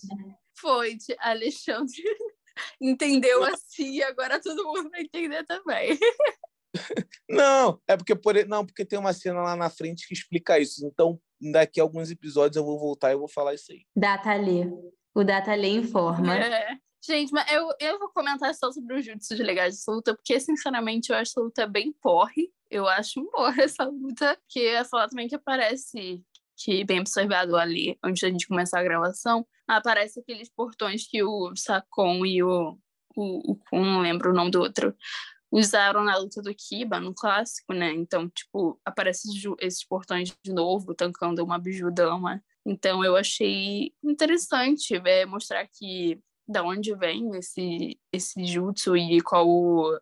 Foi, 0.61 0.97
de 0.97 1.17
Alexandre 1.21 1.95
entendeu 2.81 3.45
assim 3.45 3.95
e 3.95 4.03
agora 4.03 4.41
todo 4.41 4.65
mundo 4.65 4.91
vai 4.91 5.03
entender 5.03 5.45
também. 5.45 5.99
Não, 7.29 7.81
é 7.89 7.97
porque 7.97 8.15
por, 8.15 8.35
não, 8.47 8.65
porque 8.65 8.85
tem 8.85 8.99
uma 8.99 9.13
cena 9.13 9.43
lá 9.43 9.57
na 9.57 9.71
frente 9.71 10.07
que 10.07 10.15
explica 10.15 10.59
isso. 10.59 10.87
Então, 10.87 11.19
daqui 11.53 11.81
a 11.81 11.83
alguns 11.83 12.11
episódios 12.11 12.57
eu 12.57 12.65
vou 12.65 12.79
voltar 12.79 13.11
e 13.11 13.17
vou 13.17 13.29
falar 13.29 13.55
isso 13.55 13.73
aí. 13.73 13.83
Data 13.97 14.35
Lê. 14.35 14.65
O 15.15 15.25
Data 15.25 15.55
Lê 15.55 15.69
informa. 15.69 16.39
É. 16.39 16.77
Gente, 17.09 17.33
mas 17.33 17.51
eu, 17.51 17.67
eu 17.81 17.99
vou 17.99 18.11
comentar 18.11 18.55
só 18.55 18.71
sobre 18.71 18.95
o 18.95 19.01
Jutsu 19.01 19.35
de 19.35 19.43
Legais 19.43 19.77
dessa 19.77 19.91
luta, 19.91 20.15
porque, 20.15 20.39
sinceramente, 20.39 21.09
eu 21.09 21.17
acho 21.17 21.31
essa 21.31 21.41
luta 21.41 21.67
bem 21.67 21.91
porre. 21.91 22.53
Eu 22.71 22.87
acho 22.87 23.19
um 23.19 23.31
porre 23.31 23.63
essa 23.65 23.85
luta, 23.85 24.39
que 24.47 24.61
é 24.61 24.85
falar 24.85 25.09
também 25.09 25.27
que 25.27 25.35
aparece, 25.35 26.23
que 26.55 26.85
bem 26.85 27.01
observado 27.01 27.57
ali, 27.57 27.99
antes 28.05 28.21
da 28.21 28.29
gente 28.29 28.47
começar 28.47 28.81
a 28.81 28.83
gravação, 28.83 29.47
aparece 29.67 30.21
aqueles 30.21 30.51
portões 30.51 31.09
que 31.09 31.23
o 31.23 31.51
Sakon 31.57 32.27
e 32.27 32.43
o, 32.43 32.79
o, 33.17 33.53
o 33.53 33.57
Kun, 33.57 33.87
não 33.87 34.01
lembro 34.03 34.31
o 34.31 34.35
nome 34.35 34.51
do 34.51 34.61
outro, 34.61 34.95
usaram 35.51 36.05
na 36.05 36.15
luta 36.19 36.43
do 36.43 36.55
Kiba, 36.55 37.01
no 37.01 37.15
clássico, 37.15 37.73
né? 37.73 37.91
Então, 37.91 38.29
tipo, 38.29 38.79
aparece 38.85 39.29
esses 39.61 39.83
portões 39.83 40.31
de 40.45 40.53
novo, 40.53 40.95
tancando 40.95 41.43
uma 41.43 41.59
bijudama. 41.59 42.45
Então, 42.67 43.03
eu 43.03 43.17
achei 43.17 43.95
interessante 44.05 44.95
é, 45.07 45.25
mostrar 45.25 45.67
que 45.67 46.21
da 46.49 46.63
onde 46.63 46.95
vem 46.97 47.37
esse, 47.37 47.99
esse 48.13 48.45
jutsu 48.45 48.97
e 48.97 49.21
qual 49.21 49.47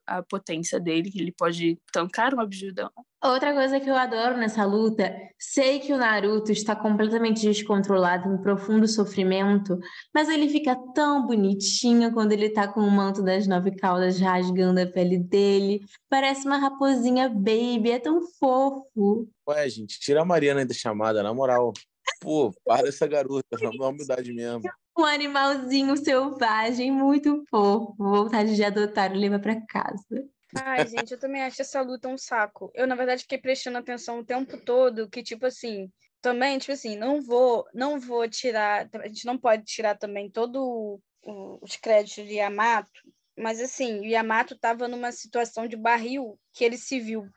a 0.06 0.22
potência 0.22 0.78
dele, 0.78 1.10
que 1.10 1.20
ele 1.20 1.32
pode 1.32 1.78
tancar 1.92 2.32
uma 2.32 2.46
Bijudão. 2.46 2.90
Outra 3.24 3.52
coisa 3.52 3.80
que 3.80 3.90
eu 3.90 3.96
adoro 3.96 4.36
nessa 4.36 4.64
luta, 4.64 5.12
sei 5.36 5.80
que 5.80 5.92
o 5.92 5.96
Naruto 5.96 6.52
está 6.52 6.76
completamente 6.76 7.42
descontrolado, 7.42 8.32
em 8.32 8.40
profundo 8.40 8.86
sofrimento, 8.86 9.78
mas 10.14 10.28
ele 10.28 10.48
fica 10.48 10.76
tão 10.94 11.26
bonitinho 11.26 12.12
quando 12.12 12.32
ele 12.32 12.50
tá 12.50 12.68
com 12.68 12.80
o 12.80 12.90
manto 12.90 13.22
das 13.22 13.46
nove 13.46 13.74
caudas 13.74 14.20
rasgando 14.20 14.80
a 14.80 14.86
pele 14.86 15.18
dele. 15.18 15.80
Parece 16.08 16.46
uma 16.46 16.58
raposinha 16.58 17.28
baby, 17.28 17.90
é 17.90 17.98
tão 17.98 18.20
fofo. 18.38 19.28
Ué, 19.48 19.68
gente, 19.68 19.98
tira 19.98 20.22
a 20.22 20.24
Mariana 20.24 20.64
da 20.64 20.74
chamada, 20.74 21.22
na 21.22 21.34
moral. 21.34 21.72
Pô, 22.20 22.52
para 22.64 22.88
essa 22.88 23.06
garota, 23.06 23.46
na 23.60 23.88
humildade 23.88 24.32
mesmo. 24.32 24.62
Um 24.98 25.04
animalzinho 25.04 25.96
selvagem, 25.96 26.90
muito 26.90 27.44
fofo. 27.50 27.94
Vontade 27.98 28.56
de 28.56 28.64
adotar 28.64 29.14
e 29.14 29.18
levar 29.18 29.38
para 29.38 29.60
casa. 29.66 30.26
Ai, 30.54 30.86
gente, 30.86 31.12
eu 31.12 31.18
também 31.18 31.42
acho 31.42 31.60
essa 31.60 31.82
luta 31.82 32.08
um 32.08 32.16
saco. 32.16 32.70
Eu, 32.74 32.86
na 32.86 32.94
verdade, 32.94 33.22
fiquei 33.22 33.38
prestando 33.38 33.78
atenção 33.78 34.20
o 34.20 34.24
tempo 34.24 34.56
todo, 34.58 35.08
que, 35.08 35.22
tipo 35.22 35.44
assim, 35.44 35.90
também, 36.22 36.58
tipo 36.58 36.72
assim, 36.72 36.96
não 36.96 37.20
vou, 37.20 37.66
não 37.74 38.00
vou 38.00 38.28
tirar, 38.28 38.88
a 38.94 39.06
gente 39.06 39.26
não 39.26 39.36
pode 39.36 39.64
tirar 39.64 39.96
também 39.98 40.30
todo 40.30 41.00
o, 41.24 41.58
os 41.60 41.76
créditos 41.76 42.26
de 42.26 42.34
Yamato, 42.34 42.90
mas 43.36 43.60
assim, 43.60 44.00
o 44.00 44.04
Yamato 44.04 44.54
estava 44.54 44.88
numa 44.88 45.12
situação 45.12 45.66
de 45.66 45.76
barril 45.76 46.38
que 46.52 46.64
ele 46.64 46.76
se 46.76 46.98
viu 46.98 47.28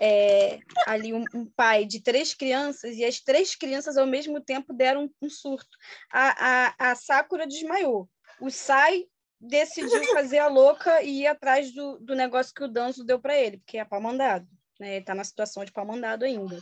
é, 0.00 0.60
ali 0.86 1.12
um, 1.12 1.24
um, 1.34 1.44
pai 1.44 1.84
de 1.84 2.00
três 2.00 2.34
crianças 2.34 2.96
e 2.96 3.04
as 3.04 3.20
três 3.20 3.56
crianças 3.56 3.96
ao 3.96 4.06
mesmo 4.06 4.40
tempo 4.40 4.72
deram 4.72 5.04
um, 5.04 5.26
um 5.26 5.30
surto. 5.30 5.76
A, 6.12 6.74
a, 6.78 6.90
a 6.90 6.94
Sakura 6.94 7.46
desmaiou. 7.46 8.08
O 8.40 8.50
Sai 8.50 9.04
decidiu 9.40 10.02
fazer 10.14 10.38
a 10.38 10.48
louca 10.48 11.02
e 11.02 11.22
ir 11.22 11.26
atrás 11.26 11.72
do, 11.72 11.98
do 11.98 12.14
negócio 12.14 12.54
que 12.54 12.62
o 12.62 12.68
Danzo 12.68 13.04
deu 13.04 13.18
para 13.18 13.36
ele, 13.36 13.58
porque 13.58 13.78
é 13.78 13.84
pau 13.84 14.00
mandado. 14.00 14.46
Né? 14.78 14.96
Ele 14.96 15.04
tá 15.04 15.14
na 15.14 15.24
situação 15.24 15.64
de 15.64 15.72
pau 15.72 15.84
mandado 15.84 16.24
ainda. 16.24 16.60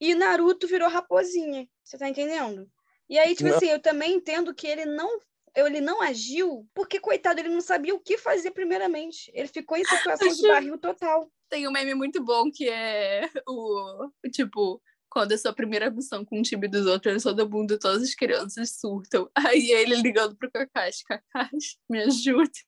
E 0.00 0.14
Naruto 0.14 0.66
virou 0.66 0.88
raposinha. 0.88 1.68
Você 1.84 1.98
tá 1.98 2.08
entendendo? 2.08 2.68
E 3.08 3.18
aí, 3.18 3.34
tipo 3.36 3.50
não. 3.50 3.56
assim, 3.56 3.66
eu 3.66 3.80
também 3.80 4.14
entendo 4.14 4.54
que 4.54 4.66
ele 4.66 4.86
não 4.86 5.20
ele 5.56 5.80
não 5.80 6.00
agiu 6.00 6.66
porque, 6.74 6.98
coitado, 6.98 7.40
ele 7.40 7.48
não 7.48 7.60
sabia 7.60 7.94
o 7.94 8.00
que 8.00 8.16
fazer 8.16 8.50
primeiramente. 8.52 9.30
Ele 9.34 9.48
ficou 9.48 9.76
em 9.76 9.84
situação 9.84 10.28
de 10.28 10.48
barril 10.48 10.78
total. 10.78 11.30
Tem 11.48 11.68
um 11.68 11.72
meme 11.72 11.94
muito 11.94 12.22
bom 12.22 12.50
que 12.50 12.68
é 12.68 13.28
o, 13.46 14.10
tipo, 14.32 14.80
quando 15.12 15.32
é 15.32 15.36
sua 15.36 15.52
primeira 15.52 15.90
missão 15.90 16.24
com 16.24 16.40
o 16.40 16.42
time 16.42 16.66
dos 16.66 16.86
outros, 16.86 17.22
todo 17.22 17.48
mundo, 17.48 17.78
todas 17.78 18.02
as 18.02 18.14
crianças 18.14 18.78
surtam. 18.78 19.30
Aí 19.36 19.70
ele 19.70 19.96
ligando 19.96 20.34
pro 20.36 20.50
Kakashi, 20.50 21.04
Kakashi, 21.04 21.76
me 21.88 22.02
ajude. 22.02 22.66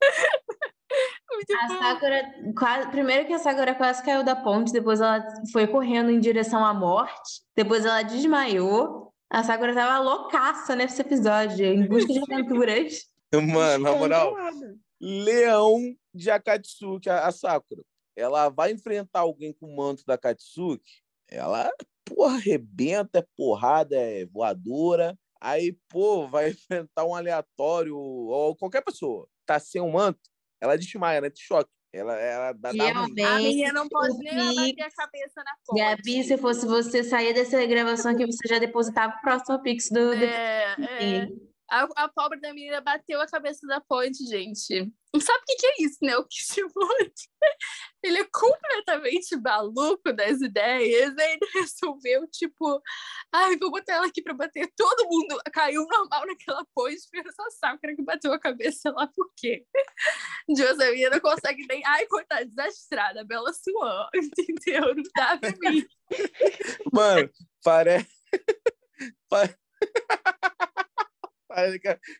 Muito 1.32 1.52
a 1.54 1.68
bom. 1.68 1.78
Sakura, 1.78 2.34
quase, 2.56 2.90
primeiro 2.90 3.26
que 3.26 3.32
a 3.32 3.38
Sakura 3.38 3.74
quase 3.74 4.04
caiu 4.04 4.22
da 4.22 4.36
ponte, 4.36 4.72
depois 4.72 5.00
ela 5.00 5.24
foi 5.50 5.66
correndo 5.66 6.10
em 6.10 6.20
direção 6.20 6.64
à 6.64 6.72
morte, 6.74 7.42
depois 7.56 7.84
ela 7.84 8.02
desmaiou. 8.02 9.11
A 9.32 9.42
Sakura 9.42 9.72
tava 9.72 9.98
loucaça 9.98 10.76
nesse 10.76 11.00
episódio, 11.00 11.64
em 11.64 11.88
busca 11.88 12.12
de 12.12 12.18
aventuras. 12.18 13.06
Mano, 13.32 13.84
na 13.84 13.96
moral, 13.96 14.36
leão 15.00 15.80
de 16.12 16.30
Akatsuki, 16.30 17.08
a 17.08 17.32
Sakura. 17.32 17.82
Ela 18.14 18.50
vai 18.50 18.72
enfrentar 18.72 19.20
alguém 19.20 19.54
com 19.54 19.72
o 19.72 19.74
manto 19.74 20.04
da 20.06 20.14
Akatsuki, 20.14 21.00
ela, 21.30 21.70
porra, 22.04 22.34
arrebenta, 22.36 23.20
é 23.20 23.26
porrada, 23.34 23.96
é 23.96 24.26
voadora. 24.26 25.18
Aí, 25.40 25.78
pô, 25.88 26.28
vai 26.28 26.50
enfrentar 26.52 27.06
um 27.06 27.14
aleatório, 27.14 27.96
ou 27.96 28.54
qualquer 28.54 28.84
pessoa, 28.84 29.26
tá 29.46 29.58
sem 29.58 29.80
um 29.80 29.92
manto, 29.92 30.20
ela 30.60 30.76
desmaia, 30.76 31.22
né? 31.22 31.30
De 31.30 31.40
choque. 31.40 31.70
Ela, 31.92 32.14
ela 32.18 32.52
dá, 32.52 32.72
dá 32.72 32.90
a 32.90 33.38
minha 33.38 33.70
não 33.72 33.86
pode 33.86 34.16
nem 34.16 34.54
bater 34.54 34.82
a 34.82 34.90
cabeça 34.90 35.44
na 35.44 35.52
ponte. 35.66 35.78
Gabi, 35.78 36.24
se 36.24 36.38
fosse 36.38 36.66
você 36.66 37.04
sair 37.04 37.34
dessa 37.34 37.64
gravação 37.66 38.12
aqui, 38.12 38.24
você 38.24 38.48
já 38.48 38.58
depositava 38.58 39.14
o 39.14 39.20
próximo 39.20 39.62
Pix 39.62 39.90
do. 39.90 40.14
É, 40.14 40.76
do... 40.76 40.84
é. 40.84 41.28
A, 41.72 41.88
a, 42.04 42.08
pobre 42.08 42.38
da 42.38 42.52
menina 42.52 42.82
bateu 42.82 43.18
a 43.18 43.26
cabeça 43.26 43.66
da 43.66 43.80
ponte, 43.80 44.26
gente. 44.26 44.92
Não 45.10 45.20
sabe 45.22 45.38
o 45.40 45.44
que, 45.46 45.56
que 45.56 45.66
é 45.66 45.74
isso, 45.78 45.96
né? 46.02 46.14
O 46.18 46.24
Kishimoto. 46.26 46.74
Ele 48.04 48.18
é 48.18 48.28
completamente 48.30 49.34
maluco 49.36 50.12
das 50.12 50.42
ideias. 50.42 51.16
Aí 51.16 51.30
ele 51.32 51.50
resolveu, 51.54 52.26
tipo, 52.28 52.82
ai, 53.32 53.56
vou 53.56 53.70
botar 53.70 53.94
ela 53.94 54.06
aqui 54.06 54.20
pra 54.20 54.34
bater. 54.34 54.70
Todo 54.76 55.08
mundo 55.08 55.40
caiu 55.50 55.86
normal 55.86 56.26
naquela 56.26 56.62
ponte, 56.74 57.08
menos 57.10 57.34
a 57.38 57.50
Sakura 57.52 57.96
que 57.96 58.02
bateu 58.02 58.34
a 58.34 58.38
cabeça 58.38 58.90
lá, 58.90 59.06
por 59.06 59.32
quê? 59.34 59.64
Josamina 60.54 61.10
não 61.10 61.20
consegue 61.20 61.66
nem. 61.66 61.82
Ai, 61.86 62.06
coitada, 62.06 62.44
desastrada, 62.44 63.24
Bela 63.24 63.52
Swan, 63.54 64.08
entendeu? 64.14 64.94
Não 64.94 65.02
dá 65.14 65.38
pra 65.38 65.54
mim. 65.58 65.86
Mano, 66.92 67.30
parece. 67.64 68.12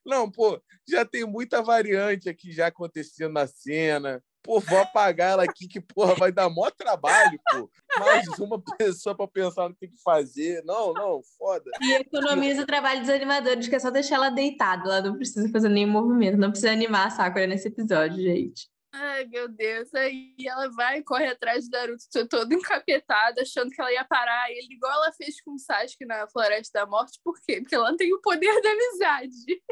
Não, 0.05 0.31
pô, 0.31 0.61
já 0.89 1.05
tem 1.05 1.25
muita 1.25 1.63
variante 1.63 2.29
aqui 2.29 2.53
já 2.53 2.67
acontecendo 2.69 3.33
na 3.33 3.47
cena. 3.47 4.23
Pô, 4.43 4.59
vou 4.59 4.79
apagar 4.79 5.33
ela 5.33 5.45
aqui, 5.45 5.69
que, 5.69 5.81
porra, 5.81 6.17
vai 6.17 6.33
dar 6.33 6.51
maior 6.51 6.73
trabalho, 6.73 7.39
pô. 7.49 7.71
Mais 8.01 8.27
uma 8.41 8.61
pessoa 8.77 9.15
para 9.17 9.29
pensar 9.29 9.69
no 9.69 9.75
que 9.75 9.81
tem 9.81 9.91
que 9.91 10.03
fazer. 10.03 10.65
Não, 10.65 10.93
não, 10.93 11.21
foda. 11.39 11.71
E 11.81 11.93
economiza 11.95 12.63
o 12.63 12.67
trabalho 12.67 13.01
dos 13.01 13.11
animadores, 13.11 13.69
que 13.69 13.77
é 13.77 13.79
só 13.79 13.91
deixar 13.91 14.17
ela 14.17 14.31
deitada. 14.31 14.83
Ela 14.85 15.03
não 15.03 15.17
precisa 15.17 15.49
fazer 15.49 15.69
nenhum 15.69 15.93
movimento. 15.93 16.37
Não 16.37 16.51
precisa 16.51 16.73
animar 16.73 17.07
a 17.07 17.11
Sakura 17.11 17.47
nesse 17.47 17.69
episódio, 17.69 18.21
gente. 18.21 18.72
Ai, 18.93 19.25
meu 19.27 19.49
Deus. 19.49 19.93
Aí 19.95 20.35
ela 20.47 20.71
vai 20.71 20.99
e 20.99 21.05
corre 21.05 21.27
atrás 21.27 21.69
do 21.69 21.73
Naruto 21.73 22.29
todo 22.29 22.53
encapetado, 22.53 23.41
achando 23.41 23.71
que 23.71 23.81
ela 23.81 23.93
ia 23.93 24.05
parar 24.05 24.51
ele, 24.51 24.75
igual 24.75 24.93
ela 24.93 25.13
fez 25.13 25.41
com 25.41 25.55
o 25.55 25.59
Sasuke 25.59 26.05
na 26.05 26.29
Floresta 26.29 26.81
da 26.81 26.87
Morte. 26.87 27.19
Por 27.25 27.35
quê? 27.47 27.61
Porque 27.61 27.75
ela 27.75 27.97
tem 27.97 28.13
o 28.13 28.21
poder 28.21 28.61
da 28.61 28.71
amizade. 28.71 29.63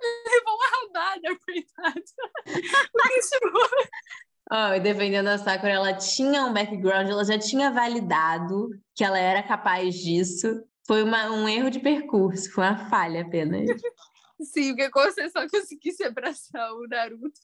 Levou 0.00 0.54
uma 0.54 0.66
rabada, 0.66 1.38
coitada. 1.44 2.02
Oh, 4.50 4.74
e 4.74 4.80
defendendo 4.80 5.28
a 5.28 5.36
Sakura, 5.36 5.72
ela 5.72 5.92
tinha 5.92 6.42
um 6.44 6.54
background, 6.54 7.10
ela 7.10 7.24
já 7.24 7.38
tinha 7.38 7.70
validado 7.70 8.70
que 8.94 9.04
ela 9.04 9.18
era 9.18 9.42
capaz 9.42 9.94
disso. 9.96 10.64
Foi 10.86 11.02
uma, 11.02 11.30
um 11.30 11.46
erro 11.46 11.70
de 11.70 11.80
percurso, 11.80 12.50
foi 12.52 12.64
uma 12.64 12.88
falha 12.88 13.22
apenas. 13.22 13.68
Sim, 14.40 14.68
porque 14.68 14.90
quando 14.90 15.12
você 15.12 15.28
só 15.30 15.48
conseguisse 15.48 16.04
abraçar 16.04 16.72
o 16.72 16.86
Naruto, 16.86 17.40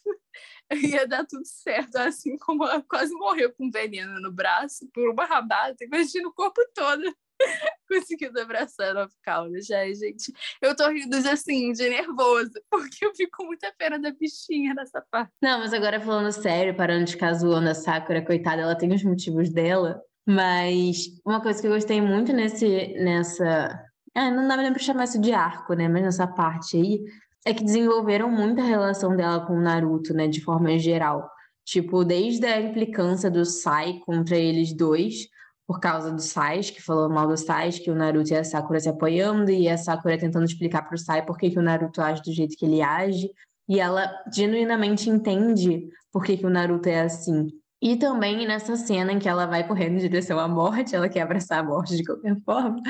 ia 0.72 1.06
dar 1.06 1.26
tudo 1.26 1.44
certo. 1.44 1.96
Assim 1.96 2.36
como 2.38 2.64
ela 2.64 2.82
quase 2.82 3.12
morreu 3.14 3.52
com 3.52 3.70
veneno 3.70 4.20
no 4.20 4.32
braço 4.32 4.88
por 4.92 5.10
uma 5.10 5.24
rabada, 5.24 5.76
imagina 5.82 6.28
o 6.28 6.32
corpo 6.32 6.60
todo 6.74 7.02
conseguindo 7.88 8.40
abraçar 8.40 8.96
a 8.96 9.08
cauda. 9.22 9.60
Já, 9.60 9.84
gente, 9.92 10.32
eu 10.62 10.76
tô 10.76 10.88
rindo 10.88 11.16
assim, 11.28 11.72
de 11.72 11.88
nervoso, 11.88 12.52
porque 12.70 13.04
eu 13.04 13.14
fico 13.14 13.44
muita 13.44 13.72
pena 13.76 13.98
da 13.98 14.12
bichinha 14.12 14.72
nessa 14.74 15.04
parte. 15.10 15.32
Não, 15.42 15.58
mas 15.58 15.72
agora 15.72 16.00
falando 16.00 16.30
sério, 16.32 16.76
parando 16.76 17.04
de 17.04 17.18
zoando 17.34 17.70
a 17.70 17.74
Sakura, 17.74 18.24
coitada, 18.24 18.62
ela 18.62 18.78
tem 18.78 18.92
os 18.92 19.02
motivos 19.02 19.50
dela. 19.50 20.00
Mas 20.26 21.20
uma 21.24 21.42
coisa 21.42 21.60
que 21.60 21.66
eu 21.66 21.72
gostei 21.72 22.00
muito 22.00 22.32
nesse, 22.32 22.94
nessa 22.94 23.84
é, 24.14 24.30
não 24.30 24.46
dá 24.46 24.56
nem 24.56 24.72
pra 24.72 24.82
chamar 24.82 25.04
isso 25.04 25.20
de 25.20 25.32
arco, 25.32 25.74
né? 25.74 25.88
Mas 25.88 26.02
nessa 26.02 26.26
parte 26.26 26.76
aí, 26.76 27.04
é 27.44 27.52
que 27.52 27.64
desenvolveram 27.64 28.30
muita 28.30 28.62
relação 28.62 29.16
dela 29.16 29.44
com 29.46 29.54
o 29.54 29.60
Naruto, 29.60 30.14
né? 30.14 30.28
De 30.28 30.40
forma 30.40 30.78
geral. 30.78 31.28
Tipo, 31.64 32.04
desde 32.04 32.46
a 32.46 32.60
implicância 32.60 33.30
do 33.30 33.44
Sai 33.44 34.00
contra 34.06 34.36
eles 34.36 34.72
dois, 34.72 35.28
por 35.66 35.80
causa 35.80 36.12
do 36.12 36.20
Sai, 36.20 36.60
que 36.60 36.82
falou 36.82 37.08
mal 37.08 37.26
do 37.26 37.36
Sai, 37.36 37.70
que 37.72 37.90
o 37.90 37.94
Naruto 37.94 38.32
e 38.32 38.36
a 38.36 38.44
Sakura 38.44 38.80
se 38.80 38.88
apoiando, 38.88 39.50
e 39.50 39.68
a 39.68 39.76
Sakura 39.76 40.18
tentando 40.18 40.44
explicar 40.44 40.82
pro 40.82 40.98
Sai 40.98 41.24
por 41.24 41.38
que, 41.38 41.50
que 41.50 41.58
o 41.58 41.62
Naruto 41.62 42.00
age 42.00 42.22
do 42.22 42.32
jeito 42.32 42.56
que 42.56 42.66
ele 42.66 42.82
age. 42.82 43.30
E 43.68 43.80
ela 43.80 44.10
genuinamente 44.32 45.08
entende 45.08 45.88
por 46.12 46.22
que, 46.22 46.36
que 46.36 46.46
o 46.46 46.50
Naruto 46.50 46.88
é 46.88 47.00
assim. 47.00 47.48
E 47.80 47.96
também 47.96 48.46
nessa 48.46 48.76
cena 48.76 49.12
em 49.12 49.18
que 49.18 49.28
ela 49.28 49.46
vai 49.46 49.66
correndo 49.66 49.96
em 49.96 49.98
direção 49.98 50.38
à 50.38 50.48
morte, 50.48 50.94
ela 50.94 51.08
quer 51.08 51.22
abraçar 51.22 51.58
a 51.60 51.62
morte 51.62 51.96
de 51.96 52.04
qualquer 52.04 52.34
forma, 52.42 52.80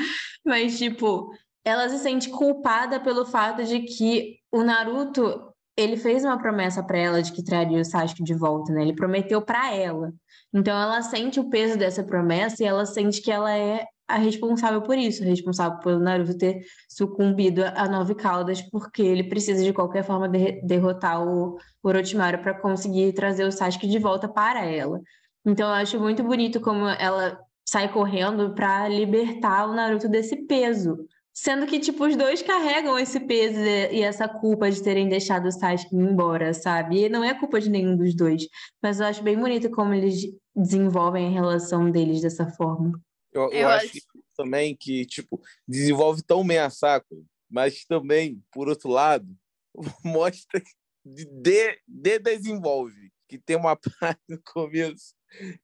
mas 0.45 0.77
tipo, 0.77 1.31
ela 1.63 1.89
se 1.89 1.97
sente 1.99 2.29
culpada 2.29 2.99
pelo 2.99 3.25
fato 3.25 3.63
de 3.63 3.79
que 3.81 4.37
o 4.51 4.63
Naruto, 4.63 5.51
ele 5.75 5.97
fez 5.97 6.23
uma 6.23 6.37
promessa 6.37 6.83
para 6.83 6.97
ela 6.97 7.21
de 7.21 7.31
que 7.31 7.43
traria 7.43 7.81
o 7.81 7.85
Sasuke 7.85 8.23
de 8.23 8.33
volta, 8.33 8.71
né? 8.71 8.83
Ele 8.83 8.95
prometeu 8.95 9.41
para 9.41 9.73
ela. 9.73 10.13
Então 10.53 10.79
ela 10.79 11.01
sente 11.01 11.39
o 11.39 11.49
peso 11.49 11.77
dessa 11.77 12.03
promessa 12.03 12.63
e 12.63 12.65
ela 12.65 12.85
sente 12.85 13.21
que 13.21 13.31
ela 13.31 13.51
é 13.51 13.85
a 14.07 14.17
responsável 14.17 14.81
por 14.83 14.97
isso, 14.97 15.23
a 15.23 15.25
responsável 15.25 15.79
pelo 15.79 15.99
Naruto 15.99 16.37
ter 16.37 16.61
sucumbido 16.87 17.63
a 17.65 17.87
Nove 17.89 18.13
Caudas, 18.13 18.61
porque 18.61 19.01
ele 19.01 19.23
precisa 19.23 19.63
de 19.63 19.73
qualquer 19.73 20.03
forma 20.03 20.29
de 20.29 20.61
derrotar 20.61 21.27
o 21.27 21.57
Orochimaru 21.83 22.37
para 22.39 22.53
conseguir 22.53 23.13
trazer 23.13 23.45
o 23.45 23.51
Sasuke 23.51 23.87
de 23.87 23.97
volta 23.97 24.27
para 24.27 24.63
ela. 24.63 25.01
Então 25.43 25.67
eu 25.67 25.73
acho 25.73 25.99
muito 25.99 26.23
bonito 26.23 26.61
como 26.61 26.87
ela 26.87 27.39
sai 27.67 27.91
correndo 27.91 28.53
para 28.53 28.87
libertar 28.87 29.67
o 29.67 29.73
Naruto 29.73 30.07
desse 30.07 30.35
peso, 30.45 31.05
Sendo 31.37 31.67
que, 31.67 31.79
tipo, 31.81 32.07
os 32.07 32.15
dois 32.15 32.41
carregam 32.41 32.97
esse 32.97 33.19
peso 33.19 33.59
e 33.59 34.01
essa 34.01 34.25
culpa 34.25 34.71
de 34.71 34.81
terem 34.81 35.09
deixado 35.09 35.47
o 35.47 35.51
Sasuke 35.51 35.93
embora, 35.93 36.53
sabe? 36.53 37.03
E 37.03 37.09
não 37.09 37.25
é 37.25 37.37
culpa 37.37 37.59
de 37.59 37.69
nenhum 37.69 37.97
dos 37.97 38.15
dois. 38.15 38.47
Mas 38.81 39.01
eu 39.01 39.05
acho 39.05 39.21
bem 39.21 39.37
bonito 39.37 39.69
como 39.69 39.93
eles 39.93 40.21
desenvolvem 40.55 41.27
a 41.27 41.31
relação 41.31 41.91
deles 41.91 42.21
dessa 42.21 42.49
forma. 42.51 43.01
Eu, 43.33 43.51
eu, 43.51 43.51
Eu 43.51 43.67
acho, 43.67 43.87
acho- 43.87 44.07
também 44.37 44.77
que, 44.79 45.05
tipo, 45.05 45.41
desenvolve 45.67 46.23
tão 46.23 46.47
bem 46.47 46.57
a 46.57 46.69
Sakura, 46.69 47.21
mas 47.49 47.83
também, 47.83 48.41
por 48.49 48.69
outro 48.69 48.89
lado, 48.89 49.27
mostra 50.05 50.61
de, 51.05 51.25
de, 51.25 51.81
de 51.85 52.17
desenvolve. 52.19 53.11
Que 53.27 53.37
tem 53.37 53.55
uma 53.55 53.75
parte 53.99 54.21
no 54.27 54.41
começo 54.43 55.15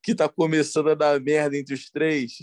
que 0.03 0.15
tá 0.15 0.27
começando 0.27 0.89
a 0.89 0.95
dar 0.95 1.19
merda 1.19 1.57
entre 1.57 1.73
os 1.73 1.89
três. 1.89 2.37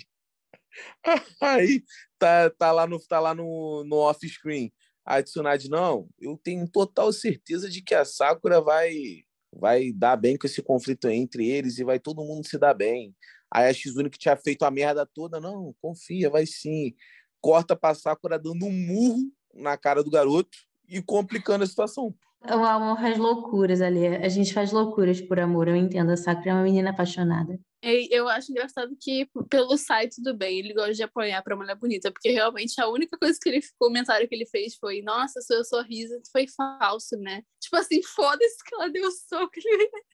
Aí 1.40 1.82
tá, 2.18 2.50
tá 2.50 2.72
lá 2.72 2.86
no, 2.86 2.98
tá 3.00 3.20
lá 3.20 3.34
no, 3.34 3.84
no 3.84 3.96
off-screen. 3.96 4.72
A 5.04 5.22
Tsunade, 5.22 5.70
não, 5.70 6.08
eu 6.20 6.36
tenho 6.36 6.68
total 6.68 7.10
certeza 7.12 7.70
de 7.70 7.80
que 7.80 7.94
a 7.94 8.04
Sakura 8.04 8.60
vai, 8.60 9.22
vai 9.50 9.90
dar 9.90 10.16
bem 10.16 10.36
com 10.36 10.46
esse 10.46 10.62
conflito 10.62 11.08
entre 11.08 11.48
eles 11.48 11.78
e 11.78 11.84
vai 11.84 11.98
todo 11.98 12.24
mundo 12.24 12.46
se 12.46 12.58
dar 12.58 12.74
bem. 12.74 13.16
Aí 13.50 13.68
a 13.68 13.72
Shizune 13.72 14.10
que 14.10 14.18
tinha 14.18 14.36
feito 14.36 14.64
a 14.64 14.70
merda 14.70 15.06
toda, 15.06 15.40
não, 15.40 15.74
confia, 15.80 16.28
vai 16.28 16.44
sim. 16.44 16.94
Corta 17.40 17.74
pra 17.74 17.94
Sakura 17.94 18.38
dando 18.38 18.66
um 18.66 18.72
murro 18.72 19.32
na 19.54 19.78
cara 19.78 20.04
do 20.04 20.10
garoto 20.10 20.58
e 20.86 21.00
complicando 21.00 21.64
a 21.64 21.66
situação. 21.66 22.14
O 22.45 22.64
amor 22.64 22.97
faz 22.99 23.18
loucuras 23.18 23.80
ali. 23.80 24.07
A 24.07 24.28
gente 24.28 24.55
faz 24.55 24.72
loucuras 24.72 25.20
por 25.20 25.41
amor. 25.41 25.68
Eu 25.68 25.76
entendo. 25.76 26.11
A 26.11 26.16
Sakura 26.16 26.51
é 26.51 26.55
uma 26.55 26.62
menina 26.62 26.91
apaixonada. 26.91 27.59
E 27.82 28.09
Eu 28.11 28.28
acho 28.28 28.51
engraçado 28.51 28.97
que, 29.01 29.28
pelo 29.49 29.76
site, 29.76 30.16
tudo 30.16 30.36
bem, 30.36 30.59
ele 30.59 30.74
gosta 30.74 30.95
de 30.95 31.03
apanhar 31.03 31.43
pra 31.43 31.57
mulher 31.57 31.76
bonita, 31.76 32.11
porque 32.11 32.30
realmente 32.30 32.80
a 32.80 32.89
única 32.89 33.16
coisa 33.16 33.39
que 33.41 33.49
ele, 33.49 33.61
comentário 33.78 34.28
que 34.28 34.34
ele 34.34 34.47
fez 34.47 34.76
foi: 34.76 35.01
Nossa, 35.03 35.41
seu 35.41 35.64
sorriso 35.64 36.14
foi 36.32 36.47
falso, 36.49 37.16
né? 37.18 37.43
Tipo 37.61 37.76
assim, 37.76 38.03
foda-se 38.03 38.64
que 38.64 38.74
ela 38.74 38.89
deu 38.89 39.11
soco. 39.11 39.53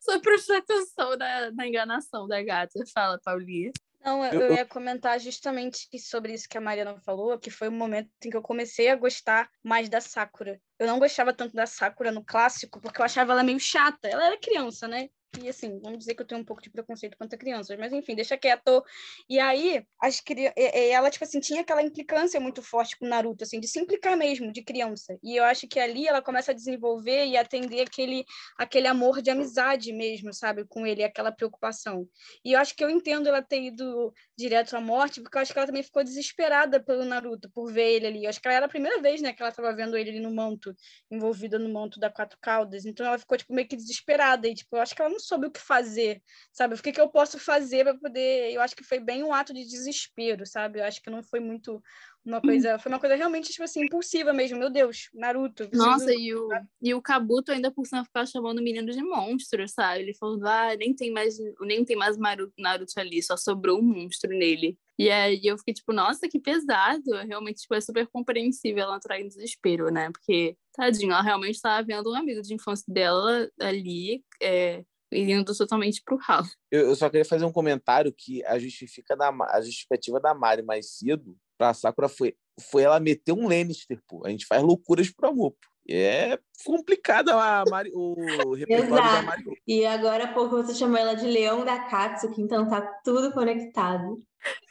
Só 0.00 0.20
prestar 0.20 0.58
atenção 0.58 1.16
na, 1.16 1.50
na 1.52 1.66
enganação 1.66 2.26
da 2.26 2.42
gata. 2.42 2.78
Fala, 2.92 3.18
Paulinha. 3.24 3.72
Não, 4.04 4.24
eu, 4.24 4.40
Eu- 4.42 4.52
ia 4.52 4.66
comentar 4.66 5.18
justamente 5.18 5.88
sobre 5.98 6.34
isso 6.34 6.48
que 6.48 6.58
a 6.58 6.60
Mariana 6.60 7.00
falou, 7.00 7.38
que 7.38 7.50
foi 7.50 7.68
o 7.68 7.72
momento 7.72 8.10
em 8.24 8.30
que 8.30 8.36
eu 8.36 8.42
comecei 8.42 8.88
a 8.90 8.96
gostar 8.96 9.50
mais 9.62 9.88
da 9.88 10.00
Sakura. 10.00 10.60
Eu 10.78 10.86
não 10.86 10.98
gostava 10.98 11.32
tanto 11.32 11.54
da 11.54 11.66
Sakura 11.66 12.12
no 12.12 12.24
clássico, 12.24 12.80
porque 12.80 13.00
eu 13.00 13.04
achava 13.04 13.32
ela 13.32 13.42
meio 13.42 13.58
chata. 13.58 14.06
Ela 14.08 14.26
era 14.26 14.38
criança, 14.38 14.86
né? 14.86 15.08
E 15.42 15.48
assim, 15.48 15.78
vamos 15.80 15.98
dizer 15.98 16.14
que 16.14 16.22
eu 16.22 16.26
tenho 16.26 16.40
um 16.40 16.44
pouco 16.44 16.62
de 16.62 16.70
preconceito 16.70 17.16
contra 17.18 17.38
crianças, 17.38 17.76
mas 17.78 17.92
enfim, 17.92 18.14
deixa 18.14 18.36
quieto. 18.36 18.82
E 19.28 19.38
aí, 19.38 19.84
as 20.00 20.20
cri... 20.20 20.52
ela, 20.56 21.10
tipo 21.10 21.24
assim, 21.24 21.40
tinha 21.40 21.60
aquela 21.60 21.82
implicância 21.82 22.38
muito 22.40 22.62
forte 22.62 22.96
com 22.98 23.06
Naruto, 23.06 23.44
assim, 23.44 23.60
de 23.60 23.68
se 23.68 23.80
implicar 23.80 24.16
mesmo, 24.16 24.52
de 24.52 24.62
criança. 24.62 25.18
E 25.22 25.36
eu 25.36 25.44
acho 25.44 25.66
que 25.66 25.80
ali 25.80 26.06
ela 26.06 26.22
começa 26.22 26.52
a 26.52 26.54
desenvolver 26.54 27.26
e 27.26 27.36
atender 27.36 27.82
aquele, 27.82 28.24
aquele 28.56 28.86
amor 28.86 29.20
de 29.20 29.30
amizade 29.30 29.92
mesmo, 29.92 30.32
sabe, 30.32 30.64
com 30.66 30.86
ele, 30.86 31.02
aquela 31.02 31.32
preocupação. 31.32 32.08
E 32.44 32.52
eu 32.52 32.60
acho 32.60 32.74
que 32.74 32.84
eu 32.84 32.90
entendo 32.90 33.28
ela 33.28 33.42
ter 33.42 33.60
ido 33.60 34.12
direto 34.36 34.76
à 34.76 34.80
morte, 34.80 35.20
porque 35.20 35.36
eu 35.36 35.42
acho 35.42 35.52
que 35.52 35.58
ela 35.58 35.66
também 35.66 35.82
ficou 35.82 36.04
desesperada 36.04 36.82
pelo 36.82 37.04
Naruto, 37.04 37.50
por 37.50 37.72
ver 37.72 37.96
ele 37.96 38.06
ali. 38.06 38.24
Eu 38.24 38.30
acho 38.30 38.40
que 38.40 38.48
ela 38.48 38.56
era 38.56 38.66
a 38.66 38.68
primeira 38.68 39.00
vez, 39.02 39.20
né, 39.20 39.32
que 39.32 39.42
ela 39.42 39.50
estava 39.50 39.74
vendo 39.74 39.96
ele 39.96 40.10
ali 40.10 40.20
no 40.20 40.34
manto, 40.34 40.74
envolvida 41.10 41.58
no 41.58 41.72
manto 41.72 41.98
da 41.98 42.10
Quatro 42.10 42.38
Caudas. 42.40 42.86
Então 42.86 43.04
ela 43.04 43.18
ficou, 43.18 43.36
tipo, 43.36 43.52
meio 43.52 43.68
que 43.68 43.76
desesperada. 43.76 44.48
E, 44.48 44.54
tipo, 44.54 44.76
eu 44.76 44.80
acho 44.80 44.94
que 44.94 45.02
ela 45.02 45.10
não 45.10 45.18
soube 45.24 45.46
o 45.46 45.50
que 45.50 45.60
fazer, 45.60 46.22
sabe? 46.52 46.74
O 46.74 46.82
que, 46.82 46.92
que 46.92 47.00
eu 47.00 47.08
posso 47.08 47.38
fazer 47.38 47.84
para 47.84 47.96
poder. 47.96 48.52
Eu 48.52 48.60
acho 48.60 48.76
que 48.76 48.84
foi 48.84 49.00
bem 49.00 49.22
um 49.22 49.32
ato 49.32 49.52
de 49.52 49.64
desespero, 49.64 50.46
sabe? 50.46 50.78
Eu 50.78 50.84
acho 50.84 51.02
que 51.02 51.10
não 51.10 51.22
foi 51.22 51.40
muito 51.40 51.82
uma 52.24 52.40
coisa. 52.40 52.78
Foi 52.78 52.90
uma 52.90 52.98
coisa 52.98 53.14
realmente, 53.14 53.50
tipo 53.50 53.64
assim, 53.64 53.84
impulsiva 53.84 54.32
mesmo. 54.32 54.58
Meu 54.58 54.70
Deus, 54.70 55.08
Naruto. 55.12 55.68
Nossa, 55.72 56.12
e 56.14 56.34
o, 56.34 56.48
e 56.80 56.94
o 56.94 57.02
Kabuto 57.02 57.52
ainda 57.52 57.70
por 57.70 57.86
cima 57.86 58.04
ficava 58.04 58.26
chamando 58.26 58.58
o 58.58 58.62
menino 58.62 58.90
de 58.90 59.02
monstro, 59.02 59.66
sabe? 59.68 60.02
Ele 60.02 60.14
falou, 60.14 60.40
ah, 60.46 60.74
nem 60.76 60.94
tem 60.94 61.12
mais, 61.12 61.36
nem 61.60 61.84
tem 61.84 61.96
mais 61.96 62.16
Naruto 62.16 62.98
ali, 62.98 63.22
só 63.22 63.36
sobrou 63.36 63.78
um 63.78 63.82
monstro 63.82 64.30
nele. 64.30 64.78
E 64.98 65.10
aí 65.10 65.40
eu 65.42 65.58
fiquei 65.58 65.74
tipo, 65.74 65.92
nossa, 65.92 66.28
que 66.28 66.38
pesado. 66.38 67.10
Realmente, 67.26 67.62
tipo, 67.62 67.74
é 67.74 67.80
super 67.80 68.06
compreensível 68.06 68.84
ela 68.84 68.96
entrar 68.96 69.20
em 69.20 69.26
desespero, 69.26 69.90
né? 69.90 70.10
Porque, 70.10 70.56
tadinho, 70.72 71.12
ela 71.12 71.22
realmente 71.22 71.56
estava 71.56 71.84
vendo 71.84 72.12
um 72.12 72.14
amigo 72.14 72.40
de 72.42 72.54
infância 72.54 72.84
dela 72.88 73.50
ali, 73.60 74.22
é, 74.40 74.84
indo 75.14 75.56
totalmente 75.56 76.02
pro 76.04 76.16
ralo. 76.16 76.46
Eu, 76.70 76.88
eu 76.88 76.96
só 76.96 77.08
queria 77.08 77.24
fazer 77.24 77.44
um 77.44 77.52
comentário 77.52 78.12
que 78.16 78.44
a, 78.44 78.58
justifica 78.58 79.16
da, 79.16 79.30
a 79.50 79.60
justificativa 79.60 80.20
da 80.20 80.34
Mari 80.34 80.62
mais 80.62 80.96
cedo 80.96 81.36
pra 81.56 81.74
Sakura 81.74 82.08
foi, 82.08 82.34
foi 82.70 82.82
ela 82.82 83.00
meter 83.00 83.32
um 83.32 83.48
Lannister, 83.48 84.00
pô. 84.06 84.22
A 84.24 84.30
gente 84.30 84.46
faz 84.46 84.62
loucuras 84.62 85.10
pro 85.10 85.28
amor, 85.28 85.52
pô. 85.52 85.74
É 85.88 86.38
complicado 86.64 87.28
a 87.28 87.62
Mari, 87.70 87.90
o 87.94 88.14
repertório 88.56 88.94
da 88.94 89.02
Exato. 89.02 89.26
Mari. 89.26 89.44
E 89.66 89.84
agora 89.84 90.24
há 90.24 90.32
pouco 90.32 90.56
você 90.56 90.74
chamou 90.74 90.96
ela 90.96 91.14
de 91.14 91.26
Leão 91.26 91.64
da 91.64 91.78
Katsuki, 91.78 92.40
então 92.40 92.68
tá 92.68 92.80
tudo 93.04 93.32
conectado. 93.32 94.22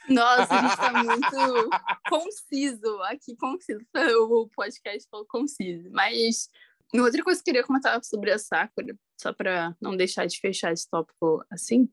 Nossa, 0.08 0.54
a 0.54 0.62
gente 0.62 0.76
tá 0.76 0.92
muito 1.02 1.70
conciso 2.08 3.02
aqui, 3.04 3.36
conciso. 3.36 3.80
O 4.28 4.48
podcast 4.54 5.08
falou 5.08 5.26
conciso. 5.26 5.88
Mas 5.92 6.48
outra 6.92 7.22
coisa 7.22 7.42
que 7.42 7.50
eu 7.50 7.54
queria 7.54 7.66
comentar 7.66 8.02
sobre 8.04 8.30
a 8.32 8.38
Sakura, 8.38 8.94
só 9.20 9.32
para 9.32 9.76
não 9.80 9.96
deixar 9.96 10.26
de 10.26 10.38
fechar 10.38 10.72
esse 10.72 10.88
tópico 10.88 11.44
assim, 11.50 11.88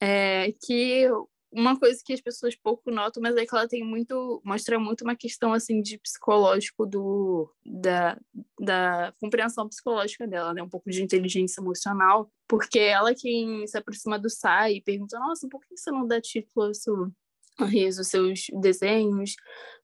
é 0.00 0.52
que 0.64 1.08
uma 1.50 1.78
coisa 1.78 2.00
que 2.04 2.12
as 2.12 2.20
pessoas 2.20 2.54
pouco 2.54 2.90
notam, 2.90 3.22
mas 3.22 3.34
é 3.36 3.46
que 3.46 3.54
ela 3.54 3.66
tem 3.66 3.82
muito, 3.82 4.40
mostra 4.44 4.78
muito 4.78 5.02
uma 5.02 5.16
questão 5.16 5.52
assim 5.52 5.80
de 5.80 5.98
psicológico 5.98 6.84
do 6.86 7.50
da, 7.64 8.18
da 8.60 9.14
compreensão 9.20 9.68
psicológica 9.68 10.26
dela, 10.26 10.52
né? 10.52 10.62
Um 10.62 10.68
pouco 10.68 10.90
de 10.90 11.02
inteligência 11.02 11.60
emocional, 11.60 12.30
porque 12.46 12.78
ela 12.78 13.14
quem 13.14 13.66
se 13.66 13.78
aproxima 13.78 14.18
do 14.18 14.28
Sai 14.28 14.74
e 14.74 14.82
pergunta, 14.82 15.18
nossa, 15.18 15.48
por 15.48 15.60
que 15.64 15.76
você 15.76 15.90
não 15.90 16.06
dá 16.06 16.20
título 16.20 16.74
seu 16.74 17.10
riso, 17.64 18.04
seus 18.04 18.46
desenhos? 18.60 19.34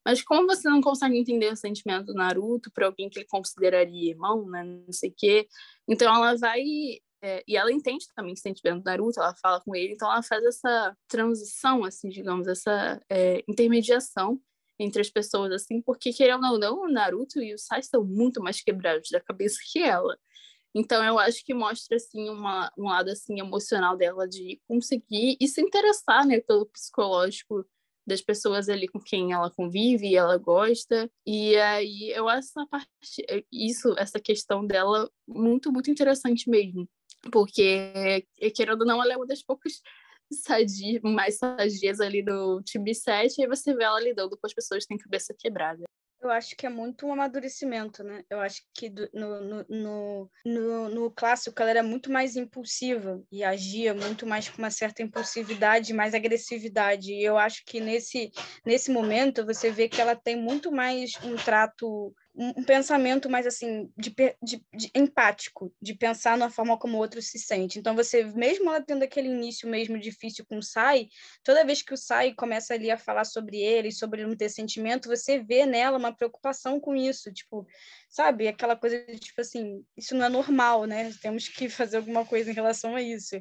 Mas 0.05 0.23
como 0.23 0.47
você 0.47 0.69
não 0.69 0.81
consegue 0.81 1.17
entender 1.19 1.53
o 1.53 1.57
sentimento 1.57 2.07
do 2.07 2.15
Naruto 2.15 2.71
para 2.73 2.87
alguém 2.87 3.09
que 3.09 3.19
ele 3.19 3.27
consideraria 3.27 4.11
irmão, 4.11 4.49
né? 4.49 4.63
Não 4.63 4.93
sei 4.93 5.11
o 5.11 5.15
quê. 5.17 5.49
Então 5.89 6.15
ela 6.15 6.37
vai 6.37 6.63
é, 7.23 7.43
e 7.49 7.57
ela 7.57 7.73
entende 7.73 8.07
também 8.15 8.35
o 8.35 8.37
sentimento 8.37 8.83
do 8.83 8.85
Naruto, 8.85 9.19
ela 9.19 9.35
fala 9.37 9.59
com 9.63 9.75
ele, 9.75 9.95
então 9.95 10.13
ela 10.13 10.23
faz 10.23 10.45
essa 10.45 10.95
transição, 11.09 11.83
assim, 11.83 12.11
digamos, 12.11 12.47
essa 12.47 13.01
é, 13.09 13.43
intermediação 13.49 14.39
entre 14.79 15.01
as 15.01 15.09
pessoas, 15.09 15.51
assim, 15.51 15.81
porque 15.81 16.13
querendo 16.13 16.47
ou 16.47 16.59
não, 16.59 16.83
o 16.83 16.89
Naruto 16.89 17.41
e 17.41 17.55
o 17.55 17.59
Sai 17.59 17.83
são 17.83 18.05
muito 18.05 18.43
mais 18.43 18.61
quebrados 18.61 19.09
da 19.11 19.21
cabeça 19.21 19.59
que 19.73 19.79
ela. 19.79 20.19
Então 20.75 21.05
eu 21.05 21.19
acho 21.19 21.45
que 21.45 21.55
mostra 21.55 21.97
assim 21.97 22.29
uma, 22.29 22.71
um 22.77 22.85
lado 22.85 23.11
assim 23.11 23.39
emocional 23.39 23.97
dela 23.97 24.27
de 24.27 24.61
conseguir 24.67 25.37
e 25.41 25.47
se 25.47 25.61
interessar, 25.61 26.27
né, 26.27 26.41
pelo 26.41 26.67
psicológico 26.67 27.65
das 28.07 28.21
pessoas 28.21 28.69
ali 28.69 28.87
com 28.89 29.01
quem 29.01 29.33
ela 29.33 29.51
convive 29.51 30.09
e 30.09 30.17
ela 30.17 30.37
gosta. 30.37 31.11
E 31.27 31.57
aí 31.57 32.11
eu 32.11 32.29
acho 32.29 32.49
essa 32.49 32.67
parte, 32.67 33.25
isso, 33.51 33.95
essa 33.99 34.21
questão 34.21 34.67
dela 34.67 35.11
muito, 35.27 35.73
muito 35.73 35.91
interessante 35.91 36.51
mesmo. 36.51 36.89
Porque, 37.33 38.27
querendo 38.55 38.83
ou 38.83 38.87
não, 38.87 39.03
ela 39.03 39.15
é 39.15 39.17
uma 39.17 39.27
das 39.27 39.43
poucas 39.43 39.81
sadias, 40.31 41.01
mais 41.03 41.39
sadias 41.39 42.01
ali 42.01 42.23
do 42.23 42.61
time 42.63 42.95
7, 42.95 43.39
e 43.39 43.43
aí 43.43 43.49
você 43.49 43.75
vê 43.75 43.85
ela 43.85 44.01
lidando 44.01 44.37
com 44.37 44.47
as 44.47 44.53
pessoas 44.53 44.85
que 44.85 44.89
têm 44.89 44.99
cabeça 44.99 45.35
quebrada. 45.39 45.85
Eu 46.27 46.31
acho 46.31 46.57
que 46.57 46.67
é 46.67 46.71
muito 46.71 47.07
um 47.07 47.13
amadurecimento, 47.13 48.03
né? 48.03 48.25
Eu 48.31 48.41
acho 48.41 48.63
que 48.73 48.89
do- 48.89 49.09
no, 49.13 49.65
no, 49.69 50.31
no, 50.45 50.89
no, 50.89 51.11
clássico 51.11 51.61
ela 51.61 51.71
era 51.71 51.83
muito 51.83 52.11
mais 52.11 52.35
impulsiva 52.35 53.23
e 53.31 53.45
agia 53.45 53.93
muito 53.95 54.27
mais 54.27 54.49
com 54.49 54.59
uma 54.59 54.71
certa 54.71 55.03
impulsividade, 55.03 55.93
mais 55.93 56.15
agressividade. 56.15 57.13
E 57.13 57.23
eu 57.23 57.37
acho 57.37 57.63
que 57.67 57.79
nesse, 57.81 58.31
nesse 58.65 58.91
momento 58.91 59.45
você 59.45 59.71
vê 59.71 59.89
que 59.89 60.01
ela 60.01 60.17
tem 60.17 60.35
muito 60.37 60.73
mais 60.73 61.13
um 61.23 61.37
trato, 61.37 62.15
um, 62.35 62.65
pensamento 62.65 63.31
mais 63.31 63.47
assim, 63.47 63.91
de, 63.97 64.15
de, 64.43 64.65
de 64.75 64.91
empático, 64.95 65.73
de 65.81 65.95
pensar 65.95 66.37
na 66.37 66.51
forma 66.51 66.77
como 66.77 66.97
o 66.97 67.01
outro 67.01 67.23
se 67.23 67.39
sente. 67.39 67.79
Então 67.79 67.95
você, 67.95 68.25
mesmo 68.25 68.69
ela 68.69 68.83
tendo 68.83 69.05
aquele 69.05 69.29
início 69.29 69.69
mesmo 69.69 69.99
difícil 69.99 70.45
com 70.45 70.59
o 70.59 70.63
Sai, 70.63 71.09
toda 71.45 71.65
vez 71.65 71.83
que 71.83 71.95
o 71.95 71.97
Sai 71.97 72.35
começa 72.35 72.75
ali 72.75 72.91
a 72.91 72.99
falar 72.99 73.25
sobre 73.25 73.59
ele, 73.59 73.93
sobre 73.93 74.21
ele 74.21 74.29
não 74.31 74.37
ter 74.37 74.49
sentimento, 74.49 75.09
você 75.09 75.39
vê 75.39 75.65
nela 75.65 75.97
uma 75.97 76.13
preocupação 76.15 76.81
com 76.81 76.97
isso, 76.97 77.33
tipo, 77.33 77.67
sabe? 78.09 78.49
Aquela 78.49 78.75
coisa 78.77 79.05
de, 79.07 79.19
tipo 79.19 79.41
assim, 79.41 79.85
isso 79.97 80.15
não 80.15 80.27
é 80.27 80.29
normal, 80.29 80.87
né? 80.87 81.13
Temos 81.23 81.49
que 81.49 81.69
fazer 81.69 81.99
alguma 81.99 82.25
coisa 82.25 82.51
em 82.51 82.55
relação 82.55 82.97
a 82.97 83.03
isso. 83.03 83.37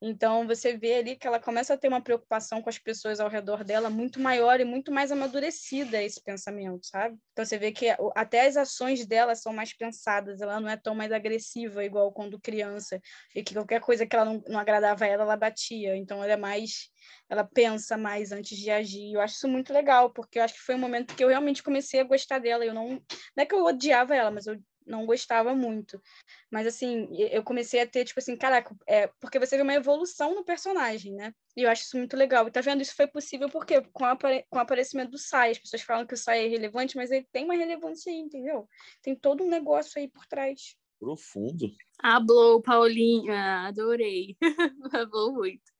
Então, 0.00 0.46
você 0.46 0.76
vê 0.76 0.94
ali 0.94 1.16
que 1.16 1.26
ela 1.26 1.40
começa 1.40 1.74
a 1.74 1.76
ter 1.76 1.88
uma 1.88 2.00
preocupação 2.00 2.62
com 2.62 2.68
as 2.68 2.78
pessoas 2.78 3.20
ao 3.20 3.28
redor 3.28 3.64
dela 3.64 3.90
muito 3.90 4.20
maior 4.20 4.60
e 4.60 4.64
muito 4.64 4.92
mais 4.92 5.10
amadurecida 5.10 6.02
esse 6.02 6.22
pensamento, 6.22 6.86
sabe? 6.86 7.18
Então 7.38 7.46
você 7.46 7.56
vê 7.56 7.70
que 7.70 7.86
até 8.16 8.48
as 8.48 8.56
ações 8.56 9.06
dela 9.06 9.32
são 9.36 9.52
mais 9.52 9.72
pensadas, 9.72 10.40
ela 10.40 10.58
não 10.58 10.68
é 10.68 10.76
tão 10.76 10.92
mais 10.92 11.12
agressiva 11.12 11.84
igual 11.84 12.10
quando 12.10 12.40
criança, 12.40 13.00
e 13.32 13.44
que 13.44 13.54
qualquer 13.54 13.80
coisa 13.80 14.04
que 14.04 14.16
ela 14.16 14.24
não, 14.24 14.42
não 14.48 14.58
agradava 14.58 15.04
a 15.04 15.06
ela, 15.06 15.22
ela 15.22 15.36
batia. 15.36 15.96
Então 15.96 16.20
ela 16.20 16.32
é 16.32 16.36
mais, 16.36 16.90
ela 17.30 17.44
pensa 17.44 17.96
mais 17.96 18.32
antes 18.32 18.58
de 18.58 18.68
agir. 18.72 19.12
Eu 19.12 19.20
acho 19.20 19.36
isso 19.36 19.46
muito 19.46 19.72
legal, 19.72 20.10
porque 20.12 20.40
eu 20.40 20.42
acho 20.42 20.54
que 20.54 20.62
foi 20.62 20.74
um 20.74 20.80
momento 20.80 21.14
que 21.14 21.22
eu 21.22 21.28
realmente 21.28 21.62
comecei 21.62 22.00
a 22.00 22.04
gostar 22.04 22.40
dela. 22.40 22.64
Eu 22.64 22.74
não, 22.74 22.88
não 22.88 23.00
é 23.36 23.46
que 23.46 23.54
eu 23.54 23.64
odiava 23.64 24.16
ela, 24.16 24.32
mas 24.32 24.48
eu 24.48 24.58
não 24.88 25.06
gostava 25.06 25.54
muito. 25.54 26.00
Mas, 26.50 26.66
assim, 26.66 27.08
eu 27.30 27.42
comecei 27.42 27.80
a 27.80 27.86
ter, 27.86 28.04
tipo 28.04 28.18
assim, 28.18 28.36
caraca, 28.36 28.74
é, 28.86 29.06
porque 29.20 29.38
você 29.38 29.56
vê 29.56 29.62
uma 29.62 29.74
evolução 29.74 30.34
no 30.34 30.44
personagem, 30.44 31.14
né? 31.14 31.32
E 31.56 31.62
eu 31.62 31.70
acho 31.70 31.82
isso 31.82 31.96
muito 31.96 32.16
legal. 32.16 32.46
E 32.48 32.50
tá 32.50 32.60
vendo? 32.60 32.82
Isso 32.82 32.94
foi 32.96 33.06
possível 33.06 33.48
porque 33.48 33.80
com, 33.92 34.04
apare 34.04 34.44
com 34.48 34.58
o 34.58 34.62
aparecimento 34.62 35.10
do 35.10 35.18
Sai. 35.18 35.50
As 35.50 35.58
pessoas 35.58 35.82
falam 35.82 36.06
que 36.06 36.14
o 36.14 36.16
Sai 36.16 36.46
é 36.46 36.48
relevante, 36.48 36.96
mas 36.96 37.10
ele 37.10 37.26
tem 37.32 37.44
uma 37.44 37.54
relevância 37.54 38.12
aí, 38.12 38.18
entendeu? 38.18 38.68
Tem 39.02 39.14
todo 39.14 39.44
um 39.44 39.48
negócio 39.48 39.98
aí 39.98 40.08
por 40.08 40.26
trás. 40.26 40.76
Profundo. 40.98 41.70
Hablou, 42.00 42.60
Paulinha. 42.62 43.66
Adorei. 43.68 44.36
Hablou 44.92 45.32
muito. 45.32 45.70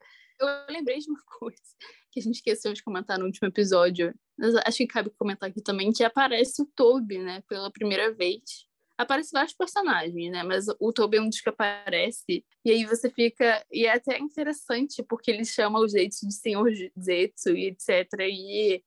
Eu 0.41 0.47
lembrei 0.71 0.99
de 0.99 1.11
uma 1.11 1.23
coisa 1.39 1.61
que 2.13 2.21
a 2.21 2.23
gente 2.23 2.37
esqueceu 2.37 2.73
de 2.73 2.83
comentar 2.83 3.19
no 3.19 3.27
último 3.27 3.49
episódio. 3.49 4.15
Mas 4.37 4.55
acho 4.55 4.79
que 4.79 4.87
cabe 4.87 5.11
comentar 5.11 5.51
aqui 5.51 5.61
também 5.61 5.93
que 5.93 6.05
aparece 6.05 6.63
o 6.63 6.67
Toby, 6.75 7.19
né? 7.19 7.43
Pela 7.49 7.71
primeira 7.73 8.13
vez 8.15 8.68
aparece 8.99 9.31
vários 9.33 9.55
personagens, 9.55 10.33
né? 10.33 10.43
Mas 10.43 10.67
o 10.81 10.93
Toby 10.93 11.19
é 11.19 11.21
um 11.23 11.29
dos 11.29 11.41
que 11.41 11.49
aparece. 11.49 12.45
E 12.65 12.71
aí 12.71 12.85
você 12.85 13.09
fica. 13.09 13.65
E 13.73 13.87
é 13.87 13.93
até 13.93 14.19
interessante, 14.19 15.03
porque 15.05 15.31
ele 15.31 15.45
chama 15.45 15.79
o 15.79 15.89
Zetsu 15.89 16.27
de 16.27 16.35
Senhor 16.35 16.71
Zetsu 17.01 17.51
e 17.51 17.67
etc. 17.67 18.13
E 18.21 18.83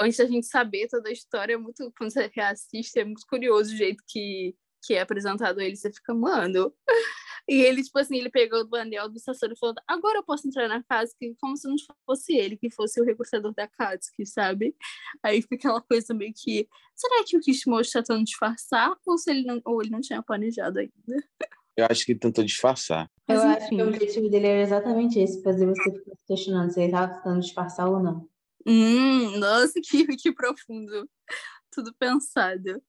antes 0.00 0.18
da 0.18 0.26
gente 0.26 0.46
saber 0.46 0.88
toda 0.88 1.08
a 1.08 1.12
história, 1.12 1.54
é 1.54 1.56
muito, 1.56 1.92
quando 1.96 2.10
você 2.10 2.30
reassiste, 2.34 2.98
é 2.98 3.04
muito 3.04 3.24
curioso 3.26 3.72
o 3.72 3.76
jeito 3.76 4.02
que, 4.06 4.54
que 4.84 4.94
é 4.94 5.00
apresentado 5.00 5.60
ele. 5.60 5.76
Você 5.76 5.92
fica, 5.92 6.12
mano. 6.12 6.74
E 7.48 7.62
ele, 7.62 7.82
tipo 7.82 7.98
assim, 7.98 8.18
ele 8.18 8.28
pegou 8.28 8.68
o 8.70 8.76
anel 8.76 9.08
do 9.08 9.18
Sasori 9.18 9.54
e 9.54 9.58
falou: 9.58 9.74
agora 9.86 10.18
eu 10.18 10.22
posso 10.22 10.46
entrar 10.46 10.68
na 10.68 10.82
casa, 10.82 11.14
que 11.18 11.34
como 11.40 11.56
se 11.56 11.66
não 11.66 11.76
fosse 12.04 12.36
ele, 12.36 12.58
que 12.58 12.70
fosse 12.70 13.00
o 13.00 13.04
recrutador 13.04 13.54
da 13.54 13.66
Katsuki, 13.66 14.26
sabe? 14.26 14.76
Aí 15.22 15.40
fica 15.40 15.54
aquela 15.54 15.80
coisa 15.80 16.12
meio 16.12 16.32
que. 16.36 16.68
Será 16.94 17.24
que 17.24 17.38
o 17.38 17.40
Kishimoto 17.40 17.82
está 17.82 18.02
tentando 18.02 18.24
disfarçar 18.24 18.94
ou, 19.06 19.16
se 19.16 19.30
ele 19.30 19.44
não, 19.44 19.62
ou 19.64 19.80
ele 19.80 19.90
não 19.90 20.00
tinha 20.00 20.22
planejado 20.22 20.78
ainda? 20.78 20.92
Eu 21.74 21.86
acho 21.88 22.04
que 22.04 22.12
ele 22.12 22.18
tentou 22.18 22.44
disfarçar. 22.44 23.08
Eu 23.26 23.36
Mas, 23.36 23.62
acho 23.62 23.68
que 23.68 23.82
o 23.82 23.88
objetivo 23.88 24.28
dele 24.28 24.46
era 24.48 24.62
exatamente 24.62 25.18
esse, 25.18 25.42
fazer 25.42 25.64
você 25.64 25.90
ficar 25.92 26.16
se 26.16 26.26
questionando 26.26 26.70
se 26.70 26.80
ele 26.80 26.88
estava 26.88 27.14
tentando 27.14 27.40
disfarçar 27.40 27.88
ou 27.88 28.02
não. 28.02 28.28
Hum, 28.66 29.38
nossa, 29.38 29.80
que, 29.82 30.04
que 30.16 30.32
profundo. 30.32 31.08
Tudo 31.72 31.94
pensado. 31.94 32.82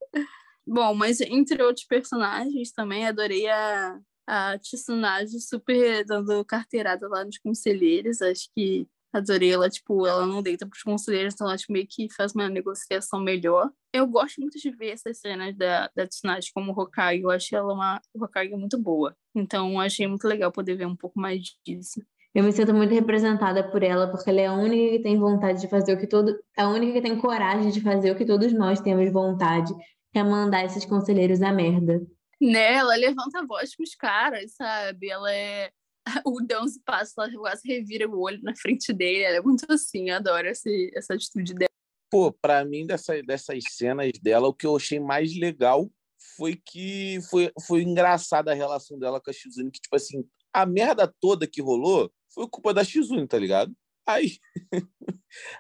Bom, 0.66 0.94
mas 0.96 1.22
entre 1.22 1.62
outros 1.64 1.86
personagens 1.86 2.72
também, 2.72 3.08
adorei 3.08 3.48
a, 3.48 4.00
a 4.30 4.60
Tsunade 4.60 5.42
super 5.42 6.06
dando 6.06 6.46
carteirada 6.46 7.08
lá 7.10 7.26
nos 7.26 7.40
conselheiros. 7.40 8.22
Acho 8.22 8.48
que 8.56 8.88
adorei 9.12 9.52
ela, 9.52 9.68
tipo, 9.68 10.06
ela 10.06 10.24
não 10.28 10.44
deita 10.44 10.68
pros 10.68 10.84
conselheiros, 10.84 11.34
então 11.34 11.48
ela 11.48 11.58
tipo, 11.58 11.74
meio 11.74 11.88
que 11.90 12.08
faz 12.14 12.34
uma 12.36 12.48
negociação 12.48 13.20
melhor. 13.20 13.72
Eu 13.92 14.06
gosto 14.06 14.40
muito 14.40 14.60
de 14.60 14.70
ver 14.70 14.92
essas 14.92 15.18
cenas 15.18 15.58
da, 15.58 15.90
da 15.96 16.06
Tsunade 16.06 16.52
como 16.54 16.80
Hokage. 16.80 17.24
Eu 17.24 17.32
achei 17.32 17.58
ela 17.58 17.74
uma 17.74 18.00
Hokage 18.16 18.56
muito 18.56 18.78
boa. 18.78 19.16
Então, 19.34 19.80
achei 19.80 20.06
muito 20.06 20.28
legal 20.28 20.52
poder 20.52 20.76
ver 20.76 20.86
um 20.86 20.96
pouco 20.96 21.20
mais 21.20 21.42
disso. 21.66 22.00
Eu 22.36 22.44
me 22.44 22.52
sinto 22.52 22.72
muito 22.72 22.94
representada 22.94 23.68
por 23.72 23.82
ela, 23.82 24.08
porque 24.12 24.30
ela 24.30 24.42
é 24.42 24.46
a 24.46 24.54
única 24.54 24.98
que 24.98 25.04
tem 25.04 25.18
vontade 25.18 25.60
de 25.60 25.68
fazer 25.68 25.96
o 25.96 26.00
que 26.00 26.06
todo. 26.06 26.38
A 26.56 26.70
única 26.70 26.94
que 26.94 27.02
tem 27.02 27.18
coragem 27.18 27.72
de 27.72 27.82
fazer 27.82 28.12
o 28.12 28.16
que 28.16 28.26
todos 28.26 28.54
nós 28.54 28.80
temos 28.80 29.12
vontade, 29.12 29.74
que 30.14 30.20
é 30.20 30.24
mandar 30.24 30.64
esses 30.64 30.86
conselheiros 30.86 31.42
a 31.42 31.52
merda 31.52 32.00
né? 32.42 32.74
Ela 32.76 32.96
levanta 32.96 33.40
a 33.40 33.46
voz 33.46 33.76
pros 33.76 33.96
caras, 33.96 34.54
sabe? 34.54 35.10
Ela 35.10 35.34
é. 35.34 35.72
O 36.26 36.42
Dance 36.42 36.82
passa, 36.84 37.24
ela 37.24 37.32
quase 37.34 37.68
revira 37.68 38.10
o 38.10 38.20
olho 38.20 38.42
na 38.42 38.56
frente 38.56 38.92
dele. 38.94 39.24
Ela 39.24 39.38
é 39.38 39.42
muito 39.42 39.66
assim, 39.72 40.10
adoro 40.10 40.48
esse, 40.48 40.92
essa 40.96 41.14
atitude 41.14 41.54
dela. 41.54 41.70
Pô, 42.10 42.32
pra 42.32 42.66
mim, 42.66 42.88
dessa, 42.88 43.22
dessas 43.22 43.64
cenas 43.70 44.12
dela, 44.22 44.48
o 44.48 44.54
que 44.54 44.66
eu 44.66 44.76
achei 44.76 45.00
mais 45.00 45.38
legal 45.38 45.92
foi 46.36 46.56
que 46.56 47.20
foi, 47.30 47.52
foi 47.68 47.84
engraçada 47.84 48.52
a 48.52 48.56
relação 48.56 48.98
dela 48.98 49.22
com 49.22 49.30
a 49.30 49.34
Shizune, 49.34 49.70
que, 49.70 49.80
tipo 49.80 49.96
assim, 49.96 50.28
a 50.52 50.66
merda 50.66 51.14
toda 51.20 51.48
que 51.48 51.62
rolou 51.62 52.12
foi 52.34 52.48
culpa 52.48 52.74
da 52.74 52.84
Shizune, 52.84 53.28
tá 53.28 53.38
ligado? 53.38 53.76
Aí, 54.08 54.40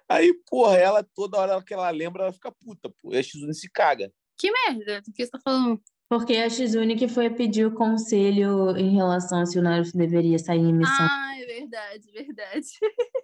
aí, 0.10 0.34
porra, 0.50 0.78
ela 0.78 1.04
toda 1.04 1.38
hora 1.38 1.64
que 1.64 1.74
ela 1.74 1.90
lembra, 1.92 2.24
ela 2.24 2.34
fica 2.34 2.52
puta, 2.52 2.90
pô, 2.90 3.14
e 3.14 3.18
a 3.18 3.24
Shizune 3.24 3.54
se 3.54 3.70
caga. 3.70 4.12
Que 4.38 4.52
merda? 4.52 5.02
Do 5.02 5.12
que 5.12 5.24
você 5.24 5.30
tá 5.30 5.40
falando? 5.40 5.80
Porque 6.10 6.38
a 6.38 6.50
Shizune 6.50 6.96
que 6.96 7.08
foi 7.08 7.30
pedir 7.30 7.68
o 7.68 7.76
conselho 7.76 8.76
em 8.76 8.96
relação 8.96 9.42
a 9.42 9.46
se 9.46 9.60
o 9.60 9.62
Naruto 9.62 9.96
deveria 9.96 10.40
sair 10.40 10.58
em 10.58 10.74
missão. 10.74 11.08
Ah, 11.08 11.40
é 11.40 11.46
verdade, 11.46 12.12
verdade. 12.12 12.68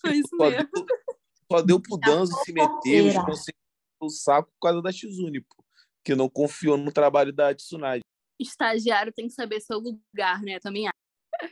foi 0.00 0.16
isso 0.16 0.36
só 0.36 0.50
mesmo. 0.50 0.68
Deu, 0.72 0.86
só 1.52 1.62
deu 1.62 1.80
pro 1.80 1.96
Danzo 1.96 2.32
se 2.44 2.52
meter 2.52 3.06
os 3.06 3.14
conselhos 3.24 3.60
no 4.02 4.10
saco 4.10 4.50
por 4.50 4.68
causa 4.68 4.82
da 4.82 4.90
Shizune, 4.90 5.40
pô, 5.42 5.64
que 6.04 6.16
não 6.16 6.28
confiou 6.28 6.76
no 6.76 6.90
trabalho 6.90 7.32
da 7.32 7.54
Tsunade. 7.54 8.02
Estagiário 8.40 9.12
tem 9.12 9.28
que 9.28 9.34
saber 9.34 9.60
seu 9.60 9.78
lugar, 9.78 10.42
né? 10.42 10.58
Também 10.58 10.88
acho. 10.88 11.50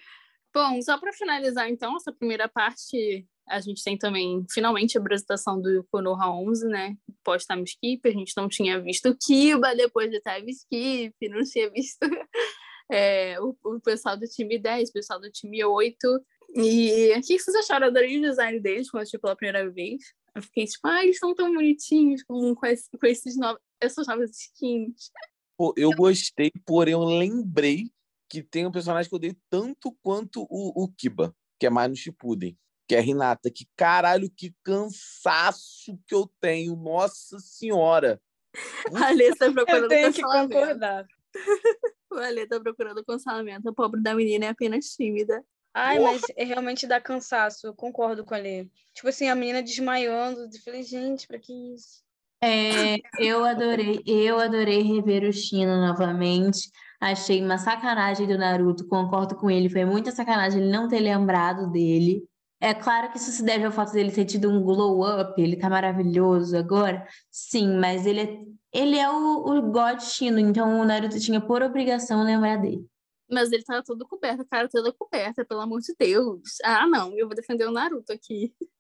Bom, 0.53 0.83
só 0.83 0.99
para 0.99 1.13
finalizar 1.13 1.69
então 1.69 1.97
essa 1.97 2.13
primeira 2.13 2.49
parte 2.49 3.25
a 3.49 3.61
gente 3.61 3.83
tem 3.83 3.97
também, 3.97 4.45
finalmente, 4.51 4.99
a 4.99 5.01
apresentação 5.01 5.61
do 5.61 5.85
Konoha 5.91 6.31
11, 6.31 6.67
né? 6.67 6.97
Pós-time 7.23 7.63
skip. 7.65 8.09
A 8.09 8.13
gente 8.13 8.33
não 8.37 8.49
tinha 8.49 8.81
visto 8.81 9.17
Kiba 9.25 9.75
depois 9.75 10.11
do 10.11 10.21
time 10.21 10.51
skip, 10.51 11.29
não 11.29 11.43
tinha 11.45 11.71
visto 11.71 11.99
é, 12.91 13.41
o, 13.41 13.57
o, 13.65 13.81
pessoal 13.81 14.17
do 14.17 14.27
time 14.27 14.59
10, 14.59 14.91
o 14.91 14.93
pessoal 14.93 15.21
do 15.21 15.31
time 15.31 15.65
8. 15.65 16.25
E 16.57 17.13
o 17.17 17.21
que 17.23 17.39
vocês 17.39 17.57
acharam? 17.57 17.87
Eu 17.87 17.91
adorei 17.91 18.19
o 18.19 18.23
design 18.23 18.59
deles 18.59 18.91
quando 18.91 19.03
assisti 19.03 19.19
pela 19.19 19.37
primeira 19.37 19.71
vez. 19.71 20.03
Eu 20.35 20.43
fiquei 20.43 20.65
tipo, 20.65 20.87
ah, 20.87 21.03
eles 21.05 21.19
são 21.19 21.35
tão 21.35 21.53
bonitinhos 21.53 22.23
com, 22.25 22.55
com, 22.55 22.67
esse, 22.67 22.91
com 22.91 23.07
esses 23.07 23.37
novos, 23.37 23.61
essas 23.81 24.07
novas 24.09 24.31
skins. 24.31 25.11
Pô, 25.57 25.73
eu 25.77 25.91
gostei, 25.93 26.51
porém 26.67 26.93
eu 26.93 27.05
lembrei 27.05 27.91
que 28.29 28.43
tem 28.43 28.67
um 28.67 28.73
personagem 28.73 29.09
que 29.09 29.15
eu 29.15 29.19
odeio 29.19 29.37
tanto 29.49 29.97
quanto 30.03 30.43
o, 30.51 30.85
o 30.85 30.89
Kiba, 30.89 31.35
que 31.59 31.67
é 31.67 31.71
mais 31.71 31.89
no 31.89 31.97
Shippuden 31.97 32.57
que 32.87 32.95
é 32.95 32.99
a 32.99 33.03
Renata. 33.03 33.51
Que 33.51 33.67
caralho, 33.77 34.31
que 34.31 34.55
cansaço 34.63 35.99
que 36.07 36.15
eu 36.15 36.31
tenho, 36.41 36.77
nossa 36.77 37.39
senhora. 37.39 38.21
A 38.95 39.09
Alê 39.09 39.29
está 39.29 39.53
procurando 39.53 39.83
eu 39.83 39.89
tenho 39.89 40.13
que 40.13 40.23
concordar. 40.23 41.07
o 42.11 42.17
Alê 42.17 42.43
está 42.43 42.61
procurando 42.61 43.05
consolamento. 43.05 43.69
A 43.69 43.75
pobre 43.75 44.03
da 44.03 44.15
menina 44.15 44.47
é 44.47 44.49
apenas 44.49 44.87
tímida. 44.87 45.45
Ai, 45.75 45.99
Porra. 45.99 46.13
mas 46.13 46.23
é 46.37 46.45
realmente 46.45 46.87
dá 46.87 46.99
cansaço, 46.99 47.67
eu 47.67 47.75
concordo 47.75 48.25
com 48.25 48.35
a 48.35 48.39
Alê. 48.39 48.67
Tipo 48.95 49.09
assim, 49.09 49.29
a 49.29 49.35
menina 49.35 49.63
desmaiando, 49.63 50.41
eu 50.41 50.63
falei, 50.65 50.83
gente, 50.83 51.27
pra 51.27 51.39
que 51.39 51.53
isso? 51.75 52.07
É, 52.43 52.97
eu 53.19 53.45
adorei, 53.45 54.03
eu 54.07 54.39
adorei 54.39 54.83
rever 54.83 55.25
o 55.25 55.33
Chino 55.33 55.77
novamente. 55.87 56.71
Achei 57.01 57.43
uma 57.43 57.59
sacanagem 57.59 58.27
do 58.27 58.39
Naruto, 58.39 58.87
concordo 58.89 59.37
com 59.37 59.51
ele, 59.51 59.69
foi 59.69 59.85
muita 59.85 60.11
sacanagem 60.11 60.63
ele 60.63 60.71
não 60.71 60.89
ter 60.89 61.01
lembrado 61.01 61.71
dele. 61.71 62.23
É 62.61 62.73
claro 62.73 63.11
que 63.13 63.19
isso 63.19 63.31
se 63.31 63.45
deve 63.45 63.65
ao 63.65 63.73
fato 63.73 63.93
dele 63.93 64.11
ter 64.11 64.25
tido 64.25 64.51
um 64.51 64.63
glow 64.63 65.03
up, 65.03 65.41
ele 65.41 65.57
tá 65.57 65.69
maravilhoso 65.69 66.57
agora. 66.57 67.07
Sim, 67.31 67.79
mas 67.79 68.07
ele 68.07 68.21
é, 68.21 68.45
ele 68.73 68.97
é 68.97 69.11
o, 69.11 69.45
o 69.45 69.63
God 69.71 70.01
Shino, 70.01 70.39
então 70.39 70.81
o 70.81 70.85
Naruto 70.85 71.21
tinha 71.21 71.41
por 71.41 71.63
obrigação 71.63 72.25
lembrar 72.25 72.57
dele. 72.57 72.89
Mas 73.31 73.53
ele 73.53 73.65
tava 73.65 73.83
todo 73.83 74.07
coberto, 74.07 74.43
a 74.43 74.45
cara 74.47 74.69
toda 74.69 74.93
coberta, 74.93 75.45
pelo 75.45 75.61
amor 75.61 75.81
de 75.81 75.95
Deus. 75.99 76.59
Ah, 76.65 76.87
não, 76.87 77.17
eu 77.19 77.27
vou 77.27 77.37
defender 77.37 77.67
o 77.67 77.73
Naruto 77.73 78.13
aqui. 78.13 78.55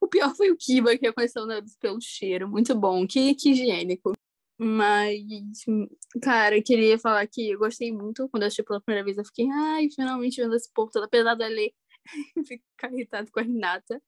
O 0.00 0.08
pior 0.08 0.34
foi 0.34 0.50
o 0.50 0.56
Kiba, 0.56 0.96
que 0.96 1.06
reconheceu 1.06 1.42
o 1.42 1.46
Naruto 1.46 1.76
pelo 1.78 2.00
cheiro. 2.00 2.48
Muito 2.48 2.74
bom, 2.74 3.06
que, 3.06 3.34
que 3.34 3.50
higiênico. 3.50 4.14
Mas, 4.58 5.20
cara, 6.22 6.56
eu 6.56 6.62
queria 6.62 6.98
falar 6.98 7.26
que 7.26 7.50
eu 7.50 7.58
gostei 7.58 7.92
muito 7.92 8.26
quando 8.30 8.44
eu 8.44 8.46
assisti 8.46 8.62
pela 8.62 8.80
primeira 8.80 9.04
vez. 9.04 9.18
Eu 9.18 9.24
fiquei, 9.26 9.46
ai, 9.50 9.88
finalmente 9.94 10.40
vendo 10.40 10.54
esse 10.56 10.72
povo 10.72 10.90
todo, 10.90 11.04
apesar 11.04 11.34
lei 11.34 11.74
ficar 12.46 12.92
irritado 12.92 13.30
com 13.30 13.40
a 13.40 13.42
Renata. 13.42 14.02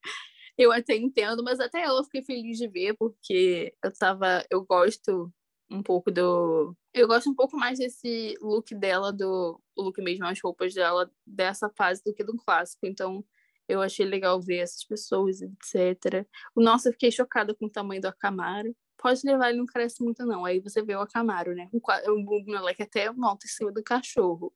Eu 0.56 0.70
até 0.72 0.96
entendo, 0.96 1.42
mas 1.42 1.60
até 1.60 1.86
eu 1.86 2.04
fiquei 2.04 2.22
feliz 2.22 2.58
de 2.58 2.68
ver, 2.68 2.94
porque 2.96 3.74
eu 3.82 3.92
tava. 3.92 4.44
Eu 4.50 4.64
gosto 4.64 5.32
um 5.70 5.82
pouco 5.82 6.10
do. 6.10 6.76
Eu 6.92 7.08
gosto 7.08 7.30
um 7.30 7.34
pouco 7.34 7.56
mais 7.56 7.78
desse 7.78 8.36
look 8.40 8.74
dela, 8.74 9.12
do 9.12 9.60
o 9.76 9.82
look 9.82 10.00
mesmo, 10.02 10.26
as 10.26 10.40
roupas 10.42 10.74
dela, 10.74 11.10
dessa 11.26 11.70
fase 11.70 12.02
do 12.04 12.12
que 12.12 12.22
do 12.22 12.36
clássico. 12.36 12.86
Então, 12.86 13.24
eu 13.68 13.80
achei 13.80 14.04
legal 14.04 14.40
ver 14.40 14.58
essas 14.58 14.84
pessoas, 14.84 15.40
etc. 15.40 16.26
O 16.54 16.62
nosso, 16.62 16.88
eu 16.88 16.92
fiquei 16.92 17.10
chocada 17.10 17.54
com 17.54 17.66
o 17.66 17.70
tamanho 17.70 18.02
do 18.02 18.08
Akamaru. 18.08 18.76
Pode 18.98 19.20
levar, 19.24 19.48
ele 19.48 19.58
não 19.58 19.66
cresce 19.66 20.02
muito, 20.02 20.24
não. 20.26 20.44
Aí 20.44 20.60
você 20.60 20.82
vê 20.82 20.94
o 20.94 21.00
Akamaru, 21.00 21.54
né? 21.54 21.68
O, 21.72 21.80
o 21.80 22.44
moleque 22.46 22.82
até 22.82 23.10
monta 23.10 23.46
em 23.46 23.48
cima 23.48 23.72
do 23.72 23.82
cachorro. 23.82 24.52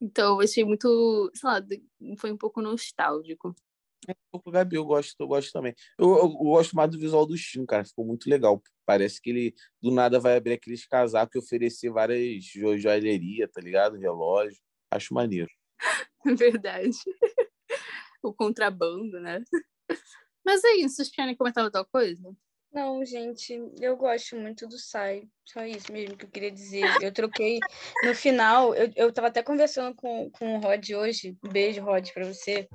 Então, 0.00 0.34
eu 0.34 0.40
achei 0.40 0.64
muito, 0.64 1.30
sei 1.34 1.48
lá, 1.48 1.60
foi 2.18 2.30
um 2.30 2.36
pouco 2.36 2.60
nostálgico. 2.60 3.54
tô 4.30 4.40
com 4.40 4.50
o 4.50 4.52
Gabi, 4.52 4.76
eu 4.76 4.84
gosto, 4.84 5.14
eu 5.18 5.26
gosto 5.26 5.52
também. 5.52 5.74
Eu, 5.98 6.08
eu, 6.10 6.24
eu 6.24 6.28
gosto 6.28 6.76
mais 6.76 6.90
do 6.90 6.98
visual 6.98 7.26
do 7.26 7.36
Shin, 7.36 7.64
cara. 7.64 7.84
Ficou 7.84 8.04
muito 8.04 8.28
legal. 8.28 8.62
Parece 8.84 9.20
que 9.20 9.30
ele 9.30 9.54
do 9.80 9.90
nada 9.90 10.20
vai 10.20 10.36
abrir 10.36 10.52
aqueles 10.52 10.86
casacos 10.86 11.34
e 11.34 11.38
oferecer 11.38 11.90
várias 11.90 12.44
jo 12.44 12.76
joalheria, 12.78 13.48
tá 13.48 13.60
ligado? 13.60 13.96
Relógio. 13.96 14.58
Acho 14.90 15.14
maneiro. 15.14 15.50
Verdade. 16.24 16.96
o 18.22 18.34
contrabando, 18.34 19.20
né? 19.20 19.42
Mas 20.44 20.62
é 20.62 20.74
isso, 20.76 20.96
vocês 20.96 21.10
querem 21.10 21.36
comentar 21.36 21.64
outra 21.64 21.84
coisa? 21.84 22.36
Não, 22.76 23.02
gente, 23.06 23.58
eu 23.80 23.96
gosto 23.96 24.36
muito 24.36 24.68
do 24.68 24.78
Sai. 24.78 25.22
Só 25.46 25.64
isso 25.64 25.90
mesmo 25.90 26.14
que 26.14 26.26
eu 26.26 26.28
queria 26.28 26.50
dizer. 26.50 26.84
Eu 27.02 27.10
troquei. 27.10 27.58
No 28.04 28.14
final, 28.14 28.74
eu, 28.74 28.92
eu 28.94 29.10
tava 29.10 29.28
até 29.28 29.42
conversando 29.42 29.94
com, 29.94 30.30
com 30.32 30.56
o 30.56 30.60
Rod 30.60 30.90
hoje. 30.90 31.34
Um 31.42 31.48
beijo, 31.48 31.80
Rod, 31.80 32.10
pra 32.12 32.26
você. 32.26 32.68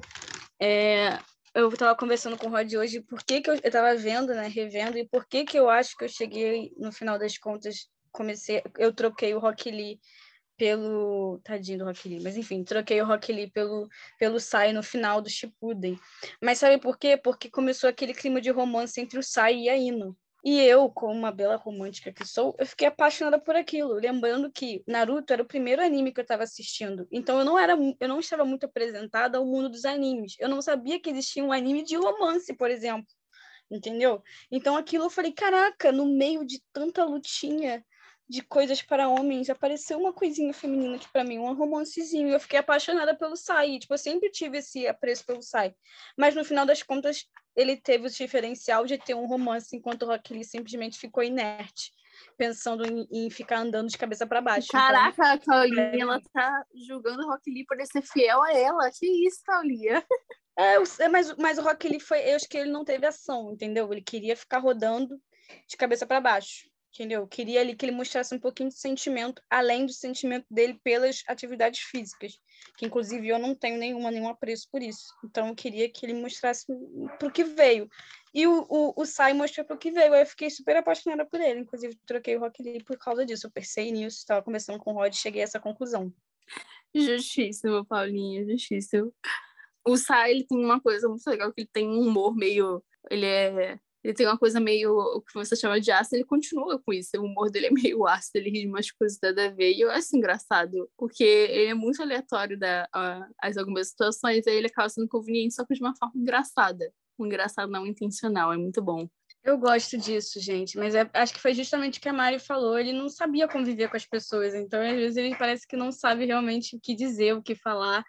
É, 0.59 1.19
eu 1.53 1.71
tava 1.77 1.95
conversando 1.95 2.35
com 2.35 2.47
o 2.47 2.49
Rod 2.49 2.73
hoje 2.73 2.99
por 3.01 3.23
que, 3.23 3.41
que 3.41 3.51
eu, 3.51 3.59
eu 3.63 3.71
tava 3.71 3.95
vendo, 3.95 4.33
né, 4.33 4.47
revendo, 4.47 4.97
e 4.97 5.07
por 5.07 5.27
que 5.27 5.45
que 5.45 5.59
eu 5.59 5.69
acho 5.69 5.95
que 5.95 6.05
eu 6.05 6.09
cheguei, 6.09 6.71
no 6.77 6.91
final 6.91 7.19
das 7.19 7.37
contas, 7.37 7.87
comecei. 8.11 8.63
Eu 8.79 8.91
troquei 8.91 9.35
o 9.35 9.39
Rock 9.39 9.69
Lee 9.69 9.99
pelo. 10.61 11.39
Tadinho 11.43 11.79
do 11.79 11.85
Rock 11.85 12.07
Lee, 12.07 12.21
mas 12.21 12.37
enfim, 12.37 12.63
troquei 12.63 13.01
o 13.01 13.05
Rock 13.05 13.33
Lee 13.33 13.49
pelo, 13.49 13.89
pelo 14.19 14.39
Sai 14.39 14.71
no 14.71 14.83
final 14.83 15.19
do 15.19 15.27
Shippuden. 15.27 15.99
Mas 16.39 16.59
sabe 16.59 16.77
por 16.77 16.99
quê? 16.99 17.17
Porque 17.17 17.49
começou 17.49 17.89
aquele 17.89 18.13
clima 18.13 18.39
de 18.39 18.51
romance 18.51 19.01
entre 19.01 19.17
o 19.17 19.23
Sai 19.23 19.55
e 19.55 19.69
a 19.69 19.75
Ino. 19.75 20.15
E 20.43 20.59
eu, 20.59 20.87
como 20.91 21.13
uma 21.13 21.31
bela 21.31 21.55
romântica 21.55 22.13
que 22.13 22.23
sou, 22.27 22.55
eu 22.59 22.65
fiquei 22.67 22.87
apaixonada 22.87 23.39
por 23.39 23.55
aquilo, 23.55 23.93
lembrando 23.93 24.51
que 24.51 24.83
Naruto 24.87 25.33
era 25.33 25.41
o 25.41 25.47
primeiro 25.47 25.81
anime 25.81 26.11
que 26.11 26.19
eu 26.19 26.23
estava 26.23 26.43
assistindo. 26.43 27.07
Então 27.11 27.39
eu 27.39 27.45
não 27.45 27.57
era, 27.57 27.75
eu 27.99 28.07
não 28.07 28.19
estava 28.19 28.45
muito 28.45 28.65
apresentada 28.67 29.39
ao 29.39 29.45
mundo 29.45 29.67
dos 29.67 29.83
animes. 29.83 30.35
Eu 30.39 30.47
não 30.47 30.61
sabia 30.61 30.99
que 30.99 31.09
existia 31.09 31.43
um 31.43 31.51
anime 31.51 31.83
de 31.83 31.95
romance, 31.95 32.53
por 32.53 32.69
exemplo. 32.69 33.07
Entendeu? 33.71 34.21
Então 34.51 34.75
aquilo 34.75 35.05
eu 35.05 35.09
falei, 35.09 35.31
caraca, 35.31 35.91
no 35.91 36.05
meio 36.05 36.45
de 36.45 36.61
tanta 36.71 37.03
lutinha, 37.03 37.83
de 38.31 38.41
coisas 38.41 38.81
para 38.81 39.09
homens, 39.09 39.49
apareceu 39.49 39.99
uma 39.99 40.13
coisinha 40.13 40.53
feminina 40.53 40.95
aqui 40.95 41.07
para 41.11 41.21
mim, 41.21 41.37
um 41.37 41.53
romancezinho. 41.53 42.29
Eu 42.29 42.39
fiquei 42.39 42.57
apaixonada 42.57 43.13
pelo 43.13 43.35
Sai. 43.35 43.77
Tipo, 43.77 43.93
eu 43.93 43.97
sempre 43.97 44.31
tive 44.31 44.59
esse 44.59 44.87
apreço 44.87 45.25
pelo 45.25 45.41
Sai. 45.41 45.75
Mas 46.17 46.33
no 46.33 46.45
final 46.45 46.65
das 46.65 46.81
contas, 46.81 47.25
ele 47.53 47.75
teve 47.75 48.07
o 48.07 48.09
diferencial 48.09 48.85
de 48.85 48.97
ter 48.97 49.15
um 49.15 49.25
romance, 49.25 49.75
enquanto 49.75 50.03
o 50.03 50.05
Rock 50.05 50.33
Lee 50.33 50.45
simplesmente 50.45 50.97
ficou 50.97 51.21
inerte, 51.21 51.91
pensando 52.37 52.87
em, 52.87 53.05
em 53.11 53.29
ficar 53.29 53.59
andando 53.59 53.89
de 53.89 53.97
cabeça 53.97 54.25
para 54.25 54.39
baixo. 54.39 54.69
Então, 54.69 54.79
Caraca, 54.79 55.35
então, 55.35 55.53
a 55.53 55.57
Paulinha, 55.57 55.91
é... 55.93 55.99
ela 55.99 56.21
tá 56.33 56.63
julgando 56.87 57.23
o 57.23 57.27
Rock 57.27 57.51
Lee 57.51 57.65
por 57.65 57.85
ser 57.85 58.01
fiel 58.01 58.41
a 58.41 58.53
ela. 58.53 58.89
Que 58.97 59.27
isso, 59.27 59.41
Paulinha? 59.45 60.01
É, 60.57 60.75
é, 61.03 61.09
mas, 61.09 61.35
mas 61.35 61.57
o 61.57 61.63
Rock 61.63 61.85
Lee 61.89 61.99
foi. 61.99 62.29
Eu 62.29 62.37
acho 62.37 62.47
que 62.47 62.57
ele 62.57 62.71
não 62.71 62.85
teve 62.85 63.05
ação, 63.05 63.51
entendeu? 63.51 63.91
Ele 63.91 64.01
queria 64.01 64.37
ficar 64.37 64.59
rodando 64.59 65.19
de 65.67 65.75
cabeça 65.75 66.05
para 66.05 66.21
baixo 66.21 66.70
entendeu? 66.93 67.25
Queria 67.25 67.61
ali 67.61 67.75
que 67.75 67.85
ele 67.85 67.93
mostrasse 67.93 68.35
um 68.35 68.39
pouquinho 68.39 68.69
de 68.69 68.75
sentimento, 68.75 69.41
além 69.49 69.85
do 69.85 69.93
sentimento 69.93 70.45
dele 70.51 70.79
pelas 70.83 71.23
atividades 71.27 71.79
físicas, 71.79 72.37
que 72.77 72.85
inclusive 72.85 73.27
eu 73.27 73.39
não 73.39 73.55
tenho 73.55 73.77
nenhuma, 73.77 74.11
nenhum 74.11 74.27
apreço 74.27 74.67
por 74.71 74.81
isso. 74.81 75.13
Então 75.23 75.47
eu 75.47 75.55
queria 75.55 75.89
que 75.89 76.05
ele 76.05 76.13
mostrasse 76.13 76.65
para 77.17 77.27
o 77.27 77.31
que 77.31 77.43
veio. 77.43 77.89
E 78.33 78.45
o, 78.45 78.65
o, 78.69 78.93
o 79.01 79.05
Sai 79.05 79.33
mostrou 79.33 79.65
para 79.65 79.75
o 79.75 79.79
que 79.79 79.91
veio. 79.91 80.13
Eu 80.13 80.25
fiquei 80.25 80.49
super 80.49 80.75
apaixonada 80.77 81.25
por 81.25 81.39
ele. 81.39 81.61
Inclusive, 81.61 81.97
troquei 82.05 82.35
o 82.37 82.39
Rock 82.39 82.61
Lee 82.63 82.83
por 82.83 82.97
causa 82.97 83.25
disso. 83.25 83.47
Eu 83.47 83.51
pensei 83.51 83.91
nisso, 83.91 84.17
estava 84.17 84.43
conversando 84.43 84.79
com 84.79 84.91
o 84.91 84.95
Rod 84.95 85.13
e 85.13 85.17
cheguei 85.17 85.41
a 85.41 85.43
essa 85.43 85.59
conclusão. 85.59 86.13
Justíssimo, 86.93 87.85
Paulinha, 87.85 88.45
justíssimo. 88.45 89.13
O 89.85 89.97
Sai, 89.97 90.31
ele 90.31 90.45
tem 90.45 90.57
uma 90.57 90.79
coisa 90.79 91.07
muito 91.09 91.27
legal, 91.27 91.51
que 91.51 91.61
ele 91.61 91.69
tem 91.71 91.87
um 91.87 92.01
humor 92.01 92.35
meio... 92.35 92.83
Ele 93.09 93.25
é 93.25 93.79
ele 94.03 94.13
tem 94.13 94.25
uma 94.25 94.37
coisa 94.37 94.59
meio, 94.59 94.91
o 94.93 95.21
que 95.21 95.33
você 95.33 95.55
chama 95.55 95.79
de 95.79 95.91
ácido, 95.91 96.17
ele 96.17 96.25
continua 96.25 96.79
com 96.79 96.91
isso. 96.91 97.09
O 97.17 97.23
humor 97.23 97.51
dele 97.51 97.67
é 97.67 97.71
meio 97.71 98.05
ácido, 98.07 98.37
ele 98.39 98.49
ri 98.49 98.61
de 98.61 98.67
umas 98.67 98.89
coisas 98.91 99.17
nada 99.21 99.45
a 99.45 99.49
ver. 99.49 99.73
E 99.73 99.81
eu 99.81 99.91
acho 99.91 100.15
engraçado, 100.15 100.89
porque 100.97 101.23
ele 101.23 101.71
é 101.71 101.73
muito 101.73 102.01
aleatório 102.01 102.57
da, 102.57 102.87
as 103.39 103.57
algumas 103.57 103.89
situações, 103.89 104.47
aí 104.47 104.55
ele 104.55 104.67
acaba 104.67 104.89
sendo 104.89 105.07
conveniente, 105.07 105.53
só 105.53 105.65
que 105.65 105.73
de 105.73 105.81
uma 105.81 105.95
forma 105.95 106.19
engraçada. 106.19 106.91
Um 107.19 107.25
engraçado 107.27 107.71
não 107.71 107.85
intencional, 107.85 108.51
é 108.51 108.57
muito 108.57 108.81
bom. 108.81 109.07
Eu 109.43 109.57
gosto 109.57 109.97
disso, 109.97 110.39
gente, 110.39 110.77
mas 110.77 110.93
é, 110.93 111.09
acho 111.13 111.33
que 111.33 111.39
foi 111.39 111.53
justamente 111.53 111.97
o 111.97 112.01
que 112.01 112.09
a 112.09 112.13
Mari 112.13 112.37
falou. 112.37 112.77
Ele 112.77 112.93
não 112.93 113.09
sabia 113.09 113.47
conviver 113.47 113.89
com 113.89 113.97
as 113.97 114.05
pessoas, 114.05 114.53
então 114.53 114.79
às 114.81 114.95
vezes 114.95 115.17
ele 115.17 115.35
parece 115.35 115.67
que 115.67 115.75
não 115.75 115.91
sabe 115.91 116.25
realmente 116.25 116.75
o 116.75 116.79
que 116.79 116.95
dizer, 116.95 117.33
o 117.33 117.41
que 117.41 117.55
falar. 117.55 118.03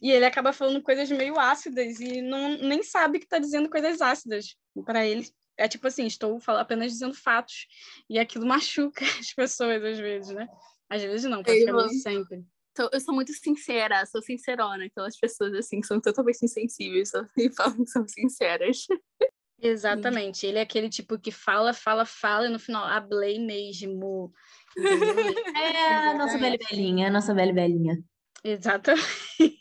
E 0.00 0.10
ele 0.10 0.24
acaba 0.24 0.52
falando 0.52 0.82
coisas 0.82 1.10
meio 1.10 1.38
ácidas 1.38 2.00
e 2.00 2.20
não, 2.20 2.56
nem 2.58 2.82
sabe 2.82 3.18
que 3.18 3.24
está 3.24 3.38
dizendo 3.38 3.68
coisas 3.68 4.00
ácidas. 4.00 4.56
Para 4.84 5.06
ele, 5.06 5.26
é 5.56 5.68
tipo 5.68 5.86
assim: 5.86 6.06
estou 6.06 6.40
apenas 6.48 6.92
dizendo 6.92 7.14
fatos. 7.14 7.66
E 8.08 8.18
aquilo 8.18 8.46
machuca 8.46 9.04
as 9.18 9.32
pessoas 9.32 9.82
às 9.84 9.98
vezes, 9.98 10.34
né? 10.34 10.48
Às 10.88 11.02
vezes 11.02 11.30
não, 11.30 11.42
praticamente 11.42 11.94
eu, 11.94 12.00
sempre. 12.00 12.44
Eu 12.92 13.00
sou 13.00 13.14
muito 13.14 13.32
sincera, 13.32 14.06
sou 14.06 14.22
sincerona. 14.22 14.84
Aquelas 14.84 15.16
pessoas 15.18 15.54
assim 15.54 15.80
que 15.80 15.86
são 15.86 16.00
totalmente 16.00 16.44
insensíveis 16.44 17.10
e 17.36 17.52
falam 17.54 17.84
que 17.84 17.90
são 17.90 18.06
sinceras. 18.08 18.86
Exatamente. 19.62 20.46
Ele 20.46 20.56
é 20.58 20.62
aquele 20.62 20.88
tipo 20.88 21.18
que 21.18 21.30
fala, 21.30 21.74
fala, 21.74 22.06
fala 22.06 22.46
e 22.46 22.48
no 22.48 22.58
final, 22.58 22.86
hablei 22.86 23.38
mesmo. 23.38 24.32
é 24.78 26.08
a 26.08 26.16
nossa 26.16 26.38
velha 26.38 26.58
velhinha, 26.70 27.08
a 27.08 27.10
nossa 27.10 27.34
velha 27.34 27.52
velhinha. 27.52 28.02
Exatamente. 28.42 29.59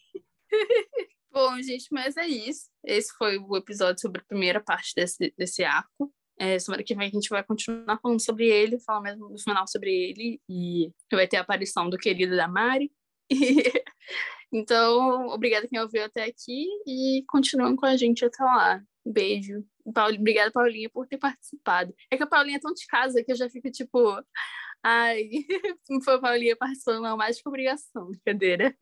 Bom, 1.32 1.62
gente, 1.62 1.88
mas 1.92 2.18
é 2.18 2.28
isso. 2.28 2.70
Esse 2.84 3.14
foi 3.18 3.38
o 3.38 3.56
episódio 3.56 4.02
sobre 4.02 4.22
a 4.22 4.26
primeira 4.26 4.60
parte 4.62 4.94
desse, 4.96 5.34
desse 5.38 5.64
arco. 5.64 6.12
É, 6.40 6.58
semana 6.58 6.84
que 6.84 6.96
vem 6.96 7.08
a 7.08 7.12
gente 7.12 7.30
vai 7.30 7.44
continuar 7.44 8.00
falando 8.02 8.24
sobre 8.24 8.48
ele, 8.48 8.80
falar 8.80 9.02
mesmo 9.02 9.30
no 9.30 9.38
final 9.38 9.68
sobre 9.68 9.94
ele, 9.94 10.42
e 10.50 10.92
vai 11.12 11.28
ter 11.28 11.38
a 11.38 11.42
aparição 11.42 11.90
do 11.90 11.98
querido 11.98 12.36
da 12.36 12.48
Mari. 12.48 12.92
então, 14.52 15.28
obrigada 15.28 15.68
quem 15.68 15.80
ouviu 15.80 16.04
até 16.06 16.24
aqui 16.24 16.66
e 16.88 17.24
continuem 17.28 17.76
com 17.76 17.86
a 17.86 17.98
gente 17.98 18.24
até 18.24 18.44
lá. 18.44 18.82
Beijo. 19.06 19.66
Paul... 19.94 20.14
Obrigada, 20.14 20.52
Paulinha, 20.52 20.90
por 20.90 21.08
ter 21.08 21.18
participado. 21.18 21.94
É 22.12 22.18
que 22.18 22.24
a 22.24 22.28
Paulinha 22.28 22.58
é 22.58 22.62
tão 22.62 22.74
de 22.74 22.86
casa 22.88 23.24
que 23.24 23.32
eu 23.32 23.36
já 23.36 23.50
fico 23.50 23.70
tipo. 23.72 24.00
Ai, 24.84 25.30
não 25.90 26.02
foi 26.02 26.16
a 26.16 26.20
Paulinha 26.20 26.56
participando, 26.56 27.02
não, 27.02 27.18
mais 27.18 27.42
que 27.42 27.50
obrigação, 27.50 28.08
brincadeira. 28.08 28.74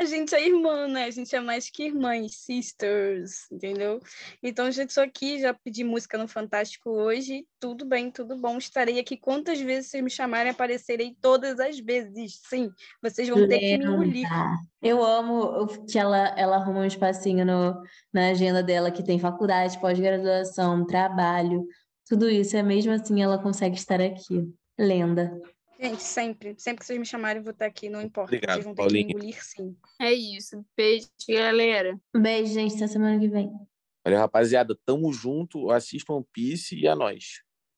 A 0.00 0.04
gente 0.06 0.34
é 0.34 0.46
irmã, 0.46 0.88
né? 0.88 1.04
A 1.04 1.10
gente 1.10 1.36
é 1.36 1.40
mais 1.40 1.68
que 1.68 1.84
irmãs, 1.84 2.36
sisters, 2.36 3.50
entendeu? 3.52 4.00
Então, 4.42 4.70
gente, 4.70 4.94
só 4.94 5.02
aqui, 5.02 5.38
já 5.38 5.52
pedi 5.52 5.84
música 5.84 6.16
no 6.16 6.26
Fantástico 6.26 6.88
hoje. 6.88 7.46
Tudo 7.60 7.84
bem, 7.84 8.10
tudo 8.10 8.34
bom. 8.34 8.56
Estarei 8.56 8.98
aqui 8.98 9.14
quantas 9.14 9.60
vezes 9.60 9.90
vocês 9.90 10.02
me 10.02 10.08
chamarem, 10.08 10.52
aparecerei 10.52 11.14
todas 11.20 11.60
as 11.60 11.78
vezes. 11.78 12.40
Sim, 12.48 12.70
vocês 13.02 13.28
vão 13.28 13.46
ter 13.46 13.58
que 13.58 13.76
me 13.76 13.84
engolir. 13.84 14.26
Eu 14.80 15.04
amo 15.04 15.66
que 15.86 15.98
ela, 15.98 16.28
ela 16.28 16.56
arruma 16.56 16.80
um 16.80 16.86
espacinho 16.86 17.44
no, 17.44 17.82
na 18.10 18.30
agenda 18.30 18.62
dela 18.62 18.90
que 18.90 19.04
tem 19.04 19.18
faculdade, 19.18 19.78
pós-graduação, 19.78 20.86
trabalho, 20.86 21.66
tudo 22.08 22.30
isso. 22.30 22.56
É 22.56 22.62
mesmo 22.62 22.92
assim 22.92 23.22
ela 23.22 23.36
consegue 23.36 23.76
estar 23.76 24.00
aqui. 24.00 24.50
Lenda. 24.78 25.38
Gente, 25.80 26.02
sempre. 26.02 26.54
Sempre 26.58 26.80
que 26.80 26.86
vocês 26.86 26.98
me 26.98 27.06
chamarem, 27.06 27.38
eu 27.38 27.44
vou 27.44 27.52
estar 27.52 27.64
aqui, 27.64 27.88
não 27.88 28.02
importa. 28.02 28.30
Obrigado, 28.34 28.56
vocês 28.56 28.64
vão 28.66 28.74
ter 28.74 28.82
Paulinha. 28.82 29.06
que 29.06 29.12
engolir, 29.12 29.42
sim. 29.42 29.76
É 29.98 30.12
isso. 30.12 30.64
Beijo, 30.76 31.08
galera. 31.28 31.98
Beijo, 32.14 32.52
gente. 32.52 32.76
Até 32.76 32.86
semana 32.86 33.18
que 33.18 33.28
vem. 33.28 33.50
Valeu, 34.04 34.20
rapaziada. 34.20 34.76
Tamo 34.84 35.10
junto. 35.12 35.70
Assistam 35.70 36.14
One 36.14 36.26
Piece 36.32 36.76
e 36.76 36.86
a 36.86 36.94
nós. 36.94 37.42